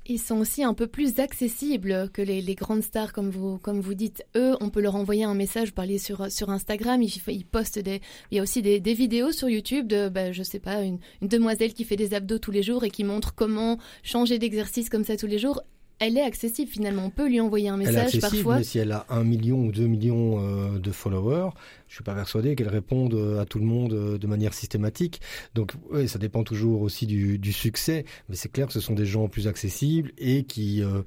Ils 0.06 0.18
sont 0.18 0.38
aussi 0.38 0.64
un 0.64 0.74
peu 0.74 0.86
plus 0.86 1.18
accessibles 1.18 2.10
que 2.12 2.22
les, 2.22 2.54
grandes 2.54 2.82
stars, 2.82 3.12
comme 3.12 3.30
vous, 3.30 3.58
comme 3.58 3.80
vous 3.80 3.94
dites. 3.94 4.24
Eux, 4.36 4.56
on 4.60 4.70
peut 4.70 4.80
leur 4.80 4.96
envoyer 4.96 5.24
un 5.24 5.34
message, 5.34 5.72
parler 5.72 5.98
sur, 5.98 6.30
sur 6.30 6.50
Instagram. 6.50 7.02
Ils, 7.02 7.44
postent 7.44 7.78
des. 7.78 8.00
Il 8.30 8.36
y 8.36 8.40
a 8.40 8.42
aussi 8.42 8.62
des, 8.62 8.80
vidéos 8.94 9.32
sur 9.32 9.48
YouTube 9.48 9.86
de, 9.86 10.08
bah, 10.08 10.32
je 10.32 10.42
sais 10.42 10.58
pas, 10.58 10.82
une 10.82 10.98
demoiselle 11.22 11.74
qui 11.74 11.84
fait 11.84 11.96
des 11.96 12.14
abdos 12.14 12.38
tous 12.38 12.50
les 12.50 12.62
jours 12.62 12.84
et 12.84 12.90
qui 12.90 13.04
montre 13.04 13.34
comment 13.34 13.78
changer 14.02 14.38
d'exercice 14.38 14.88
comme 14.88 15.04
ça 15.04 15.16
tous 15.16 15.26
les 15.26 15.38
jours. 15.38 15.62
Elle 16.00 16.16
est 16.16 16.22
accessible 16.22 16.70
finalement. 16.70 17.04
On 17.04 17.10
peut 17.10 17.28
lui 17.28 17.40
envoyer 17.40 17.68
un 17.68 17.78
Elle 17.78 17.88
est 17.88 17.92
message 17.92 18.04
accessible, 18.16 18.32
parfois. 18.32 18.56
mais 18.58 18.64
si 18.64 18.78
elle 18.78 18.90
a 18.92 19.04
un 19.10 19.22
million 19.22 19.58
ou 19.66 19.70
deux 19.70 19.86
millions 19.86 20.40
euh, 20.42 20.78
de 20.78 20.90
followers, 20.90 21.50
je 21.88 21.94
suis 21.94 22.04
pas 22.04 22.14
persuadé 22.14 22.56
qu'elle 22.56 22.68
réponde 22.68 23.12
euh, 23.14 23.38
à 23.40 23.44
tout 23.44 23.58
le 23.58 23.66
monde 23.66 23.92
euh, 23.92 24.16
de 24.18 24.26
manière 24.26 24.54
systématique. 24.54 25.20
Donc, 25.54 25.72
oui, 25.90 26.08
ça 26.08 26.18
dépend 26.18 26.42
toujours 26.42 26.80
aussi 26.80 27.06
du, 27.06 27.38
du 27.38 27.52
succès, 27.52 28.06
mais 28.30 28.34
c'est 28.36 28.50
clair 28.50 28.66
que 28.66 28.72
ce 28.72 28.80
sont 28.80 28.94
des 28.94 29.04
gens 29.06 29.28
plus 29.28 29.46
accessibles 29.46 30.10
et 30.18 30.44
qui 30.44 30.82
euh, 30.82 31.02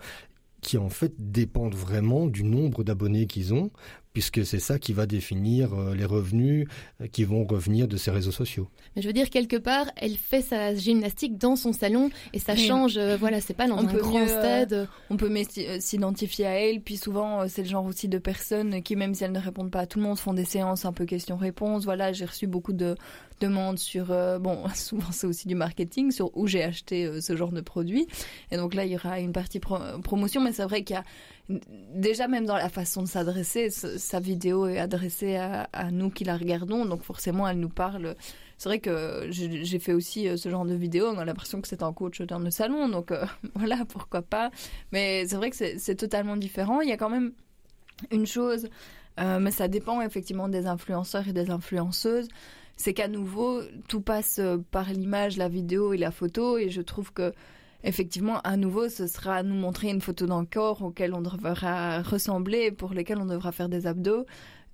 qui 0.61 0.77
en 0.77 0.89
fait 0.89 1.11
dépendent 1.19 1.75
vraiment 1.75 2.25
du 2.25 2.43
nombre 2.43 2.83
d'abonnés 2.85 3.27
qu'ils 3.27 3.53
ont, 3.53 3.69
puisque 4.13 4.45
c'est 4.45 4.59
ça 4.59 4.79
qui 4.79 4.93
va 4.93 5.05
définir 5.05 5.73
euh, 5.73 5.95
les 5.95 6.05
revenus 6.05 6.67
euh, 7.01 7.07
qui 7.07 7.23
vont 7.23 7.45
revenir 7.45 7.87
de 7.87 7.97
ces 7.97 8.11
réseaux 8.11 8.31
sociaux. 8.31 8.69
Mais 8.95 9.01
je 9.01 9.07
veux 9.07 9.13
dire, 9.13 9.29
quelque 9.29 9.57
part, 9.57 9.87
elle 9.97 10.15
fait 10.17 10.41
sa 10.41 10.75
gymnastique 10.75 11.37
dans 11.37 11.55
son 11.55 11.73
salon 11.73 12.09
et 12.31 12.39
ça 12.39 12.53
Oui. 12.53 12.59
change. 12.65 12.97
euh, 12.97 13.17
voilà, 13.17 13.41
c'est 13.41 13.53
pas 13.55 13.67
dans 13.67 13.75
On 13.77 13.87
un 13.87 13.91
peut 13.91 13.99
grand 13.99 14.19
mieux, 14.19 14.29
euh, 14.31 14.39
stade. 14.39 14.87
On 15.09 15.17
peut 15.17 15.29
s'identifier 15.79 16.45
à 16.45 16.51
elle, 16.59 16.81
puis 16.81 16.97
souvent 16.97 17.47
c'est 17.47 17.63
le 17.63 17.69
genre 17.69 17.85
aussi 17.85 18.07
de 18.07 18.17
personnes 18.17 18.81
qui, 18.83 18.95
même 18.95 19.13
si 19.15 19.23
elles 19.23 19.31
ne 19.31 19.39
répondent 19.39 19.71
pas 19.71 19.81
à 19.81 19.85
tout 19.87 19.99
le 19.99 20.05
monde, 20.05 20.17
font 20.17 20.33
des 20.33 20.45
séances 20.45 20.85
un 20.85 20.93
peu 20.93 21.05
questions-réponses. 21.05 21.83
Voilà, 21.85 22.13
j'ai 22.13 22.25
reçu 22.25 22.47
beaucoup 22.47 22.73
de 22.73 22.95
demandes 23.41 23.79
sur, 23.79 24.11
euh, 24.11 24.39
bon, 24.39 24.63
souvent 24.75 25.11
c'est 25.11 25.27
aussi 25.27 25.47
du 25.47 25.55
marketing, 25.55 26.11
sur 26.11 26.35
où 26.37 26.47
j'ai 26.47 26.63
acheté 26.63 27.05
euh, 27.05 27.19
ce 27.21 27.35
genre 27.35 27.51
de 27.51 27.61
produit. 27.61 28.07
Et 28.51 28.57
donc 28.57 28.73
là, 28.73 28.85
il 28.85 28.91
y 28.91 28.95
aura 28.95 29.19
une 29.19 29.33
partie 29.33 29.59
pro- 29.59 29.79
promotion, 30.03 30.41
mais 30.41 30.53
c'est 30.53 30.63
vrai 30.63 30.83
qu'il 30.83 30.95
y 30.95 30.99
a 30.99 31.03
déjà 31.49 32.27
même 32.27 32.45
dans 32.45 32.55
la 32.55 32.69
façon 32.69 33.03
de 33.03 33.07
s'adresser, 33.07 33.69
sa 33.69 34.19
vidéo 34.19 34.67
est 34.67 34.79
adressée 34.79 35.35
à, 35.35 35.91
nous 35.91 36.09
qui 36.09 36.23
la 36.23 36.37
regardons, 36.37 36.85
donc 36.85 37.03
forcément 37.03 37.47
elle 37.47 37.59
nous 37.59 37.69
parle. 37.69 38.15
C'est 38.57 38.69
vrai 38.69 38.79
que 38.79 39.27
j'ai 39.29 39.79
fait 39.79 39.93
aussi 39.93 40.27
euh, 40.27 40.37
ce 40.37 40.47
genre 40.47 40.65
de 40.65 40.73
vidéo, 40.73 41.07
on 41.07 41.17
a 41.17 41.25
l'impression 41.25 41.59
que 41.59 41.67
c'est 41.67 41.83
un 41.83 41.91
coach 41.91 42.21
dans 42.21 42.39
le 42.39 42.49
salon, 42.49 42.87
donc 42.87 43.11
euh, 43.11 43.25
voilà, 43.55 43.83
pourquoi 43.89 44.21
pas. 44.21 44.51
Mais 44.91 45.25
c'est 45.27 45.35
vrai 45.35 45.49
que 45.49 45.57
c'est 45.77 45.95
totalement 45.95 46.37
différent. 46.37 46.79
Il 46.79 46.87
y 46.87 46.93
a 46.93 46.97
quand 46.97 47.09
même 47.09 47.33
une 48.11 48.25
chose, 48.25 48.69
euh, 49.19 49.39
mais 49.39 49.51
ça 49.51 49.67
dépend 49.67 50.01
effectivement 50.01 50.47
des 50.47 50.65
influenceurs 50.65 51.27
et 51.27 51.33
des 51.33 51.49
influenceuses. 51.49 52.29
C'est 52.77 52.93
qu'à 52.93 53.07
nouveau, 53.07 53.61
tout 53.87 54.01
passe 54.01 54.39
par 54.71 54.89
l'image, 54.91 55.37
la 55.37 55.49
vidéo 55.49 55.93
et 55.93 55.97
la 55.97 56.09
photo, 56.09 56.57
et 56.57 56.69
je 56.69 56.81
trouve 56.81 57.11
que 57.11 57.33
effectivement, 57.83 58.39
à 58.41 58.57
nouveau, 58.57 58.89
ce 58.89 59.07
sera 59.07 59.43
nous 59.43 59.55
montrer 59.55 59.89
une 59.89 60.01
photo 60.01 60.25
d'un 60.25 60.45
corps 60.45 60.81
auquel 60.83 61.13
on 61.13 61.21
devra 61.21 62.01
ressembler, 62.01 62.71
pour 62.71 62.93
lesquels 62.93 63.19
on 63.19 63.25
devra 63.25 63.51
faire 63.51 63.69
des 63.69 63.87
abdos. 63.87 64.25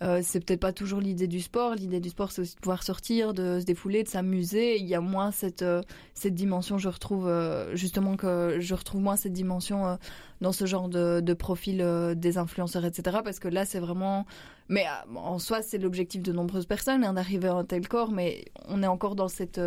Euh, 0.02 0.22
c'est 0.24 0.40
peut-être 0.40 0.62
pas 0.62 0.72
toujours 0.72 1.02
l'idée 1.02 1.28
du 1.28 1.42
sport. 1.42 1.76
L'idée 1.76 2.00
du 2.00 2.10
sport, 2.10 2.32
c'est 2.32 2.42
aussi 2.42 2.56
de 2.56 2.62
pouvoir 2.62 2.84
sortir, 2.84 3.34
de 3.34 3.60
se 3.60 3.66
défouler, 3.66 4.04
de 4.04 4.08
s'amuser. 4.08 4.78
Il 4.78 4.88
y 4.88 4.96
a 4.96 5.02
moins 5.02 5.32
cette 5.32 5.62
euh, 5.62 5.82
cette 6.14 6.36
dimension. 6.36 6.78
Je 6.78 6.88
retrouve 6.88 7.28
euh, 7.28 7.76
justement 7.76 8.16
que 8.16 8.58
je 8.60 8.76
retrouve 8.76 9.02
moins 9.02 9.18
cette 9.18 9.34
dimension 9.34 9.98
dans 10.40 10.54
ce 10.54 10.66
genre 10.66 10.88
de, 10.88 11.20
de 11.20 11.34
profil 11.34 11.86
des 12.16 12.38
influenceurs, 12.38 12.86
etc. 12.86 13.18
Parce 13.24 13.40
que 13.40 13.50
là, 13.50 13.66
c'est 13.66 13.80
vraiment. 13.80 14.26
Mais 14.70 14.86
en 15.16 15.40
soi, 15.40 15.62
c'est 15.62 15.80
l'objectif 15.80 16.22
de 16.22 16.32
nombreuses 16.32 16.66
personnes 16.66 17.04
hein, 17.04 17.14
d'arriver 17.14 17.50
à 17.50 17.56
un 17.56 17.66
tel 17.66 17.88
corps, 17.88 18.12
mais 18.12 18.46
on 18.68 18.84
est 18.84 18.88
encore 18.88 19.16
dans 19.16 19.28
cette 19.28 19.60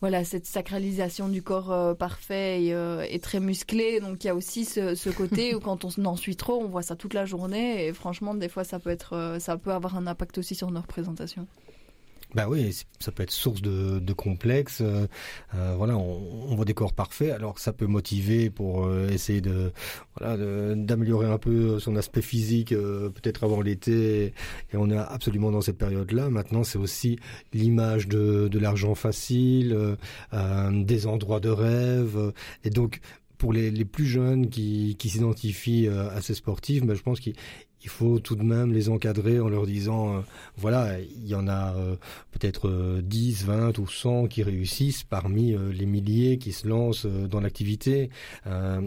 voilà 0.00 0.24
cette 0.24 0.46
sacralisation 0.46 1.28
du 1.28 1.42
corps 1.42 1.72
euh, 1.72 1.94
parfait 1.94 2.64
et, 2.64 2.74
euh, 2.74 3.04
et 3.08 3.18
très 3.18 3.40
musclé. 3.40 4.00
Donc 4.00 4.24
il 4.24 4.28
y 4.28 4.30
a 4.30 4.34
aussi 4.34 4.64
ce, 4.64 4.94
ce 4.94 5.10
côté 5.10 5.54
où 5.54 5.60
quand 5.60 5.84
on 5.84 6.04
en 6.04 6.16
suit 6.16 6.36
trop, 6.36 6.60
on 6.62 6.68
voit 6.68 6.82
ça 6.82 6.96
toute 6.96 7.14
la 7.14 7.26
journée 7.26 7.86
et 7.86 7.92
franchement 7.92 8.34
des 8.34 8.48
fois 8.48 8.64
ça 8.64 8.78
peut 8.78 8.90
être 8.90 9.14
euh, 9.14 9.38
ça 9.38 9.56
peut 9.58 9.72
avoir 9.72 9.96
un 9.96 10.06
impact 10.06 10.38
aussi 10.38 10.54
sur 10.54 10.70
nos 10.70 10.80
représentations. 10.80 11.46
Bah 12.34 12.46
oui, 12.48 12.72
ça 13.00 13.10
peut 13.10 13.24
être 13.24 13.32
source 13.32 13.60
de, 13.60 13.98
de 13.98 14.12
complexes. 14.12 14.82
euh, 14.82 15.06
euh, 15.56 15.74
voilà, 15.76 15.96
on, 15.96 16.54
voit 16.54 16.64
des 16.64 16.74
corps 16.74 16.92
parfaits, 16.92 17.32
alors 17.32 17.54
que 17.54 17.60
ça 17.60 17.72
peut 17.72 17.86
motiver 17.86 18.50
pour 18.50 18.86
euh, 18.86 19.08
essayer 19.08 19.40
de 19.40 19.72
voilà 20.16 20.36
d'améliorer 20.76 21.26
un 21.26 21.38
peu 21.38 21.80
son 21.80 21.96
aspect 21.96 22.22
physique, 22.22 22.70
peut-être 22.70 23.42
avant 23.44 23.60
l'été. 23.62 24.32
Et 24.72 24.76
on 24.76 24.90
est 24.90 24.96
absolument 24.96 25.50
dans 25.50 25.60
cette 25.60 25.78
période-là. 25.78 26.30
Maintenant, 26.30 26.62
c'est 26.62 26.78
aussi 26.78 27.18
l'image 27.52 28.06
de, 28.06 28.46
de 28.48 28.58
l'argent 28.58 28.94
facile, 28.94 29.96
des 30.72 31.06
endroits 31.06 31.40
de 31.40 31.50
rêve, 31.50 32.32
et 32.64 32.70
donc. 32.70 33.00
Pour 33.38 33.54
les, 33.54 33.70
les 33.70 33.86
plus 33.86 34.04
jeunes 34.04 34.50
qui, 34.50 34.96
qui 34.98 35.08
s'identifient 35.08 35.88
à 35.88 36.20
ces 36.20 36.34
sportifs, 36.34 36.84
ben, 36.84 36.94
je 36.94 37.00
pense 37.00 37.20
qu'il 37.20 37.32
il 37.82 37.88
faut 37.88 38.18
tout 38.18 38.36
de 38.36 38.42
même 38.42 38.72
les 38.72 38.88
encadrer 38.88 39.40
en 39.40 39.48
leur 39.48 39.66
disant 39.66 40.16
euh, 40.16 40.20
voilà, 40.56 40.98
il 41.00 41.26
y 41.26 41.34
en 41.34 41.48
a 41.48 41.74
euh, 41.74 41.96
peut-être 42.32 42.68
euh, 42.68 43.00
10, 43.02 43.44
20 43.46 43.78
ou 43.78 43.86
100 43.86 44.26
qui 44.26 44.42
réussissent 44.42 45.04
parmi 45.04 45.54
euh, 45.54 45.72
les 45.72 45.86
milliers 45.86 46.38
qui 46.38 46.52
se 46.52 46.68
lancent 46.68 47.06
dans 47.06 47.40
l'activité. 47.40 48.10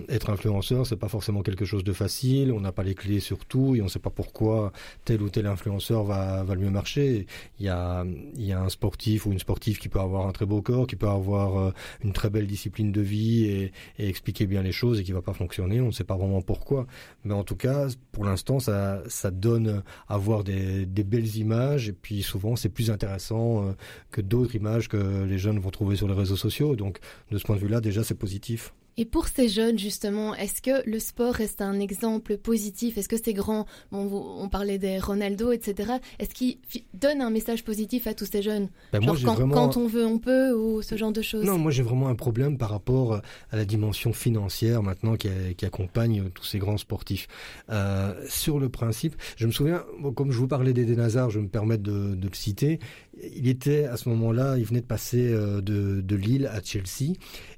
Être 0.10 0.30
influenceur, 0.30 0.86
c'est 0.86 0.98
pas 0.98 1.08
forcément 1.08 1.41
quelque 1.41 1.66
chose 1.66 1.84
de 1.84 1.94
facile, 1.94 2.52
on 2.52 2.60
n'a 2.60 2.72
pas 2.72 2.84
les 2.84 2.96
clés 2.96 3.20
sur 3.20 3.46
tout 3.46 3.76
et 3.76 3.82
on 3.82 3.88
sait 3.88 4.00
pas 4.00 4.10
pourquoi 4.10 4.72
tel 5.06 5.22
ou 5.22 5.30
tel 5.30 5.48
influenceur 5.48 6.04
va, 6.04 6.44
va 6.44 6.56
le 6.56 6.62
mieux 6.62 6.70
marcher. 6.70 7.26
Il 7.60 7.66
y 7.66 7.70
a, 7.70 8.06
il 8.36 8.46
y 8.46 8.54
a 8.54 8.62
un 8.62 8.70
sportif 8.70 9.26
ou 9.26 9.32
une 9.32 9.39
sportive 9.39 9.80
qui 9.80 9.89
peut 9.89 10.00
avoir 10.00 10.28
un 10.28 10.32
très 10.32 10.46
beau 10.46 10.62
corps, 10.62 10.88
qui 10.88 10.96
peut 10.96 11.08
avoir 11.08 11.74
une 12.04 12.14
très 12.14 12.30
belle 12.30 12.48
discipline 12.48 12.91
de 12.91 13.02
vie 13.02 13.46
et, 13.46 13.72
et 14.00 14.10
expliquer 14.10 14.46
bien 14.46 14.62
les 14.62 14.72
choses 14.72 15.00
et 15.00 15.04
qui 15.04 15.12
va 15.12 15.22
pas 15.22 15.34
fonctionner, 15.34 15.82
on 15.82 15.88
ne 15.88 15.91
sait 15.91 16.04
pas 16.04 16.18
vraiment 16.18 16.41
pourquoi. 16.41 16.86
Mais 17.24 17.34
en 17.34 17.44
tout 17.44 17.56
cas, 17.56 17.88
pour 18.12 18.26
l'instant, 18.26 18.60
ça, 18.60 18.83
ça 19.08 19.32
donne 19.32 19.84
à 20.08 20.18
voir 20.18 20.44
des, 20.44 20.86
belles 20.86 21.36
images 21.38 21.90
et 21.90 21.94
puis 21.94 22.22
souvent 22.22 22.56
c'est 22.56 22.70
plus 22.70 22.90
intéressant 22.90 23.68
euh, 23.68 23.72
que 24.12 24.22
d'autres 24.22 24.56
images 24.56 24.88
que 24.88 25.24
les 25.24 25.38
jeunes 25.38 25.60
vont 25.60 25.72
trouver 25.72 25.96
sur 25.96 26.08
les 26.08 26.14
réseaux 26.14 26.36
sociaux. 26.36 26.76
Donc 26.76 27.00
de 27.32 27.38
ce 27.38 27.44
point 27.44 27.56
de 27.56 27.62
vue-là, 27.62 27.82
déjà 27.82 28.04
c'est 28.04 28.16
positif. 28.16 28.74
Et 28.98 29.06
pour 29.06 29.28
ces 29.28 29.50
jeunes, 29.50 29.80
justement, 29.80 30.36
est-ce 30.36 30.62
que 30.62 30.88
le 30.88 31.00
sport 31.00 31.34
reste 31.34 31.62
un 31.62 31.80
exemple 31.80 32.38
positif? 32.38 32.98
Est-ce 32.98 33.10
que 33.10 33.22
ces 33.22 33.34
grands, 33.34 33.66
bon, 33.91 34.10
on 34.39 34.50
parlait 34.50 34.78
des 34.78 35.00
Ronaldo, 35.00 35.52
etc., 35.52 35.94
est-ce 36.20 36.34
qu'ils 36.34 36.58
donnent 36.94 37.22
un 37.22 37.30
message 37.30 37.64
positif 37.64 38.08
à 38.08 38.14
tous 38.14 38.26
ces 38.26 38.41
jeunes? 38.41 38.70
Ben 38.91 39.02
Genre 39.02 39.18
moi, 39.24 39.36
quand, 39.36 39.50
quand, 39.50 39.78
on 39.78 39.88
veut, 39.88 40.06
on 40.06 40.20
peut, 40.20 40.54
ou 40.54 40.82
ce 40.82 40.96
genre 40.96 41.12
de 41.12 41.22
choses? 41.22 41.44
Non, 41.44 41.58
moi 41.58 41.72
j'ai 41.72 41.84
vraiment 41.84 42.08
un 42.08 42.16
problème 42.16 42.58
par 42.58 42.70
rapport 42.70 43.22
à 43.52 43.56
la 43.56 43.66
dimension 43.66 44.14
financière 44.14 44.84
maintenant 44.84 45.16
qui, 45.16 45.30
qui 45.58 45.66
accompagne 45.66 46.30
tous 46.30 46.44
ces 46.44 46.60
grands 46.60 46.78
sportifs. 46.78 47.28
Euh, 47.70 48.14
sur 48.30 48.60
le 48.60 48.70
principe, 48.70 49.16
je 49.38 49.48
me 49.48 49.52
souviens, 49.52 49.84
comme 50.16 50.32
je 50.32 50.38
vous 50.38 50.48
parlais 50.48 50.74
d'Eden 50.74 51.00
Hazard, 51.00 51.30
je 51.30 51.39
me 51.39 51.48
permets 51.48 51.78
de, 51.78 52.16
de 52.16 52.28
le 52.28 52.34
citer, 52.36 52.80
il 53.22 53.47
était 53.47 53.86
à 53.86 53.97
ce 53.97 54.09
moment-là, 54.09 54.57
il 54.57 54.66
venait 54.66 54.82
de 54.82 54.86
passer 54.86 55.32
euh, 55.32 55.61
de, 55.61 56.16
Lille 56.16 56.47
à 56.47 56.61
Chelsea, 56.64 57.14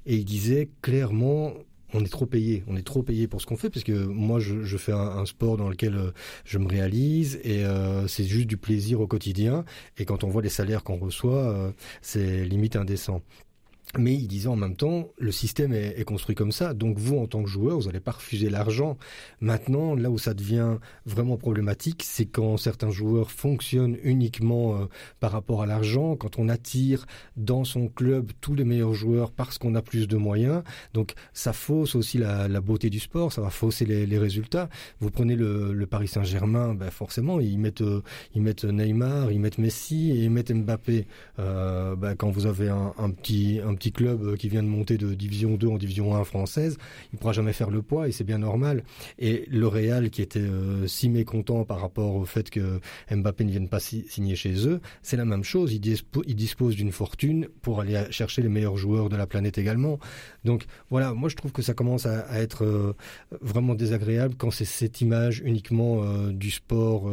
et 0.06 0.16
il 0.16 0.24
disait 0.24 0.70
clairement 0.82 1.52
on 1.92 2.04
est 2.04 2.10
trop 2.10 2.26
payé, 2.26 2.64
on 2.66 2.76
est 2.76 2.86
trop 2.86 3.02
payé 3.02 3.28
pour 3.28 3.40
ce 3.40 3.46
qu'on 3.46 3.56
fait 3.56 3.70
parce 3.70 3.84
que 3.84 3.92
moi 3.92 4.40
je, 4.40 4.76
fais 4.76 4.92
un, 4.92 5.24
sport 5.24 5.56
dans 5.56 5.68
lequel 5.68 5.94
euh, 5.94 6.10
je 6.44 6.58
me 6.58 6.66
réalise 6.66 7.38
et 7.44 7.64
euh, 7.64 8.08
c'est 8.08 8.24
juste 8.24 8.48
du 8.48 8.56
plaisir 8.56 9.00
au 9.00 9.06
quotidien 9.06 9.64
et 9.96 10.04
quand 10.04 10.24
on 10.24 10.28
voit 10.28 10.42
les 10.42 10.48
salaires 10.48 10.82
qu'on 10.82 10.96
reçoit, 10.96 11.72
c'est 12.02 12.44
limite 12.44 12.74
indécent. 12.76 13.22
Mais 13.98 14.14
il 14.14 14.26
disait 14.26 14.48
en 14.48 14.56
même 14.56 14.76
temps, 14.76 15.08
le 15.16 15.32
système 15.32 15.72
est, 15.72 15.98
est, 15.98 16.04
construit 16.04 16.34
comme 16.34 16.52
ça, 16.52 16.74
donc 16.74 16.98
vous 16.98 17.18
en 17.18 17.26
tant 17.26 17.42
que 17.42 17.48
joueur, 17.48 17.78
vous 17.78 17.86
n'allez 17.86 18.00
pas 18.00 18.10
refuser 18.10 18.50
l'argent. 18.50 18.98
Maintenant, 19.40 19.94
là 19.94 20.10
où 20.10 20.18
ça 20.18 20.34
devient 20.34 20.76
vraiment 21.06 21.36
problématique, 21.36 22.02
c'est 22.04 22.26
quand 22.26 22.56
certains 22.56 22.90
joueurs 22.90 23.30
fonctionnent 23.30 23.96
uniquement 24.02 24.76
euh, 24.76 24.86
par 25.20 25.30
rapport 25.30 25.62
à 25.62 25.66
l'argent, 25.66 26.16
quand 26.16 26.38
on 26.38 26.48
attire 26.48 27.06
dans 27.36 27.64
son 27.64 27.88
club 27.88 28.32
tous 28.40 28.54
les 28.54 28.64
meilleurs 28.64 28.92
joueurs 28.92 29.30
parce 29.30 29.56
qu'on 29.56 29.74
a 29.76 29.82
plus 29.82 30.08
de 30.08 30.16
moyens. 30.16 30.62
Donc 30.92 31.14
ça 31.32 31.52
fausse 31.52 31.94
aussi 31.94 32.18
la, 32.18 32.48
la 32.48 32.60
beauté 32.60 32.90
du 32.90 33.00
sport, 33.00 33.32
ça 33.32 33.40
va 33.40 33.50
fausser 33.50 33.86
les, 33.86 34.04
les 34.04 34.18
résultats. 34.18 34.68
Vous 35.00 35.10
prenez 35.10 35.36
le, 35.36 35.72
le 35.72 35.86
Paris 35.86 36.08
Saint-Germain, 36.08 36.74
ben 36.74 36.90
forcément 36.90 37.40
ils 37.40 37.58
mettent 37.58 37.82
euh, 37.82 38.02
ils 38.34 38.42
mettent 38.42 38.64
Neymar, 38.64 39.30
ils 39.30 39.40
mettent 39.40 39.58
Messi 39.58 40.10
et 40.10 40.24
ils 40.24 40.30
mettent 40.30 40.52
Mbappé. 40.52 41.06
Euh, 41.38 41.96
ben 41.96 42.14
quand 42.14 42.30
vous 42.30 42.46
avez 42.46 42.68
un, 42.68 42.92
un 42.98 43.10
petit 43.10 43.60
un 43.64 43.74
petit 43.74 43.85
club 43.92 44.36
qui 44.36 44.48
vient 44.48 44.62
de 44.62 44.68
monter 44.68 44.98
de 44.98 45.14
division 45.14 45.56
2 45.56 45.66
en 45.68 45.76
division 45.76 46.14
1 46.14 46.24
française, 46.24 46.78
il 47.12 47.18
pourra 47.18 47.32
jamais 47.32 47.52
faire 47.52 47.70
le 47.70 47.82
poids 47.82 48.08
et 48.08 48.12
c'est 48.12 48.24
bien 48.24 48.38
normal. 48.38 48.84
Et 49.18 49.44
le 49.50 49.66
Real 49.66 50.10
qui 50.10 50.22
était 50.22 50.40
euh, 50.40 50.86
si 50.86 51.08
mécontent 51.08 51.64
par 51.64 51.80
rapport 51.80 52.14
au 52.14 52.24
fait 52.24 52.50
que 52.50 52.80
Mbappé 53.10 53.44
ne 53.44 53.50
vienne 53.50 53.68
pas 53.68 53.80
si, 53.80 54.04
signer 54.08 54.36
chez 54.36 54.66
eux, 54.66 54.80
c'est 55.02 55.16
la 55.16 55.24
même 55.24 55.44
chose. 55.44 55.72
Ils, 55.72 55.80
dispo, 55.80 56.22
ils 56.26 56.36
disposent 56.36 56.76
d'une 56.76 56.92
fortune 56.92 57.48
pour 57.62 57.80
aller 57.80 58.04
chercher 58.10 58.42
les 58.42 58.48
meilleurs 58.48 58.76
joueurs 58.76 59.08
de 59.08 59.16
la 59.16 59.26
planète 59.26 59.58
également. 59.58 59.98
Donc 60.44 60.66
voilà, 60.90 61.14
moi 61.14 61.28
je 61.28 61.36
trouve 61.36 61.52
que 61.52 61.62
ça 61.62 61.74
commence 61.74 62.06
à, 62.06 62.26
être 62.40 62.64
euh, 62.64 62.94
vraiment 63.40 63.74
désagréable 63.74 64.34
quand 64.36 64.50
c'est 64.50 64.64
cette 64.64 65.00
image 65.00 65.42
uniquement 65.44 66.02
euh, 66.02 66.32
du 66.32 66.50
sport 66.50 67.10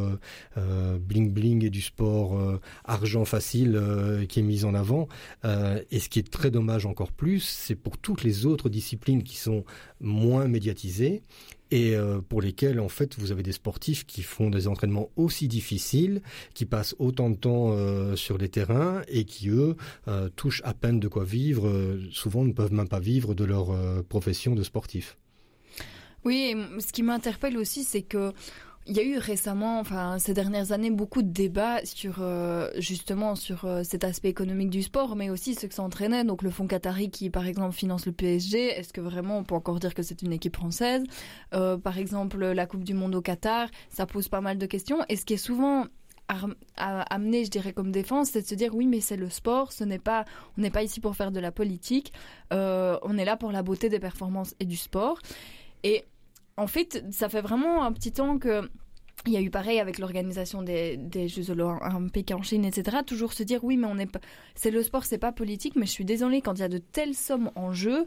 bling 0.55 1.31
bling 1.31 1.63
et 1.63 1.69
du 1.69 1.81
sport 1.81 2.39
argent 2.83 3.25
facile 3.25 3.79
qui 4.27 4.39
est 4.39 4.43
mise 4.43 4.65
en 4.65 4.73
avant. 4.73 5.07
et 5.43 5.99
ce 5.99 6.09
qui 6.09 6.19
est 6.19 6.29
très 6.29 6.51
dommage 6.53 6.85
encore 6.85 7.11
plus, 7.11 7.41
c'est 7.41 7.75
pour 7.75 7.97
toutes 7.97 8.23
les 8.23 8.45
autres 8.45 8.69
disciplines 8.69 9.23
qui 9.23 9.35
sont 9.35 9.65
moins 9.99 10.47
médiatisées 10.47 11.23
et 11.71 11.95
euh, 11.95 12.21
pour 12.21 12.41
lesquelles 12.41 12.79
en 12.79 12.87
fait 12.87 13.17
vous 13.17 13.31
avez 13.31 13.43
des 13.43 13.51
sportifs 13.51 14.05
qui 14.05 14.21
font 14.21 14.49
des 14.49 14.67
entraînements 14.67 15.09
aussi 15.15 15.47
difficiles, 15.47 16.21
qui 16.53 16.65
passent 16.65 16.95
autant 16.99 17.29
de 17.29 17.35
temps 17.35 17.71
euh, 17.71 18.15
sur 18.15 18.37
les 18.37 18.47
terrains 18.47 19.01
et 19.07 19.25
qui 19.25 19.49
eux 19.49 19.75
euh, 20.07 20.29
touchent 20.35 20.61
à 20.63 20.73
peine 20.73 20.99
de 20.99 21.07
quoi 21.07 21.25
vivre, 21.25 21.97
souvent 22.11 22.45
ne 22.45 22.53
peuvent 22.53 22.73
même 22.73 22.87
pas 22.87 22.99
vivre 22.99 23.33
de 23.33 23.43
leur 23.43 23.73
profession 24.05 24.55
de 24.55 24.63
sportif. 24.63 25.17
Oui, 26.23 26.55
ce 26.79 26.93
qui 26.93 27.03
m'interpelle 27.03 27.57
aussi, 27.57 27.83
c'est 27.83 28.03
que 28.03 28.31
il 28.85 28.97
y 28.97 28.99
a 28.99 29.03
eu 29.03 29.17
récemment, 29.17 29.79
enfin 29.79 30.19
ces 30.19 30.33
dernières 30.33 30.73
années, 30.73 30.91
beaucoup 30.91 31.21
de 31.21 31.29
débats 31.29 31.85
sur 31.85 32.17
euh, 32.19 32.69
justement 32.77 33.35
sur 33.35 33.65
euh, 33.65 33.83
cet 33.83 34.03
aspect 34.03 34.29
économique 34.29 34.69
du 34.69 34.83
sport, 34.83 35.15
mais 35.15 35.29
aussi 35.29 35.55
ce 35.55 35.67
que 35.67 35.73
ça 35.73 35.83
entraînait. 35.83 36.25
Donc 36.25 36.41
le 36.41 36.49
fonds 36.49 36.67
Qatari 36.67 37.09
qui, 37.09 37.29
par 37.29 37.45
exemple, 37.45 37.73
finance 37.73 38.05
le 38.05 38.11
PSG, 38.11 38.59
est-ce 38.59 38.91
que 38.91 38.99
vraiment 38.99 39.37
on 39.37 39.43
peut 39.43 39.55
encore 39.55 39.79
dire 39.79 39.93
que 39.93 40.03
c'est 40.03 40.21
une 40.21 40.33
équipe 40.33 40.57
française? 40.57 41.03
Euh, 41.53 41.77
Par 41.77 41.97
exemple, 41.97 42.45
la 42.45 42.65
Coupe 42.65 42.83
du 42.83 42.93
Monde 42.93 43.15
au 43.15 43.21
Qatar, 43.21 43.69
ça 43.89 44.05
pose 44.05 44.27
pas 44.27 44.41
mal 44.41 44.57
de 44.57 44.65
questions. 44.65 44.99
Et 45.07 45.15
ce 45.15 45.23
qui 45.25 45.33
est 45.33 45.37
souvent 45.37 45.85
amené, 46.77 47.45
je 47.45 47.51
dirais, 47.51 47.73
comme 47.73 47.91
défense, 47.91 48.31
c'est 48.31 48.41
de 48.41 48.47
se 48.47 48.55
dire 48.55 48.73
oui, 48.73 48.87
mais 48.87 49.01
c'est 49.01 49.17
le 49.17 49.29
sport, 49.29 49.71
ce 49.71 49.83
n'est 49.83 49.99
pas, 49.99 50.25
on 50.57 50.61
n'est 50.61 50.71
pas 50.71 50.81
ici 50.81 50.99
pour 50.99 51.15
faire 51.15 51.31
de 51.31 51.39
la 51.39 51.51
politique, 51.51 52.11
on 52.49 53.17
est 53.17 53.25
là 53.25 53.37
pour 53.37 53.51
la 53.51 53.61
beauté 53.61 53.87
des 53.89 53.99
performances 53.99 54.55
et 54.59 54.65
du 54.65 54.77
sport. 54.77 55.19
Et 55.83 56.05
en 56.57 56.67
fait, 56.67 57.03
ça 57.11 57.29
fait 57.29 57.41
vraiment 57.41 57.83
un 57.83 57.91
petit 57.91 58.11
temps 58.11 58.37
que 58.37 58.69
il 59.25 59.31
y 59.31 59.37
a 59.37 59.41
eu 59.41 59.49
pareil 59.49 59.79
avec 59.79 59.99
l'organisation 59.99 60.63
des, 60.63 60.99
Jeux 61.27 61.49
Olympiques 61.49 62.31
en 62.31 62.41
Chine, 62.41 62.65
etc. 62.65 62.97
Toujours 63.05 63.33
se 63.33 63.43
dire 63.43 63.63
oui, 63.63 63.77
mais 63.77 63.87
on 63.87 63.97
est 63.97 64.11
pas, 64.11 64.19
c'est 64.55 64.71
le 64.71 64.83
sport, 64.83 65.05
c'est 65.05 65.17
pas 65.17 65.31
politique. 65.31 65.75
Mais 65.75 65.85
je 65.85 65.91
suis 65.91 66.05
désolée 66.05 66.41
quand 66.41 66.55
il 66.55 66.61
y 66.61 66.65
a 66.65 66.69
de 66.69 66.79
telles 66.79 67.15
sommes 67.15 67.51
en 67.55 67.71
jeu. 67.71 68.05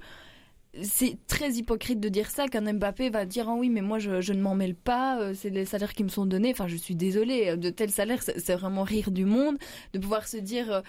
C'est 0.83 1.17
très 1.27 1.53
hypocrite 1.53 2.01
de 2.01 2.11
dire 2.11 2.29
ça 2.29 2.49
qu'un 2.49 2.71
Mbappé 2.75 3.09
va 3.09 3.25
dire 3.25 3.47
oh 3.49 3.57
oui 3.61 3.71
mais 3.71 3.81
moi 3.81 3.99
je, 3.99 4.21
je 4.21 4.35
ne 4.35 4.43
m'en 4.43 4.55
mêle 4.55 4.75
pas 4.75 5.19
euh, 5.19 5.33
c'est 5.33 5.49
les 5.49 5.65
salaires 5.65 5.95
qui 5.95 6.05
me 6.05 6.11
sont 6.11 6.27
donnés 6.27 6.51
enfin 6.51 6.69
je 6.69 6.77
suis 6.77 6.95
désolée 6.95 7.57
de 7.57 7.71
tels 7.71 7.91
salaires 7.91 8.23
c'est 8.23 8.55
vraiment 8.55 8.83
rire 8.83 9.11
du 9.11 9.25
monde 9.25 9.57
de 9.95 9.99
pouvoir 9.99 10.29
se 10.29 10.37
dire 10.37 10.71
euh, 10.71 10.81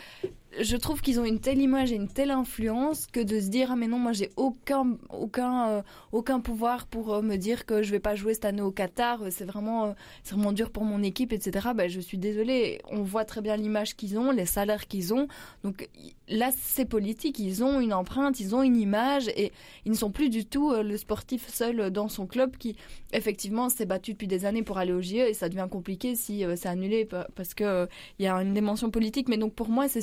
je 0.59 0.77
trouve 0.77 1.01
qu'ils 1.01 1.19
ont 1.19 1.25
une 1.25 1.39
telle 1.39 1.59
image 1.59 1.91
et 1.91 1.95
une 1.95 2.07
telle 2.07 2.31
influence 2.31 3.07
que 3.07 3.19
de 3.19 3.39
se 3.39 3.47
dire 3.47 3.69
ah 3.71 3.75
mais 3.75 3.87
non 3.87 3.99
moi 3.99 4.13
j'ai 4.13 4.29
aucun 4.35 4.97
aucun 5.09 5.69
euh, 5.69 5.81
aucun 6.11 6.39
pouvoir 6.39 6.87
pour 6.87 7.13
euh, 7.13 7.21
me 7.21 7.35
dire 7.35 7.65
que 7.65 7.83
je 7.83 7.91
vais 7.91 7.99
pas 7.99 8.15
jouer 8.15 8.33
cette 8.33 8.45
année 8.45 8.61
au 8.61 8.71
Qatar 8.71 9.19
c'est 9.29 9.45
vraiment 9.45 9.85
euh, 9.85 9.91
c'est 10.23 10.35
vraiment 10.35 10.53
dur 10.53 10.71
pour 10.71 10.83
mon 10.83 11.03
équipe 11.03 11.33
etc 11.33 11.67
ben, 11.75 11.89
je 11.89 11.99
suis 11.99 12.17
désolée. 12.17 12.81
On 12.89 13.03
voit 13.03 13.25
très 13.25 13.41
bien 13.41 13.55
l'image 13.55 13.95
qu'ils 13.95 14.17
ont 14.17 14.31
les 14.31 14.45
salaires 14.45 14.87
qu'ils 14.87 15.13
ont. 15.13 15.27
Donc 15.63 15.89
là 16.27 16.51
c'est 16.57 16.85
politique. 16.85 17.39
Ils 17.39 17.63
ont 17.63 17.79
une 17.79 17.93
empreinte 17.93 18.39
ils 18.39 18.55
ont 18.55 18.63
une 18.63 18.77
image 18.77 19.27
et 19.29 19.51
ils 19.85 19.91
ne 19.91 19.97
sont 19.97 20.11
plus 20.11 20.29
du 20.29 20.45
tout 20.45 20.71
euh, 20.71 20.83
le 20.83 20.97
sportif 20.97 21.47
seul 21.47 21.91
dans 21.91 22.07
son 22.07 22.27
club 22.27 22.57
qui 22.57 22.75
effectivement 23.13 23.69
s'est 23.69 23.85
battu 23.85 24.13
depuis 24.13 24.27
des 24.27 24.45
années 24.45 24.63
pour 24.63 24.77
aller 24.77 24.93
au 24.93 25.01
JE 25.01 25.15
et 25.15 25.33
ça 25.33 25.49
devient 25.49 25.67
compliqué 25.69 26.15
si 26.15 26.43
euh, 26.43 26.55
c'est 26.55 26.69
annulé 26.69 27.07
parce 27.35 27.53
que 27.53 27.63
euh, 27.63 27.85
il 28.19 28.25
y 28.25 28.27
a 28.27 28.35
une 28.35 28.53
dimension 28.53 28.89
politique. 28.89 29.29
Mais 29.29 29.37
donc 29.37 29.53
pour 29.53 29.69
moi 29.69 29.87
c'est 29.87 30.01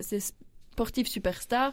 ces 0.00 0.20
sportifs 0.20 1.08
superstars 1.08 1.72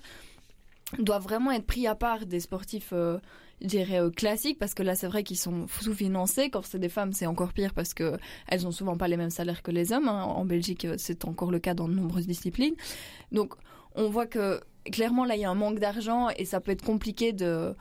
doivent 1.00 1.24
vraiment 1.24 1.52
être 1.52 1.66
pris 1.66 1.88
à 1.88 1.96
part 1.96 2.26
des 2.26 2.40
sportifs 2.40 2.92
euh, 2.94 3.18
je 3.62 3.68
dirais 3.68 4.00
euh, 4.00 4.10
classiques 4.10 4.60
parce 4.60 4.74
que 4.74 4.84
là 4.84 4.96
c'est 4.96 5.08
vrai 5.08 5.24
qu'ils 5.24 5.38
sont 5.38 5.68
sous-financés. 5.68 6.50
Quand 6.50 6.64
c'est 6.64 6.80
des 6.80 6.90
femmes 6.90 7.14
c'est 7.14 7.26
encore 7.26 7.54
pire 7.54 7.74
parce 7.74 7.94
que 7.94 8.18
elles 8.48 8.68
ont 8.68 8.72
souvent 8.72 8.98
pas 8.98 9.08
les 9.08 9.18
mêmes 9.18 9.30
salaires 9.30 9.64
que 9.64 9.72
les 9.72 9.94
hommes 9.94 10.08
hein. 10.08 10.24
en 10.24 10.46
Belgique 10.46 10.88
c'est 10.98 11.26
encore 11.26 11.52
le 11.52 11.60
cas 11.60 11.74
dans 11.74 11.88
de 11.88 11.94
nombreuses 11.94 12.28
disciplines. 12.28 12.76
Donc 13.32 13.56
on 13.96 14.10
voit 14.10 14.28
que 14.28 14.60
clairement 14.92 15.26
là 15.26 15.36
il 15.36 15.42
y 15.42 15.46
a 15.46 15.50
un 15.50 15.56
manque 15.56 15.80
d'argent 15.80 16.30
et 16.38 16.46
ça 16.46 16.60
peut 16.60 16.72
être 16.72 16.84
compliqué 16.84 17.32
de 17.32 17.74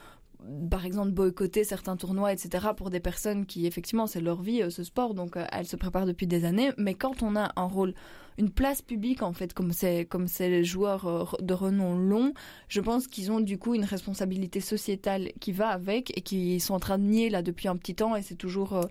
par 0.70 0.84
exemple 0.84 1.10
boycotter 1.12 1.64
certains 1.64 1.96
tournois 1.96 2.32
etc 2.32 2.68
pour 2.76 2.90
des 2.90 3.00
personnes 3.00 3.46
qui 3.46 3.66
effectivement 3.66 4.06
c'est 4.06 4.20
leur 4.20 4.42
vie 4.42 4.62
euh, 4.62 4.70
ce 4.70 4.84
sport. 4.84 5.14
Donc 5.14 5.36
euh, 5.36 5.44
elles 5.52 5.66
se 5.66 5.76
préparent 5.76 6.06
depuis 6.06 6.26
des 6.26 6.44
années. 6.44 6.72
Mais 6.78 6.94
quand 6.94 7.22
on 7.22 7.36
a 7.36 7.52
un 7.56 7.66
rôle 7.66 7.94
une 8.38 8.50
place 8.50 8.82
publique 8.82 9.22
en 9.22 9.32
fait 9.32 9.52
comme 9.54 9.72
c'est 9.72 10.04
comme 10.04 10.28
c'est 10.28 10.48
les 10.48 10.64
joueurs 10.64 11.06
euh, 11.06 11.24
de 11.40 11.54
renom 11.54 11.96
long 11.96 12.32
je 12.68 12.80
pense 12.80 13.06
qu'ils 13.06 13.30
ont 13.30 13.40
du 13.40 13.58
coup 13.58 13.74
une 13.74 13.84
responsabilité 13.84 14.60
sociétale 14.60 15.32
qui 15.40 15.52
va 15.52 15.68
avec 15.68 16.16
et 16.16 16.20
qui 16.22 16.58
sont 16.60 16.74
en 16.74 16.80
train 16.80 16.98
de 16.98 17.04
nier 17.04 17.30
là 17.30 17.42
depuis 17.42 17.68
un 17.68 17.76
petit 17.76 17.94
temps. 17.94 18.16
Et 18.16 18.22
c'est 18.22 18.36
toujours 18.36 18.74
euh, 18.74 18.84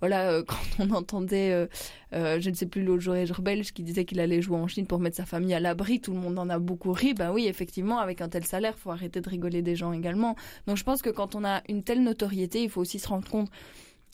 voilà 0.00 0.30
euh, 0.30 0.42
quand 0.46 0.56
on 0.78 0.90
entendait 0.92 1.68
je 2.12 2.48
ne 2.48 2.54
sais 2.54 2.66
plus 2.66 2.82
l'autre 2.82 3.02
joueur 3.02 3.40
belge 3.40 3.72
qui 3.72 3.82
disait 3.82 4.04
qu'il 4.04 4.20
allait 4.20 4.40
jouer 4.40 4.56
en 4.56 4.68
Chine 4.68 4.86
pour 4.86 5.00
mettre 5.00 5.16
sa 5.16 5.26
famille 5.26 5.54
à 5.54 5.60
l'abri 5.60 6.00
tout 6.00 6.12
le 6.12 6.18
monde 6.18 6.38
en 6.38 6.48
a 6.48 6.58
beaucoup 6.58 6.92
ri. 6.92 7.14
Ben 7.14 7.32
oui 7.32 7.46
effectivement 7.46 7.98
avec 7.98 8.20
un 8.20 8.28
tel 8.28 8.44
salaire 8.44 8.78
faut 8.78 8.90
arrêter 8.90 9.20
de 9.20 9.28
rigoler 9.28 9.62
des 9.62 9.76
gens 9.76 9.92
également. 9.92 10.36
Donc 10.66 10.76
je 10.76 10.84
pense 10.84 11.02
que 11.02 11.10
quand 11.10 11.34
on 11.34 11.44
a 11.44 11.62
une 11.68 11.82
telle 11.82 12.02
notoriété 12.02 12.62
il 12.62 12.70
faut 12.70 12.80
aussi 12.80 12.98
se 12.98 13.08
rendre 13.08 13.28
compte 13.28 13.50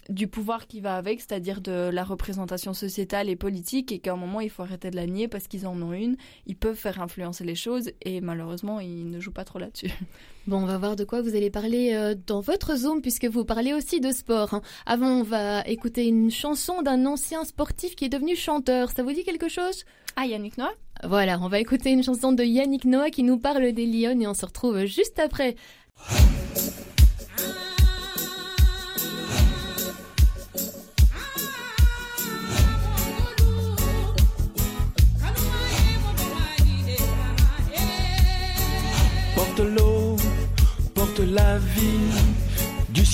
du 0.09 0.27
pouvoir 0.27 0.67
qui 0.67 0.81
va 0.81 0.97
avec, 0.97 1.21
c'est-à-dire 1.21 1.61
de 1.61 1.91
la 1.93 2.05
représentation 2.05 2.75
sociétale 2.75 3.29
et 3.29 3.37
politique, 3.37 3.93
et 3.93 3.99
qu'à 3.99 4.13
un 4.13 4.17
moment 4.17 4.41
il 4.41 4.51
faut 4.51 4.63
arrêter 4.63 4.91
de 4.91 4.97
la 4.97 5.07
nier 5.07 5.29
parce 5.29 5.47
qu'ils 5.49 5.67
en 5.67 5.81
ont 5.81 5.93
une, 5.93 6.17
ils 6.47 6.57
peuvent 6.57 6.77
faire 6.77 7.01
influencer 7.01 7.45
les 7.45 7.55
choses, 7.55 7.91
et 8.03 8.21
malheureusement 8.21 8.81
ils 8.81 9.09
ne 9.09 9.21
jouent 9.21 9.33
pas 9.33 9.45
trop 9.45 9.59
là-dessus. 9.59 9.91
Bon, 10.49 10.57
on 10.57 10.67
va 10.67 10.77
voir 10.77 10.97
de 10.97 11.05
quoi 11.05 11.23
vous 11.23 11.37
allez 11.37 11.51
parler 11.51 11.93
euh, 11.95 12.17
dans 12.27 12.41
votre 12.41 12.75
Zoom, 12.75 13.01
puisque 13.01 13.27
vous 13.27 13.45
parlez 13.45 13.75
aussi 13.75 14.01
de 14.01 14.11
sport. 14.11 14.55
Hein. 14.55 14.63
Avant, 14.87 15.21
on 15.21 15.23
va 15.23 15.61
écouter 15.69 16.09
une 16.09 16.33
chanson 16.33 16.83
d'un 16.83 17.07
ancien 17.07 17.45
sportif 17.45 17.95
qui 17.95 18.07
est 18.07 18.09
devenu 18.09 18.35
chanteur. 18.35 18.91
Ça 18.91 19.05
vous 19.05 19.13
dit 19.13 19.23
quelque 19.23 19.49
chose? 19.49 19.85
Ah, 20.17 20.27
Yannick 20.27 20.59
Noah? 20.59 20.73
Voilà, 21.05 21.39
on 21.41 21.47
va 21.47 21.61
écouter 21.61 21.91
une 21.91 22.03
chanson 22.03 22.33
de 22.33 22.43
Yannick 22.43 22.87
Noah 22.87 23.11
qui 23.11 23.23
nous 23.23 23.39
parle 23.39 23.71
des 23.71 23.87
Lyon, 23.87 24.21
et 24.21 24.27
on 24.27 24.35
se 24.35 24.45
retrouve 24.45 24.85
juste 24.85 25.21
après. 25.21 25.55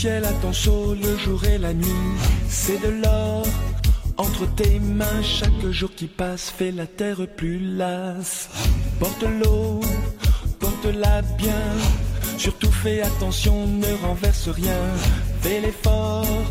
Ciel 0.09 0.25
à 0.25 0.33
ton 0.43 0.53
le 0.95 1.19
jour 1.19 1.45
et 1.45 1.59
la 1.59 1.75
nuit, 1.75 2.15
c'est 2.49 2.81
de 2.87 2.91
l'or. 3.03 3.47
Entre 4.17 4.45
tes 4.57 4.79
mains, 4.79 5.23
chaque 5.23 5.65
jour 5.71 5.91
qui 5.95 6.07
passe 6.07 6.51
fait 6.57 6.73
la 6.73 6.87
terre 6.87 7.27
plus 7.37 7.59
lasse. 7.81 8.49
Porte 9.01 9.25
l'eau, 9.41 9.81
porte-la 10.59 11.23
bien. 11.43 11.65
Surtout 12.39 12.73
fais 12.83 13.03
attention, 13.03 13.67
ne 13.67 13.93
renverse 14.07 14.49
rien. 14.49 14.83
Fais 15.43 15.61
l'effort, 15.61 16.43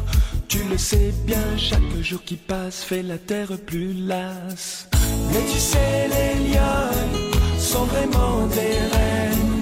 tu 0.47 0.59
le 0.71 0.77
sais 0.77 1.11
bien. 1.25 1.47
Chaque 1.57 1.93
jour 2.01 2.21
qui 2.23 2.35
passe 2.35 2.83
fait 2.83 3.03
la 3.03 3.17
terre 3.17 3.53
plus 3.65 3.93
lasse. 3.93 4.87
Mais 5.31 5.43
tu 5.51 5.59
sais, 5.71 6.07
les 6.15 6.33
lionnes 6.47 7.15
sont 7.57 7.85
vraiment 7.85 8.45
des 8.57 8.75
reines. 8.93 9.57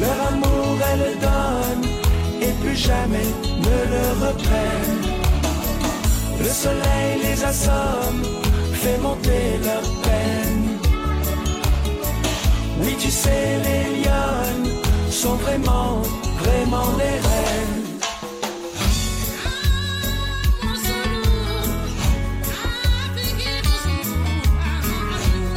Leur 0.00 0.18
amour, 0.32 0.57
elles 0.90 1.18
donnent 1.18 1.90
et 2.40 2.52
plus 2.62 2.76
jamais 2.76 3.28
ne 3.66 3.78
le 3.94 4.26
reprennent. 4.26 5.18
Le 6.40 6.48
soleil 6.48 7.12
les 7.22 7.44
assomme, 7.44 8.22
fait 8.72 8.98
monter 8.98 9.58
leur 9.64 9.82
peine. 10.02 10.78
Oui, 12.80 12.94
tu 12.98 13.10
sais, 13.10 13.58
les 13.66 14.02
lionnes 14.02 14.68
sont 15.10 15.34
vraiment, 15.34 16.02
vraiment 16.42 16.90
des 16.96 17.16
reines. 17.28 17.88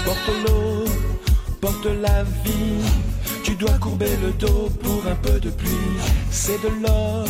Porte 0.03 0.32
l'eau, 0.43 0.86
porte 1.61 1.86
la 2.01 2.23
vie. 2.43 3.11
Dois 3.62 3.78
courber 3.78 4.18
le 4.24 4.32
dos 4.32 4.72
pour 4.82 5.05
un 5.05 5.14
peu 5.14 5.39
de 5.39 5.51
pluie. 5.51 5.70
C'est 6.32 6.59
de 6.64 6.70
l'or 6.82 7.28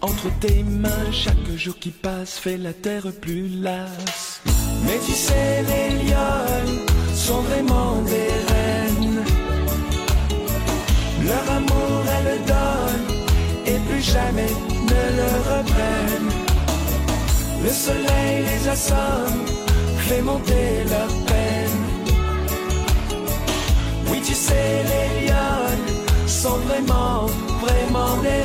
entre 0.00 0.28
tes 0.40 0.64
mains. 0.64 1.12
Chaque 1.12 1.48
jour 1.56 1.78
qui 1.78 1.90
passe 1.90 2.36
fait 2.36 2.56
la 2.56 2.72
terre 2.72 3.06
plus 3.20 3.46
lasse. 3.60 4.40
Mais 4.84 4.98
tu 5.06 5.12
sais, 5.12 5.62
les 5.62 6.02
lionnes 6.02 6.78
sont 7.14 7.42
vraiment 7.42 8.02
des 8.02 8.32
reines. 8.50 9.22
Leur 11.28 11.56
amour, 11.58 12.02
elles 12.12 12.24
le 12.32 12.38
donnent 12.44 13.14
et 13.64 13.78
plus 13.88 14.02
jamais 14.02 14.50
ne 14.90 15.02
le 15.18 15.30
reprennent. 15.52 16.32
Le 17.62 17.70
soleil 17.70 18.44
les 18.50 18.68
assomme, 18.68 19.46
fait 20.08 20.22
monter 20.22 20.82
leur 20.90 21.24
peine. 21.26 21.61
Oui, 24.12 24.20
tu 24.20 24.34
sais, 24.34 24.84
les 24.84 25.26
lionnes 25.26 26.28
sont 26.28 26.58
vraiment, 26.68 27.24
vraiment 27.62 28.18
des 28.18 28.41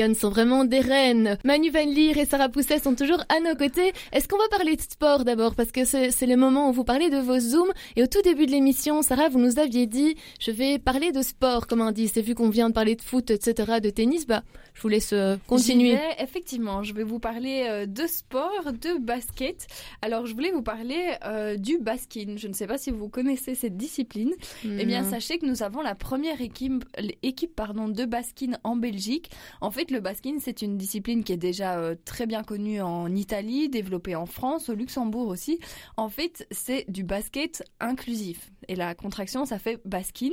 Sont 0.00 0.30
vraiment 0.30 0.64
des 0.64 0.80
reines. 0.80 1.36
Manu 1.44 1.70
Van 1.70 1.84
Leer 1.84 2.16
et 2.16 2.24
Sarah 2.24 2.48
Pousset 2.48 2.78
sont 2.78 2.94
toujours 2.94 3.22
à 3.28 3.38
nos 3.40 3.54
côtés. 3.54 3.92
Est-ce 4.12 4.28
qu'on 4.28 4.38
va 4.38 4.48
parler 4.48 4.74
de 4.74 4.80
sport 4.80 5.24
d'abord? 5.24 5.54
Parce 5.54 5.72
que 5.72 5.84
c'est 5.84 6.10
c'est 6.10 6.24
le 6.24 6.36
moment 6.36 6.70
où 6.70 6.72
vous 6.72 6.84
parlez 6.84 7.10
de 7.10 7.18
vos 7.18 7.38
zooms. 7.38 7.70
Et 7.96 8.02
au 8.02 8.06
tout 8.06 8.22
début 8.22 8.46
de 8.46 8.50
l'émission, 8.50 9.02
Sarah, 9.02 9.28
vous 9.28 9.38
nous 9.38 9.58
aviez 9.58 9.86
dit, 9.86 10.16
je 10.40 10.52
vais 10.52 10.78
parler 10.78 11.12
de 11.12 11.20
sport, 11.20 11.66
comme 11.66 11.82
on 11.82 11.92
dit. 11.92 12.08
C'est 12.08 12.22
vu 12.22 12.34
qu'on 12.34 12.48
vient 12.48 12.70
de 12.70 12.74
parler 12.74 12.96
de 12.96 13.02
foot, 13.02 13.30
etc., 13.30 13.78
de 13.82 13.90
tennis, 13.90 14.26
bah, 14.26 14.42
je 14.80 14.82
vous 14.82 14.88
laisse 14.88 15.12
euh, 15.12 15.36
continuer. 15.46 15.94
Vais, 15.94 16.16
effectivement, 16.20 16.82
je 16.82 16.94
vais 16.94 17.02
vous 17.02 17.18
parler 17.18 17.66
euh, 17.68 17.84
de 17.84 18.06
sport, 18.06 18.72
de 18.72 18.98
basket. 18.98 19.66
Alors, 20.00 20.24
je 20.24 20.32
voulais 20.32 20.52
vous 20.52 20.62
parler 20.62 21.16
euh, 21.26 21.56
du 21.58 21.76
baskin. 21.76 22.36
Je 22.38 22.48
ne 22.48 22.54
sais 22.54 22.66
pas 22.66 22.78
si 22.78 22.90
vous 22.90 23.10
connaissez 23.10 23.54
cette 23.54 23.76
discipline. 23.76 24.32
Eh 24.64 24.86
bien, 24.86 25.02
Non. 25.02 25.10
sachez 25.10 25.36
que 25.38 25.44
nous 25.44 25.62
avons 25.62 25.82
la 25.82 25.94
première 25.94 26.40
équipe, 26.40 26.82
équipe 27.22 27.54
pardon, 27.54 27.88
de 27.90 28.06
baskin 28.06 28.52
en 28.64 28.74
Belgique. 28.76 29.30
En 29.60 29.70
fait, 29.70 29.90
le 29.90 30.00
baskin, 30.00 30.38
c'est 30.40 30.62
une 30.62 30.78
discipline 30.78 31.24
qui 31.24 31.34
est 31.34 31.36
déjà 31.36 31.76
euh, 31.78 31.94
très 32.06 32.24
bien 32.24 32.42
connue 32.42 32.80
en 32.80 33.14
Italie, 33.14 33.68
développée 33.68 34.16
en 34.16 34.24
France, 34.24 34.70
au 34.70 34.74
Luxembourg 34.74 35.28
aussi. 35.28 35.58
En 35.98 36.08
fait, 36.08 36.46
c'est 36.50 36.86
du 36.90 37.04
basket 37.04 37.62
inclusif. 37.80 38.50
Et 38.68 38.76
la 38.76 38.94
contraction, 38.94 39.44
ça 39.44 39.58
fait 39.58 39.78
baskin. 39.84 40.30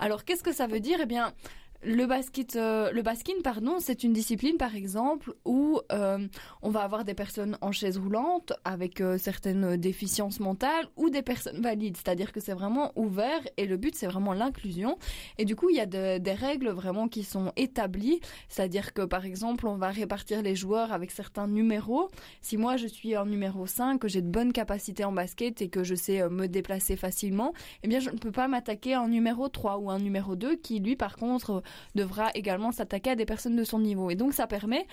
Alors, 0.00 0.24
qu'est-ce 0.24 0.42
que 0.42 0.52
ça 0.52 0.66
veut 0.66 0.80
dire? 0.80 0.98
Eh 1.00 1.06
bien, 1.06 1.32
le 1.84 2.06
basket, 2.06 2.56
euh, 2.56 2.90
le 2.92 3.02
baskin, 3.02 3.34
pardon, 3.42 3.76
c'est 3.78 4.04
une 4.04 4.12
discipline, 4.12 4.56
par 4.56 4.74
exemple, 4.74 5.34
où 5.44 5.80
euh, 5.92 6.26
on 6.62 6.70
va 6.70 6.80
avoir 6.80 7.04
des 7.04 7.14
personnes 7.14 7.58
en 7.60 7.72
chaise 7.72 7.98
roulante 7.98 8.52
avec 8.64 9.00
euh, 9.00 9.18
certaines 9.18 9.76
déficiences 9.76 10.40
mentales 10.40 10.86
ou 10.96 11.10
des 11.10 11.22
personnes 11.22 11.60
valides. 11.60 11.96
C'est-à-dire 11.96 12.32
que 12.32 12.40
c'est 12.40 12.54
vraiment 12.54 12.92
ouvert 12.96 13.40
et 13.56 13.66
le 13.66 13.76
but, 13.76 13.94
c'est 13.94 14.06
vraiment 14.06 14.32
l'inclusion. 14.32 14.96
Et 15.38 15.44
du 15.44 15.56
coup, 15.56 15.68
il 15.68 15.76
y 15.76 15.80
a 15.80 15.86
de- 15.86 16.18
des 16.18 16.32
règles 16.32 16.70
vraiment 16.70 17.06
qui 17.08 17.22
sont 17.22 17.52
établies. 17.56 18.20
C'est-à-dire 18.48 18.94
que, 18.94 19.02
par 19.02 19.24
exemple, 19.26 19.66
on 19.66 19.76
va 19.76 19.90
répartir 19.90 20.40
les 20.42 20.56
joueurs 20.56 20.92
avec 20.92 21.10
certains 21.10 21.46
numéros. 21.48 22.10
Si 22.40 22.56
moi, 22.56 22.76
je 22.76 22.86
suis 22.86 23.16
en 23.16 23.26
numéro 23.26 23.66
5, 23.66 23.98
que 24.00 24.08
j'ai 24.08 24.22
de 24.22 24.28
bonnes 24.30 24.52
capacités 24.52 25.04
en 25.04 25.12
basket 25.12 25.60
et 25.60 25.68
que 25.68 25.84
je 25.84 25.94
sais 25.94 26.22
euh, 26.22 26.30
me 26.30 26.46
déplacer 26.48 26.96
facilement, 26.96 27.52
eh 27.82 27.88
bien, 27.88 28.00
je 28.00 28.08
ne 28.10 28.16
peux 28.16 28.32
pas 28.32 28.48
m'attaquer 28.48 28.94
à 28.94 29.00
un 29.02 29.08
numéro 29.08 29.48
3 29.48 29.76
ou 29.78 29.90
un 29.90 29.98
numéro 29.98 30.34
2 30.34 30.56
qui, 30.56 30.80
lui, 30.80 30.96
par 30.96 31.16
contre, 31.16 31.62
devra 31.94 32.30
également 32.34 32.72
s'attaquer 32.72 33.10
à 33.10 33.16
des 33.16 33.26
personnes 33.26 33.56
de 33.56 33.64
son 33.64 33.78
niveau. 33.78 34.10
Et 34.10 34.14
donc 34.14 34.32
ça 34.34 34.46
permet 34.46 34.86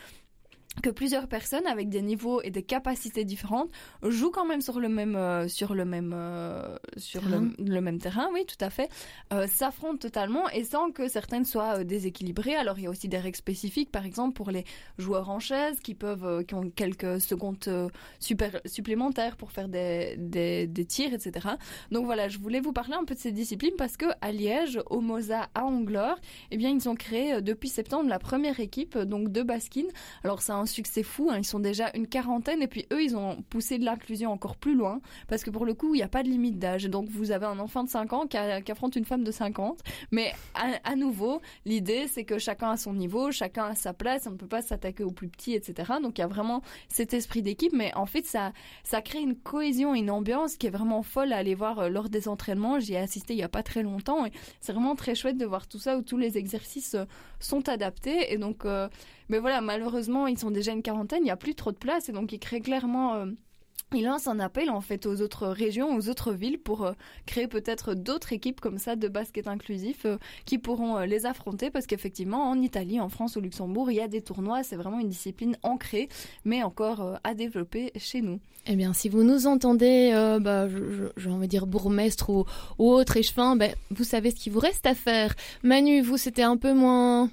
que 0.81 0.89
plusieurs 0.89 1.27
personnes 1.27 1.67
avec 1.67 1.89
des 1.89 2.01
niveaux 2.01 2.41
et 2.41 2.49
des 2.49 2.63
capacités 2.63 3.25
différentes 3.25 3.69
jouent 4.03 4.31
quand 4.31 4.45
même 4.45 4.61
sur 4.61 4.79
le 4.79 4.87
même 4.87 5.15
euh, 5.15 5.47
sur 5.47 5.73
le 5.75 5.83
même 5.83 6.13
euh, 6.15 6.77
sur 6.95 7.21
le, 7.27 7.51
le 7.59 7.81
même 7.81 7.99
terrain 7.99 8.29
oui 8.33 8.45
tout 8.45 8.63
à 8.63 8.69
fait 8.69 8.89
euh, 9.33 9.47
s'affrontent 9.47 9.97
totalement 9.97 10.49
et 10.49 10.63
sans 10.63 10.91
que 10.91 11.07
certaines 11.07 11.45
soient 11.45 11.83
déséquilibrées. 11.83 12.55
Alors 12.55 12.79
il 12.79 12.85
y 12.85 12.87
a 12.87 12.89
aussi 12.89 13.09
des 13.09 13.17
règles 13.17 13.37
spécifiques 13.37 13.91
par 13.91 14.05
exemple 14.05 14.33
pour 14.33 14.49
les 14.49 14.63
joueurs 14.97 15.29
en 15.29 15.39
chaise 15.39 15.79
qui 15.81 15.93
peuvent 15.93 16.45
qui 16.45 16.55
ont 16.55 16.69
quelques 16.69 17.19
secondes 17.19 17.91
super 18.19 18.61
supplémentaires 18.65 19.35
pour 19.35 19.51
faire 19.51 19.67
des, 19.67 20.15
des 20.17 20.67
des 20.67 20.85
tirs 20.85 21.13
etc 21.13 21.49
donc 21.91 22.05
voilà 22.05 22.29
je 22.29 22.39
voulais 22.39 22.61
vous 22.61 22.73
parler 22.73 22.93
un 22.93 23.03
peu 23.03 23.13
de 23.13 23.19
ces 23.19 23.31
disciplines 23.31 23.75
parce 23.77 23.97
que 23.97 24.05
à 24.21 24.31
Liège 24.31 24.79
au 24.89 25.01
Mosa 25.01 25.49
à 25.53 25.65
Anglore 25.65 26.17
eh 26.51 26.57
bien 26.57 26.69
ils 26.69 26.87
ont 26.87 26.95
créé 26.95 27.41
depuis 27.41 27.69
septembre 27.69 28.09
la 28.09 28.19
première 28.19 28.59
équipe 28.59 28.97
donc 28.97 29.31
de 29.31 29.41
baskin 29.41 29.85
alors 30.23 30.41
c'est 30.41 30.53
un 30.61 30.65
succès 30.65 31.03
fou, 31.03 31.29
hein. 31.29 31.37
ils 31.37 31.45
sont 31.45 31.59
déjà 31.59 31.91
une 31.93 32.07
quarantaine 32.07 32.61
et 32.61 32.67
puis 32.67 32.85
eux 32.93 33.03
ils 33.03 33.15
ont 33.15 33.41
poussé 33.49 33.77
de 33.77 33.85
l'inclusion 33.85 34.31
encore 34.31 34.55
plus 34.55 34.75
loin 34.75 35.01
parce 35.27 35.43
que 35.43 35.49
pour 35.49 35.65
le 35.65 35.73
coup 35.73 35.93
il 35.93 35.97
n'y 35.97 36.03
a 36.03 36.07
pas 36.07 36.23
de 36.23 36.29
limite 36.29 36.59
d'âge. 36.59 36.85
Donc 36.85 37.09
vous 37.09 37.31
avez 37.31 37.45
un 37.45 37.59
enfant 37.59 37.83
de 37.83 37.89
5 37.89 38.13
ans 38.13 38.27
qui, 38.27 38.37
affronte 38.37 38.95
une 38.95 39.05
femme 39.05 39.23
de 39.23 39.31
50 39.31 39.79
mais 40.11 40.33
à, 40.53 40.91
à 40.91 40.95
nouveau 40.95 41.41
l'idée 41.65 42.07
c'est 42.07 42.23
que 42.23 42.37
chacun 42.37 42.71
a 42.71 42.77
son 42.77 42.93
niveau, 42.93 43.31
chacun 43.31 43.65
a 43.65 43.75
sa 43.75 43.93
place, 43.93 44.27
on 44.27 44.31
ne 44.31 44.37
peut 44.37 44.47
pas 44.47 44.61
s'attaquer 44.61 45.03
aux 45.03 45.11
plus 45.11 45.27
petits 45.27 45.53
etc. 45.53 45.93
Donc 46.01 46.17
il 46.17 46.21
y 46.21 46.23
a 46.23 46.27
vraiment 46.27 46.61
cet 46.87 47.13
esprit 47.13 47.41
d'équipe 47.41 47.73
mais 47.73 47.93
en 47.95 48.05
fait 48.05 48.25
ça, 48.25 48.53
ça 48.83 49.01
crée 49.01 49.19
une 49.19 49.35
cohésion, 49.35 49.93
une 49.95 50.09
ambiance 50.09 50.55
qui 50.55 50.67
est 50.67 50.71
vraiment 50.71 51.03
folle 51.03 51.33
à 51.33 51.37
aller 51.37 51.55
voir 51.55 51.79
euh, 51.79 51.89
lors 51.89 52.09
des 52.09 52.27
entraînements. 52.27 52.79
J'y 52.79 52.93
ai 52.93 52.97
assisté 52.97 53.33
il 53.33 53.37
n'y 53.37 53.43
a 53.43 53.49
pas 53.49 53.63
très 53.63 53.83
longtemps 53.83 54.25
et 54.25 54.31
c'est 54.59 54.73
vraiment 54.73 54.95
très 54.95 55.15
chouette 55.15 55.37
de 55.37 55.45
voir 55.45 55.67
tout 55.67 55.79
ça 55.79 55.97
où 55.97 56.01
tous 56.01 56.17
les 56.17 56.37
exercices 56.37 56.95
euh, 56.95 57.05
sont 57.39 57.67
adaptés 57.69 58.33
et 58.33 58.37
donc 58.37 58.65
euh, 58.65 58.87
mais 59.31 59.39
voilà, 59.39 59.61
malheureusement, 59.61 60.27
ils 60.27 60.37
sont 60.37 60.51
déjà 60.51 60.71
une 60.71 60.83
quarantaine, 60.83 61.21
il 61.21 61.25
n'y 61.25 61.31
a 61.31 61.37
plus 61.37 61.55
trop 61.55 61.71
de 61.71 61.77
place 61.77 62.09
et 62.09 62.11
donc 62.11 62.31
ils 62.31 62.39
créent 62.39 62.61
clairement 62.61 63.15
euh, 63.15 63.25
il 63.93 64.05
lance 64.05 64.27
un 64.27 64.39
appel 64.39 64.69
en 64.69 64.79
fait 64.79 65.05
aux 65.05 65.21
autres 65.21 65.47
régions, 65.47 65.95
aux 65.95 66.07
autres 66.07 66.31
villes 66.31 66.59
pour 66.59 66.85
euh, 66.85 66.93
créer 67.25 67.47
peut-être 67.47 67.93
d'autres 67.93 68.31
équipes 68.31 68.61
comme 68.61 68.77
ça 68.77 68.95
de 68.95 69.07
basket 69.07 69.47
inclusif 69.47 70.05
euh, 70.05 70.17
qui 70.45 70.57
pourront 70.57 70.97
euh, 70.97 71.05
les 71.05 71.25
affronter 71.25 71.69
parce 71.69 71.87
qu'effectivement 71.87 72.49
en 72.49 72.61
Italie, 72.61 73.01
en 73.01 73.09
France, 73.09 73.35
au 73.35 73.41
Luxembourg, 73.41 73.91
il 73.91 73.97
y 73.97 74.01
a 74.01 74.07
des 74.07 74.21
tournois, 74.21 74.63
c'est 74.63 74.77
vraiment 74.77 74.99
une 74.99 75.09
discipline 75.09 75.57
ancrée 75.61 76.07
mais 76.45 76.63
encore 76.63 77.19
à 77.23 77.33
développer 77.33 77.91
chez 77.97 78.21
nous. 78.21 78.39
Eh 78.67 78.75
bien, 78.75 78.93
si 78.93 79.09
vous 79.09 79.23
nous 79.23 79.47
entendez, 79.47 80.11
bah, 80.39 80.67
je, 80.69 81.29
envie 81.29 81.47
de 81.47 81.49
dire 81.49 81.65
bourgmestre 81.65 82.29
ou, 82.29 82.45
ou 82.77 82.91
autre 82.91 83.17
échevin, 83.17 83.55
ben, 83.55 83.73
vous 83.89 84.03
savez 84.03 84.29
ce 84.31 84.35
qu'il 84.35 84.53
vous 84.53 84.59
reste 84.59 84.85
à 84.85 84.93
faire. 84.93 85.33
Manu, 85.63 86.01
vous, 86.01 86.17
c'était 86.17 86.43
un 86.43 86.57
peu 86.57 86.73
moins 86.73 87.29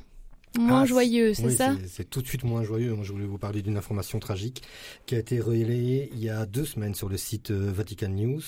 Moins 0.58 0.82
ah, 0.82 0.86
joyeux, 0.86 1.34
c'est 1.34 1.50
ça 1.50 1.76
C'est 1.86 2.10
tout 2.10 2.20
de 2.20 2.26
suite 2.26 2.42
moins 2.42 2.64
joyeux. 2.64 2.92
Moi, 2.92 3.04
je 3.04 3.12
voulais 3.12 3.26
vous 3.26 3.38
parler 3.38 3.62
d'une 3.62 3.76
information 3.76 4.18
tragique 4.18 4.62
qui 5.06 5.14
a 5.14 5.18
été 5.18 5.38
relayée 5.38 6.10
il 6.12 6.18
y 6.18 6.28
a 6.28 6.46
deux 6.46 6.64
semaines 6.64 6.96
sur 6.96 7.08
le 7.08 7.16
site 7.16 7.52
euh, 7.52 7.70
Vatican 7.72 8.08
News. 8.08 8.40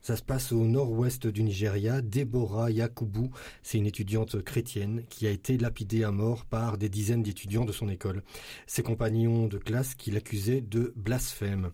Ça 0.00 0.16
se 0.16 0.22
passe 0.22 0.50
au 0.50 0.64
nord-ouest 0.64 1.26
du 1.26 1.42
Nigeria. 1.42 2.00
Deborah 2.00 2.70
Yakubu, 2.70 3.28
c'est 3.62 3.76
une 3.76 3.86
étudiante 3.86 4.42
chrétienne 4.42 5.02
qui 5.10 5.26
a 5.26 5.30
été 5.30 5.58
lapidée 5.58 6.04
à 6.04 6.10
mort 6.10 6.46
par 6.46 6.78
des 6.78 6.88
dizaines 6.88 7.22
d'étudiants 7.22 7.66
de 7.66 7.72
son 7.72 7.90
école. 7.90 8.22
Ses 8.66 8.82
compagnons 8.82 9.46
de 9.46 9.58
classe 9.58 9.94
qui 9.94 10.10
l'accusaient 10.10 10.62
de 10.62 10.94
blasphème. 10.96 11.70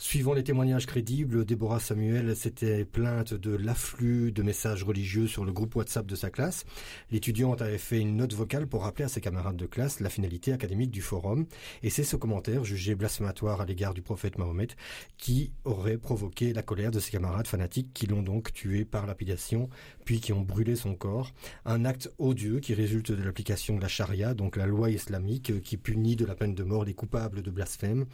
Suivant 0.00 0.32
les 0.32 0.44
témoignages 0.44 0.86
crédibles, 0.86 1.44
Déborah 1.44 1.80
Samuel 1.80 2.36
s'était 2.36 2.84
plainte 2.84 3.34
de 3.34 3.50
l'afflux 3.50 4.30
de 4.30 4.44
messages 4.44 4.84
religieux 4.84 5.26
sur 5.26 5.44
le 5.44 5.50
groupe 5.50 5.74
WhatsApp 5.74 6.06
de 6.06 6.14
sa 6.14 6.30
classe. 6.30 6.64
L'étudiante 7.10 7.62
avait 7.62 7.78
fait 7.78 7.98
une 7.98 8.16
note 8.16 8.32
vocale 8.32 8.68
pour 8.68 8.82
rappeler 8.82 9.06
à 9.06 9.08
ses 9.08 9.20
camarades 9.20 9.56
de 9.56 9.66
classe 9.66 9.98
la 9.98 10.08
finalité 10.08 10.52
académique 10.52 10.92
du 10.92 11.02
forum, 11.02 11.46
et 11.82 11.90
c'est 11.90 12.04
ce 12.04 12.14
commentaire 12.14 12.62
jugé 12.62 12.94
blasphématoire 12.94 13.60
à 13.60 13.64
l'égard 13.64 13.92
du 13.92 14.00
prophète 14.00 14.38
Mahomet 14.38 14.68
qui 15.16 15.50
aurait 15.64 15.98
provoqué 15.98 16.52
la 16.52 16.62
colère 16.62 16.92
de 16.92 17.00
ses 17.00 17.10
camarades 17.10 17.48
fanatiques 17.48 17.92
qui 17.92 18.06
l'ont 18.06 18.22
donc 18.22 18.52
tué 18.52 18.84
par 18.84 19.04
lapidation, 19.04 19.68
puis 20.04 20.20
qui 20.20 20.32
ont 20.32 20.42
brûlé 20.42 20.76
son 20.76 20.94
corps. 20.94 21.32
Un 21.64 21.84
acte 21.84 22.08
odieux 22.18 22.60
qui 22.60 22.72
résulte 22.72 23.10
de 23.10 23.24
l'application 23.24 23.76
de 23.76 23.82
la 23.82 23.88
charia, 23.88 24.32
donc 24.32 24.56
la 24.56 24.66
loi 24.66 24.90
islamique 24.90 25.60
qui 25.60 25.76
punit 25.76 26.14
de 26.14 26.24
la 26.24 26.36
peine 26.36 26.54
de 26.54 26.62
mort 26.62 26.84
les 26.84 26.94
coupables 26.94 27.42
de 27.42 27.50
blasphème. 27.50 28.06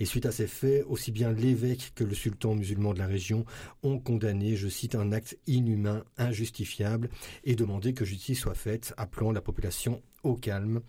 Et 0.00 0.04
suite 0.04 0.26
à 0.26 0.32
ces 0.32 0.48
faits, 0.48 0.84
aussi 0.88 1.12
bien 1.12 1.27
l'évêque 1.30 1.92
que 1.94 2.04
le 2.04 2.14
sultan 2.14 2.54
musulman 2.54 2.94
de 2.94 2.98
la 2.98 3.06
région 3.06 3.44
ont 3.82 3.98
condamné, 3.98 4.56
je 4.56 4.68
cite, 4.68 4.94
un 4.94 5.12
acte 5.12 5.38
inhumain, 5.46 6.04
injustifiable 6.16 7.08
et 7.44 7.54
demandé 7.54 7.94
que 7.94 8.04
justice 8.04 8.40
soit 8.40 8.54
faite, 8.54 8.94
appelant 8.96 9.32
la 9.32 9.40
population 9.40 10.02
au 10.22 10.34
calme. 10.34 10.80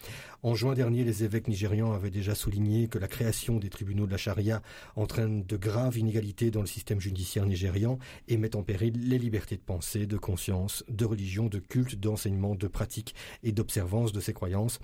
En 0.42 0.56
juin 0.56 0.74
dernier, 0.74 1.04
les 1.04 1.24
évêques 1.24 1.48
nigérians 1.48 1.92
avaient 1.92 2.10
déjà 2.10 2.36
souligné 2.36 2.88
que 2.88 2.98
la 2.98 3.08
création 3.08 3.58
des 3.58 3.70
tribunaux 3.70 4.06
de 4.06 4.12
la 4.12 4.18
charia 4.18 4.62
entraîne 4.96 5.44
de 5.44 5.58
graves 5.58 5.98
inégalités 5.98 6.52
dans 6.52 6.62
le 6.62 6.68
système 6.68 7.00
judiciaire 7.00 7.46
nigérian 7.46 8.00
et 8.28 8.38
met 8.38 8.56
en 8.56 8.64
péril 8.64 8.94
les 9.10 9.18
libertés 9.18 9.58
de 9.58 9.62
pensée, 9.62 10.08
de 10.08 10.18
conscience, 10.18 10.84
de 10.88 11.06
religion, 11.06 11.48
de 11.48 11.60
culte, 11.60 11.96
d'enseignement, 11.96 12.56
de 12.56 12.68
pratique 12.68 13.16
et 13.44 13.52
d'observance 13.52 14.12
de 14.12 14.20
ces 14.20 14.34
croyances. 14.34 14.80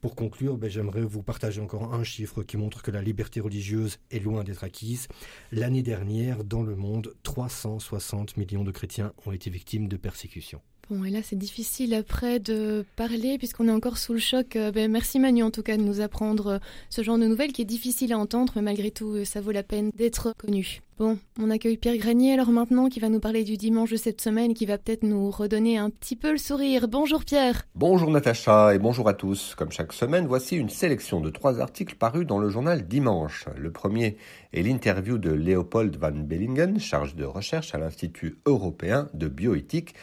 Pour 0.00 0.14
conclure, 0.14 0.56
ben, 0.56 0.70
j'aimerais 0.70 1.02
vous 1.02 1.22
partager 1.22 1.60
encore 1.60 1.92
un 1.94 2.04
chiffre 2.04 2.42
qui 2.42 2.56
montre 2.56 2.82
que 2.82 2.90
la 2.90 3.02
liberté 3.02 3.40
religieuse 3.40 3.98
est 4.10 4.20
loin 4.20 4.44
d'être 4.44 4.64
acquise. 4.64 5.08
L'année 5.52 5.82
dernière, 5.82 6.44
dans 6.44 6.62
le 6.62 6.76
monde, 6.76 7.14
360 7.22 8.36
millions 8.36 8.64
de 8.64 8.70
chrétiens 8.70 9.12
ont 9.26 9.32
été 9.32 9.50
victimes 9.50 9.88
de 9.88 9.96
persécutions. 9.96 10.62
Bon, 10.90 11.04
et 11.04 11.10
là, 11.10 11.20
c'est 11.22 11.36
difficile 11.38 11.94
après 11.94 12.40
de 12.40 12.84
parler 12.96 13.38
puisqu'on 13.38 13.68
est 13.68 13.72
encore 13.72 13.96
sous 13.96 14.12
le 14.12 14.18
choc. 14.18 14.56
Euh, 14.56 14.72
ben, 14.72 14.90
merci 14.90 15.20
Manu 15.20 15.44
en 15.44 15.52
tout 15.52 15.62
cas 15.62 15.76
de 15.76 15.82
nous 15.82 16.00
apprendre 16.00 16.46
euh, 16.48 16.58
ce 16.88 17.02
genre 17.02 17.16
de 17.16 17.28
nouvelles 17.28 17.52
qui 17.52 17.62
est 17.62 17.64
difficile 17.64 18.12
à 18.12 18.18
entendre, 18.18 18.54
mais 18.56 18.62
malgré 18.62 18.90
tout, 18.90 19.14
euh, 19.14 19.24
ça 19.24 19.40
vaut 19.40 19.52
la 19.52 19.62
peine 19.62 19.92
d'être 19.96 20.34
connu. 20.36 20.80
Bon, 20.98 21.16
on 21.38 21.48
accueille 21.48 21.76
Pierre 21.76 21.96
Granier 21.96 22.34
alors 22.34 22.50
maintenant 22.50 22.88
qui 22.88 22.98
va 22.98 23.08
nous 23.08 23.20
parler 23.20 23.44
du 23.44 23.56
dimanche 23.56 23.92
de 23.92 23.96
cette 23.96 24.20
semaine, 24.20 24.52
qui 24.52 24.66
va 24.66 24.78
peut-être 24.78 25.04
nous 25.04 25.30
redonner 25.30 25.78
un 25.78 25.90
petit 25.90 26.16
peu 26.16 26.32
le 26.32 26.38
sourire. 26.38 26.88
Bonjour 26.88 27.24
Pierre. 27.24 27.62
Bonjour 27.76 28.10
Natacha 28.10 28.74
et 28.74 28.78
bonjour 28.78 29.08
à 29.08 29.14
tous. 29.14 29.54
Comme 29.54 29.70
chaque 29.70 29.92
semaine, 29.92 30.26
voici 30.26 30.56
une 30.56 30.68
sélection 30.68 31.20
de 31.20 31.30
trois 31.30 31.60
articles 31.60 31.94
parus 31.94 32.26
dans 32.26 32.38
le 32.38 32.50
journal 32.50 32.86
Dimanche. 32.86 33.46
Le 33.56 33.70
premier 33.70 34.16
est 34.52 34.62
l'interview 34.62 35.18
de 35.18 35.30
Léopold 35.30 35.96
van 35.96 36.10
Bellingen, 36.10 36.80
chargé 36.80 37.14
de 37.14 37.24
recherche 37.24 37.74
à 37.76 37.78
l'Institut 37.78 38.38
européen 38.44 39.08
de 39.14 39.28
bioéthique 39.28 39.94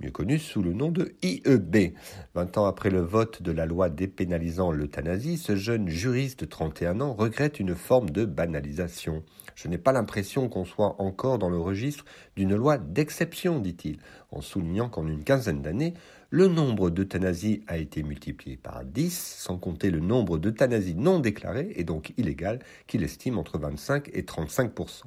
mieux 0.00 0.10
connu 0.10 0.38
sous 0.38 0.62
le 0.62 0.72
nom 0.72 0.90
de 0.90 1.14
IEB. 1.22 1.94
Vingt 2.34 2.58
ans 2.58 2.66
après 2.66 2.90
le 2.90 3.00
vote 3.00 3.42
de 3.42 3.52
la 3.52 3.66
loi 3.66 3.90
dépénalisant 3.90 4.72
l'euthanasie, 4.72 5.36
ce 5.36 5.56
jeune 5.56 5.88
juriste 5.88 6.40
de 6.40 6.46
31 6.46 7.00
ans 7.00 7.12
regrette 7.12 7.60
une 7.60 7.74
forme 7.74 8.10
de 8.10 8.24
banalisation. 8.24 9.22
Je 9.54 9.68
n'ai 9.68 9.78
pas 9.78 9.92
l'impression 9.92 10.48
qu'on 10.48 10.64
soit 10.64 11.00
encore 11.00 11.38
dans 11.38 11.50
le 11.50 11.58
registre 11.58 12.04
d'une 12.36 12.54
loi 12.54 12.78
d'exception, 12.78 13.58
dit-il, 13.58 13.98
en 14.30 14.40
soulignant 14.40 14.88
qu'en 14.88 15.06
une 15.06 15.24
quinzaine 15.24 15.62
d'années, 15.62 15.94
le 16.30 16.48
nombre 16.48 16.90
d'euthanasies 16.90 17.62
a 17.66 17.76
été 17.76 18.02
multiplié 18.02 18.56
par 18.56 18.84
10, 18.84 19.36
sans 19.38 19.58
compter 19.58 19.90
le 19.90 20.00
nombre 20.00 20.38
d'euthanasies 20.38 20.94
non 20.94 21.18
déclarées 21.18 21.72
et 21.74 21.84
donc 21.84 22.14
illégales, 22.16 22.60
qu'il 22.86 23.02
estime 23.02 23.36
entre 23.36 23.58
25 23.58 24.10
et 24.12 24.22
35% 24.22 25.04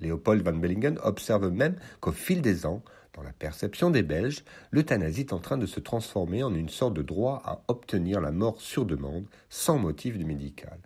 Léopold 0.00 0.42
van 0.42 0.52
Bellingen 0.52 0.98
observe 1.02 1.50
même 1.50 1.76
qu'au 2.00 2.12
fil 2.12 2.40
des 2.40 2.66
ans, 2.66 2.82
la 3.22 3.32
perception 3.32 3.90
des 3.90 4.02
Belges, 4.02 4.44
l'euthanasie 4.70 5.20
est 5.20 5.32
en 5.32 5.38
train 5.38 5.58
de 5.58 5.66
se 5.66 5.80
transformer 5.80 6.42
en 6.42 6.54
une 6.54 6.68
sorte 6.68 6.94
de 6.94 7.02
droit 7.02 7.42
à 7.44 7.62
obtenir 7.68 8.20
la 8.20 8.30
mort 8.30 8.60
sur 8.60 8.84
demande, 8.84 9.26
sans 9.48 9.78
motif 9.78 10.16
médical. 10.16 10.78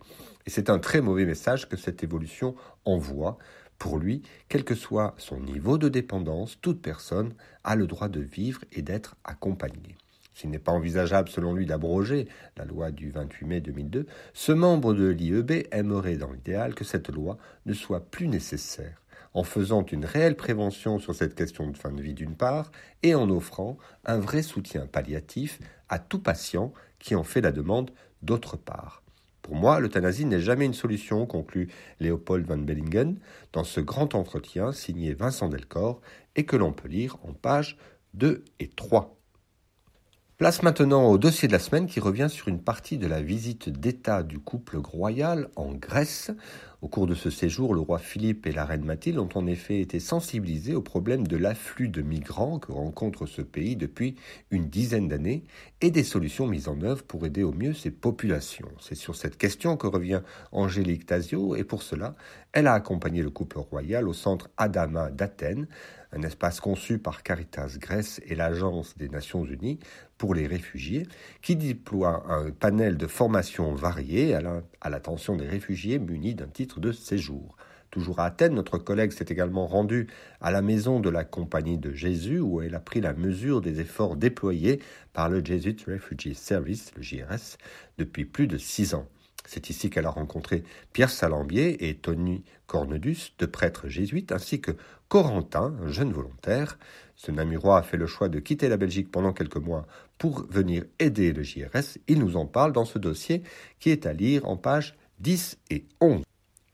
Et 0.47 0.51
c'est 0.51 0.71
un 0.71 0.79
très 0.79 1.01
mauvais 1.01 1.25
message 1.25 1.69
que 1.69 1.77
cette 1.77 2.03
évolution 2.03 2.55
envoie. 2.85 3.39
Pour 3.79 3.99
lui, 3.99 4.23
quel 4.49 4.65
que 4.65 4.75
soit 4.75 5.15
son 5.19 5.41
niveau 5.41 5.79
de 5.79 5.89
dépendance, 5.89 6.59
toute 6.61 6.81
personne 6.81 7.35
a 7.65 7.77
le 7.77 7.87
droit 7.87 8.09
de 8.09 8.21
vivre 8.21 8.61
et 8.73 8.83
d'être 8.83 9.17
accompagnée. 9.25 9.97
S'il 10.35 10.51
n'est 10.51 10.59
pas 10.59 10.73
envisageable, 10.73 11.29
selon 11.29 11.55
lui, 11.55 11.65
d'abroger 11.65 12.29
la 12.57 12.65
loi 12.65 12.91
du 12.91 13.11
28 13.11 13.47
mai 13.47 13.61
2002, 13.61 14.07
ce 14.33 14.53
membre 14.53 14.93
de 14.93 15.07
l'IEB 15.07 15.67
aimerait, 15.71 16.17
dans 16.17 16.33
l'idéal, 16.33 16.75
que 16.75 16.85
cette 16.85 17.09
loi 17.09 17.39
ne 17.67 17.73
soit 17.73 18.01
plus 18.01 18.27
nécessaire 18.27 19.04
en 19.35 19.43
faisant 19.43 19.85
une 19.85 20.05
réelle 20.05 20.37
prévention 20.37 20.99
sur 20.99 21.15
cette 21.15 21.35
question 21.35 21.69
de 21.69 21.77
fin 21.77 21.91
de 21.91 22.01
vie 22.01 22.15
d'une 22.15 22.37
part, 22.37 22.71
et 23.03 23.15
en 23.15 23.29
offrant 23.29 23.77
un 24.05 24.19
vrai 24.19 24.43
soutien 24.43 24.87
palliatif 24.87 25.59
à 25.89 25.99
tout 25.99 26.21
patient 26.21 26.73
qui 26.99 27.15
en 27.15 27.25
fait 27.25 27.41
la 27.41 27.53
demande 27.53 27.91
d'autre 28.23 28.57
part. 28.57 29.03
Pour 29.43 29.57
moi, 29.57 29.79
l'euthanasie 29.79 30.25
n'est 30.25 30.41
jamais 30.41 30.65
une 30.65 30.73
solution, 30.73 31.27
conclut 31.27 31.69
Léopold 32.01 32.47
van 32.47 32.57
Bellingen 32.57 33.19
dans 33.53 33.65
ce 33.65 33.81
grand 33.81 34.15
entretien 34.15 34.73
signé 34.73 35.13
Vincent 35.13 35.51
Delcor 35.51 36.01
et 36.35 36.47
que 36.47 36.57
l'on 36.57 36.73
peut 36.73 36.89
lire 36.89 37.19
en 37.25 37.35
pages 37.35 37.77
2 38.15 38.43
et 38.59 38.69
3. 38.69 39.19
Place 40.37 40.65
maintenant 40.65 41.11
au 41.11 41.17
dossier 41.17 41.47
de 41.47 41.53
la 41.53 41.61
semaine 41.61 41.87
qui 41.87 42.01
revient 42.01 42.27
sur 42.29 42.49
une 42.49 42.61
partie 42.61 42.99
de 42.99 43.07
la 43.07 43.23
visite 43.23 43.69
d'État 43.69 44.25
du 44.25 44.41
couple 44.41 44.79
royal 44.79 45.49
en 45.55 45.73
Grèce. 45.75 46.33
Au 46.83 46.89
cours 46.89 47.07
de 47.07 47.15
ce 47.15 47.31
séjour, 47.31 47.73
le 47.73 47.81
roi 47.81 48.01
Philippe 48.01 48.45
et 48.49 48.53
la 48.53 48.65
reine 48.65 48.85
Mathilde 48.85 49.21
ont 49.21 49.29
en 49.37 49.47
effet 49.47 49.81
été 49.81 50.01
sensibilisés 50.01 50.75
au 50.75 50.83
problème 50.83 51.25
de 51.25 51.37
l'afflux 51.37 51.89
de 51.89 52.03
migrants 52.03 52.59
que 52.59 52.73
rencontre 52.73 53.27
ce 53.27 53.43
pays 53.43 53.77
depuis 53.77 54.17
une 54.51 54.69
dizaine 54.69 55.07
d'années 55.07 55.45
et 55.81 55.93
des 55.93 56.03
solutions 56.03 56.49
mises 56.49 56.67
en 56.67 56.83
œuvre 56.83 57.05
pour 57.05 57.25
aider 57.25 57.45
au 57.45 57.53
mieux 57.53 57.73
ces 57.73 57.93
populations. 57.93 58.69
C'est 58.81 58.97
sur 58.97 59.15
cette 59.15 59.39
question 59.39 59.77
que 59.77 59.87
revient 59.87 60.21
Angélique 60.51 61.07
Tasio 61.07 61.55
et 61.55 61.63
pour 61.63 61.85
cela, 61.85 62.17
elle 62.53 62.67
a 62.67 62.75
accompagné 62.75 63.23
le 63.23 63.31
couple 63.31 63.59
royal 63.59 64.09
au 64.09 64.13
centre 64.13 64.51
Adama 64.57 65.11
d'Athènes, 65.11 65.69
un 66.15 66.23
espace 66.23 66.61
conçu 66.61 66.99
par 66.99 67.23
Caritas 67.23 67.77
Grèce 67.79 68.21
et 68.27 68.35
l'Agence 68.35 68.97
des 68.97 69.09
Nations 69.09 69.45
Unies 69.45 69.79
pour 70.17 70.35
les 70.35 70.47
réfugiés, 70.47 71.07
qui 71.43 71.57
déploie 71.57 72.25
un 72.29 72.51
panel 72.51 72.97
de 72.97 73.07
formations 73.07 73.75
variées 73.75 74.35
à 74.35 74.91
l'attention 74.91 75.37
des 75.37 75.49
réfugiés 75.49 75.99
munis 75.99 76.35
d'un 76.35 76.47
titre 76.47 76.81
de 76.81 76.93
séjour. 76.93 77.57
Toujours 77.91 78.19
à 78.19 78.27
Athènes, 78.27 78.55
notre 78.55 78.79
collègue 78.79 79.13
s'est 79.13 79.27
également 79.29 79.67
rendu 79.67 80.09
à 80.41 80.51
la 80.51 80.63
maison 80.63 80.99
de 80.99 81.11
la 81.11 81.23
Compagnie 81.25 81.79
de 81.79 81.93
Jésus 81.93 82.41
où 82.41 82.61
elle 82.61 82.75
a 82.75 82.81
pris 82.81 83.01
la 83.01 83.13
mesure 83.13 83.61
des 83.61 83.81
efforts 83.81 84.17
déployés 84.17 84.81
par 85.13 85.29
le 85.29 85.45
Jesuit 85.45 85.77
Refugee 85.87 86.35
Service, 86.35 86.93
le 86.97 87.03
JRS, 87.03 87.57
depuis 87.99 88.25
plus 88.25 88.49
de 88.49 88.59
six 88.59 88.95
ans. 88.95 89.07
C'est 89.47 89.71
ici 89.71 89.91
qu'elle 89.91 90.07
a 90.07 90.11
rencontré 90.11 90.65
Pierre 90.93 91.11
Salambier 91.11 91.89
et 91.89 91.95
Tony 91.97 92.45
Cornedus, 92.67 93.35
deux 93.39 93.47
prêtres 93.47 93.89
jésuites, 93.89 94.33
ainsi 94.33 94.61
que 94.61 94.73
Corentin, 95.09 95.75
un 95.83 95.89
jeune 95.89 96.13
volontaire. 96.13 96.79
Ce 97.15 97.31
Namurois 97.31 97.79
a 97.79 97.83
fait 97.83 97.97
le 97.97 98.07
choix 98.07 98.29
de 98.29 98.41
quitter 98.41 98.69
la 98.69 98.77
Belgique 98.77 99.11
pendant 99.11 99.33
quelques 99.33 99.57
mois 99.57 99.87
pour 100.19 100.47
venir 100.49 100.85
aider 100.99 101.33
le 101.33 101.43
JRS. 101.43 101.99
Il 102.09 102.19
nous 102.19 102.37
en 102.37 102.47
parle 102.47 102.73
dans 102.73 102.85
ce 102.85 102.99
dossier 102.99 103.43
qui 103.79 103.91
est 103.91 104.07
à 104.07 104.13
lire 104.13 104.49
en 104.49 104.57
pages 104.57 104.97
10 105.21 105.59
et 105.71 105.85
11. 106.01 106.23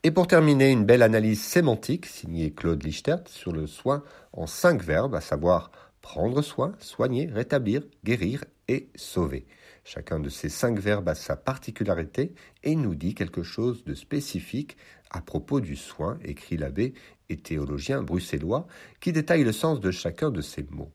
Et 0.02 0.10
pour 0.10 0.26
terminer, 0.26 0.70
une 0.70 0.86
belle 0.86 1.02
analyse 1.02 1.42
sémantique 1.42 2.06
signée 2.06 2.52
Claude 2.52 2.82
Lichtert 2.82 3.20
sur 3.26 3.52
le 3.52 3.66
soin 3.66 4.02
en 4.32 4.46
cinq 4.46 4.82
verbes, 4.82 5.14
à 5.14 5.20
savoir 5.20 5.70
prendre 6.00 6.40
soin, 6.40 6.72
soigner, 6.78 7.26
rétablir, 7.26 7.82
guérir 8.04 8.44
et 8.68 8.88
sauver. 8.94 9.46
Chacun 9.84 10.20
de 10.20 10.28
ces 10.28 10.48
cinq 10.48 10.78
verbes 10.78 11.08
a 11.08 11.14
sa 11.14 11.36
particularité 11.36 12.34
et 12.62 12.76
nous 12.76 12.94
dit 12.94 13.14
quelque 13.14 13.42
chose 13.42 13.84
de 13.84 13.94
spécifique 13.94 14.76
à 15.10 15.20
propos 15.20 15.60
du 15.60 15.76
soin, 15.76 16.18
écrit 16.24 16.56
l'abbé 16.56 16.94
et 17.28 17.36
théologien 17.36 18.02
bruxellois, 18.02 18.66
qui 19.00 19.12
détaille 19.12 19.44
le 19.44 19.52
sens 19.52 19.80
de 19.80 19.90
chacun 19.90 20.30
de 20.30 20.40
ces 20.40 20.64
mots, 20.70 20.92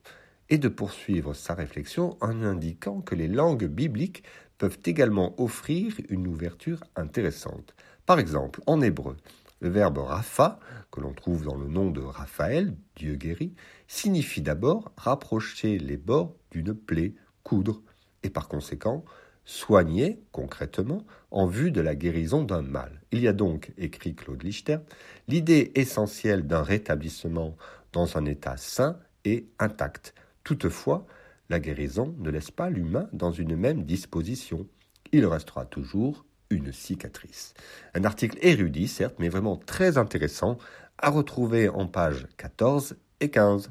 et 0.49 0.57
de 0.57 0.69
poursuivre 0.69 1.33
sa 1.33 1.53
réflexion 1.53 2.17
en 2.21 2.43
indiquant 2.43 3.01
que 3.01 3.15
les 3.15 3.27
langues 3.27 3.65
bibliques 3.65 4.23
peuvent 4.57 4.79
également 4.85 5.39
offrir 5.41 5.95
une 6.09 6.27
ouverture 6.27 6.83
intéressante. 6.95 7.75
Par 8.05 8.19
exemple, 8.19 8.61
en 8.67 8.81
hébreu, 8.81 9.17
le 9.59 9.69
verbe 9.69 9.97
Rapha, 9.97 10.59
que 10.91 11.01
l'on 11.01 11.13
trouve 11.13 11.43
dans 11.43 11.55
le 11.55 11.67
nom 11.67 11.91
de 11.91 12.01
Raphaël, 12.01 12.75
Dieu 12.95 13.15
guéri, 13.15 13.53
signifie 13.87 14.41
d'abord 14.41 14.91
rapprocher 14.95 15.77
les 15.77 15.97
bords 15.97 16.35
d'une 16.51 16.73
plaie, 16.73 17.15
coudre, 17.43 17.81
et 18.25 18.29
par 18.29 18.47
conséquent 18.47 19.05
soigner 19.45 20.19
concrètement 20.31 21.05
en 21.29 21.45
vue 21.45 21.71
de 21.71 21.79
la 21.79 21.95
guérison 21.95 22.43
d'un 22.43 22.63
mal. 22.63 23.01
Il 23.11 23.19
y 23.19 23.27
a 23.27 23.33
donc, 23.33 23.71
écrit 23.77 24.15
Claude 24.15 24.41
Lichter, 24.43 24.79
l'idée 25.27 25.71
essentielle 25.75 26.47
d'un 26.47 26.63
rétablissement 26.63 27.55
dans 27.93 28.17
un 28.17 28.25
état 28.25 28.57
sain 28.57 28.97
et 29.23 29.47
intact. 29.59 30.15
Toutefois, 30.43 31.05
la 31.49 31.59
guérison 31.59 32.15
ne 32.17 32.31
laisse 32.31 32.49
pas 32.49 32.71
l'humain 32.71 33.07
dans 33.13 33.31
une 33.31 33.55
même 33.55 33.83
disposition. 33.83 34.67
Il 35.11 35.25
restera 35.27 35.65
toujours 35.65 36.25
une 36.49 36.71
cicatrice. 36.71 37.53
Un 37.93 38.03
article 38.03 38.39
érudit, 38.41 38.87
certes, 38.87 39.15
mais 39.19 39.29
vraiment 39.29 39.57
très 39.57 39.97
intéressant, 39.97 40.57
à 40.97 41.09
retrouver 41.09 41.69
en 41.69 41.87
pages 41.87 42.27
14 42.37 42.95
et 43.19 43.29
15. 43.29 43.69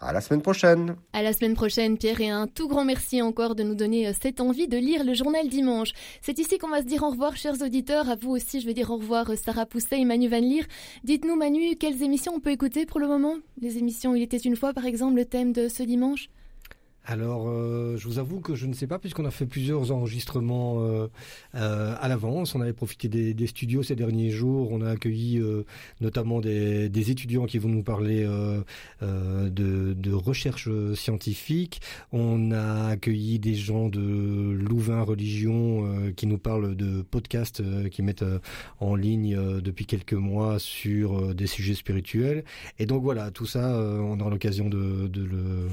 À 0.00 0.12
la 0.12 0.20
semaine 0.20 0.42
prochaine. 0.42 0.94
À 1.12 1.22
la 1.22 1.32
semaine 1.32 1.54
prochaine, 1.54 1.98
Pierre, 1.98 2.20
et 2.20 2.30
un 2.30 2.46
tout 2.46 2.68
grand 2.68 2.84
merci 2.84 3.20
encore 3.20 3.56
de 3.56 3.64
nous 3.64 3.74
donner 3.74 4.06
euh, 4.06 4.12
cette 4.20 4.40
envie 4.40 4.68
de 4.68 4.76
lire 4.76 5.02
le 5.02 5.12
journal 5.12 5.48
dimanche. 5.48 5.90
C'est 6.22 6.38
ici 6.38 6.56
qu'on 6.56 6.68
va 6.68 6.82
se 6.82 6.86
dire 6.86 7.02
au 7.02 7.10
revoir, 7.10 7.36
chers 7.36 7.60
auditeurs. 7.62 8.08
À 8.08 8.14
vous 8.14 8.30
aussi, 8.30 8.60
je 8.60 8.66
vais 8.66 8.74
dire 8.74 8.90
au 8.92 8.98
revoir, 8.98 9.28
euh, 9.30 9.34
Sarah 9.34 9.66
Pousset 9.66 9.98
et 9.98 10.04
Manu 10.04 10.28
Van 10.28 10.38
Leer. 10.38 10.66
Dites-nous, 11.02 11.34
Manu, 11.34 11.74
quelles 11.74 12.00
émissions 12.04 12.34
on 12.36 12.40
peut 12.40 12.52
écouter 12.52 12.86
pour 12.86 13.00
le 13.00 13.08
moment? 13.08 13.34
Les 13.60 13.78
émissions 13.78 14.14
Il 14.14 14.22
était 14.22 14.36
une 14.36 14.54
fois, 14.54 14.72
par 14.72 14.86
exemple, 14.86 15.16
le 15.16 15.24
thème 15.24 15.52
de 15.52 15.66
ce 15.66 15.82
dimanche? 15.82 16.28
Alors, 17.10 17.48
euh, 17.48 17.96
je 17.96 18.06
vous 18.06 18.18
avoue 18.18 18.40
que 18.40 18.54
je 18.54 18.66
ne 18.66 18.74
sais 18.74 18.86
pas, 18.86 18.98
puisqu'on 18.98 19.24
a 19.24 19.30
fait 19.30 19.46
plusieurs 19.46 19.92
enregistrements 19.92 20.82
euh, 20.82 21.06
euh, 21.54 21.94
à 21.98 22.06
l'avance. 22.06 22.54
On 22.54 22.60
avait 22.60 22.74
profité 22.74 23.08
des, 23.08 23.32
des, 23.32 23.46
studios 23.46 23.82
ces 23.82 23.96
derniers 23.96 24.28
jours. 24.28 24.68
On 24.72 24.82
a 24.82 24.90
accueilli 24.90 25.38
euh, 25.38 25.64
notamment 26.02 26.40
des, 26.40 26.90
des, 26.90 27.10
étudiants 27.10 27.46
qui 27.46 27.56
vont 27.56 27.70
nous 27.70 27.82
parler 27.82 28.24
euh, 28.24 28.60
euh, 29.02 29.48
de, 29.48 29.94
de, 29.94 30.12
recherche 30.12 30.68
scientifique. 30.96 31.80
On 32.12 32.52
a 32.52 32.88
accueilli 32.88 33.38
des 33.38 33.54
gens 33.54 33.88
de 33.88 34.52
Louvain 34.52 35.00
Religion 35.00 36.12
qui 36.14 36.26
nous 36.26 36.36
parlent 36.36 36.76
de 36.76 37.00
podcasts 37.00 37.62
qui 37.88 38.02
mettent 38.02 38.24
en 38.80 38.94
ligne 38.94 39.60
depuis 39.62 39.86
quelques 39.86 40.12
mois 40.12 40.58
sur 40.58 41.34
des 41.34 41.46
sujets 41.46 41.74
spirituels. 41.74 42.44
Et 42.78 42.84
donc 42.84 43.02
voilà, 43.02 43.30
tout 43.30 43.46
ça, 43.46 43.80
on 43.80 44.20
aura 44.20 44.28
l'occasion 44.28 44.68
de, 44.68 45.08
de, 45.08 45.22
le, 45.22 45.68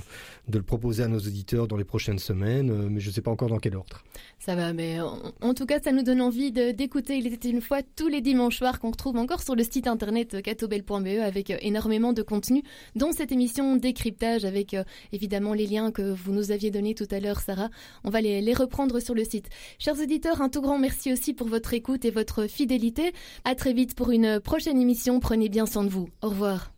de 0.47 0.57
le 0.57 0.63
proposer 0.63 1.03
à 1.03 1.07
nos 1.09 1.24
auditeurs 1.27 1.67
dans 1.67 1.77
les 1.77 1.83
prochaines 1.83 2.19
semaines, 2.19 2.69
euh, 2.69 2.89
mais 2.89 2.99
je 2.99 3.09
ne 3.09 3.13
sais 3.13 3.21
pas 3.21 3.31
encore 3.31 3.49
dans 3.49 3.59
quel 3.59 3.75
ordre. 3.75 4.03
Ça 4.39 4.55
va, 4.55 4.73
mais 4.73 4.99
en, 5.41 5.53
tout 5.53 5.65
cas, 5.65 5.79
ça 5.79 5.91
nous 5.91 6.03
donne 6.03 6.21
envie 6.21 6.51
d'écouter 6.51 7.17
Il 7.17 7.27
était 7.33 7.49
une 7.49 7.61
fois 7.61 7.79
tous 7.95 8.07
les 8.07 8.21
dimanches 8.21 8.57
soirs 8.57 8.79
qu'on 8.79 8.91
retrouve 8.91 9.17
encore 9.17 9.41
sur 9.41 9.55
le 9.55 9.63
site 9.63 9.87
internet 9.87 10.41
catobel.be 10.41 11.21
avec 11.21 11.51
euh, 11.51 11.57
énormément 11.61 12.13
de 12.13 12.21
contenu, 12.21 12.63
dont 12.95 13.11
cette 13.11 13.31
émission 13.31 13.75
décryptage 13.75 14.45
avec 14.45 14.73
euh, 14.73 14.83
évidemment 15.11 15.53
les 15.53 15.67
liens 15.67 15.91
que 15.91 16.13
vous 16.13 16.31
nous 16.31 16.51
aviez 16.51 16.71
donnés 16.71 16.95
tout 16.95 17.07
à 17.11 17.19
l'heure, 17.19 17.39
Sarah. 17.39 17.69
On 18.03 18.09
va 18.09 18.21
les, 18.21 18.41
les 18.41 18.53
reprendre 18.53 18.99
sur 18.99 19.15
le 19.15 19.23
site. 19.23 19.49
Chers 19.79 19.99
auditeurs, 19.99 20.41
un 20.41 20.49
tout 20.49 20.61
grand 20.61 20.77
merci 20.77 21.11
aussi 21.11 21.33
pour 21.33 21.47
votre 21.47 21.73
écoute 21.73 22.05
et 22.05 22.11
votre 22.11 22.47
fidélité. 22.47 23.13
À 23.43 23.55
très 23.55 23.73
vite 23.73 23.95
pour 23.95 24.11
une 24.11 24.39
prochaine 24.39 24.79
émission. 24.79 25.19
Prenez 25.19 25.49
bien 25.49 25.65
soin 25.65 25.83
de 25.83 25.89
vous. 25.89 26.09
Au 26.21 26.29
revoir. 26.29 26.74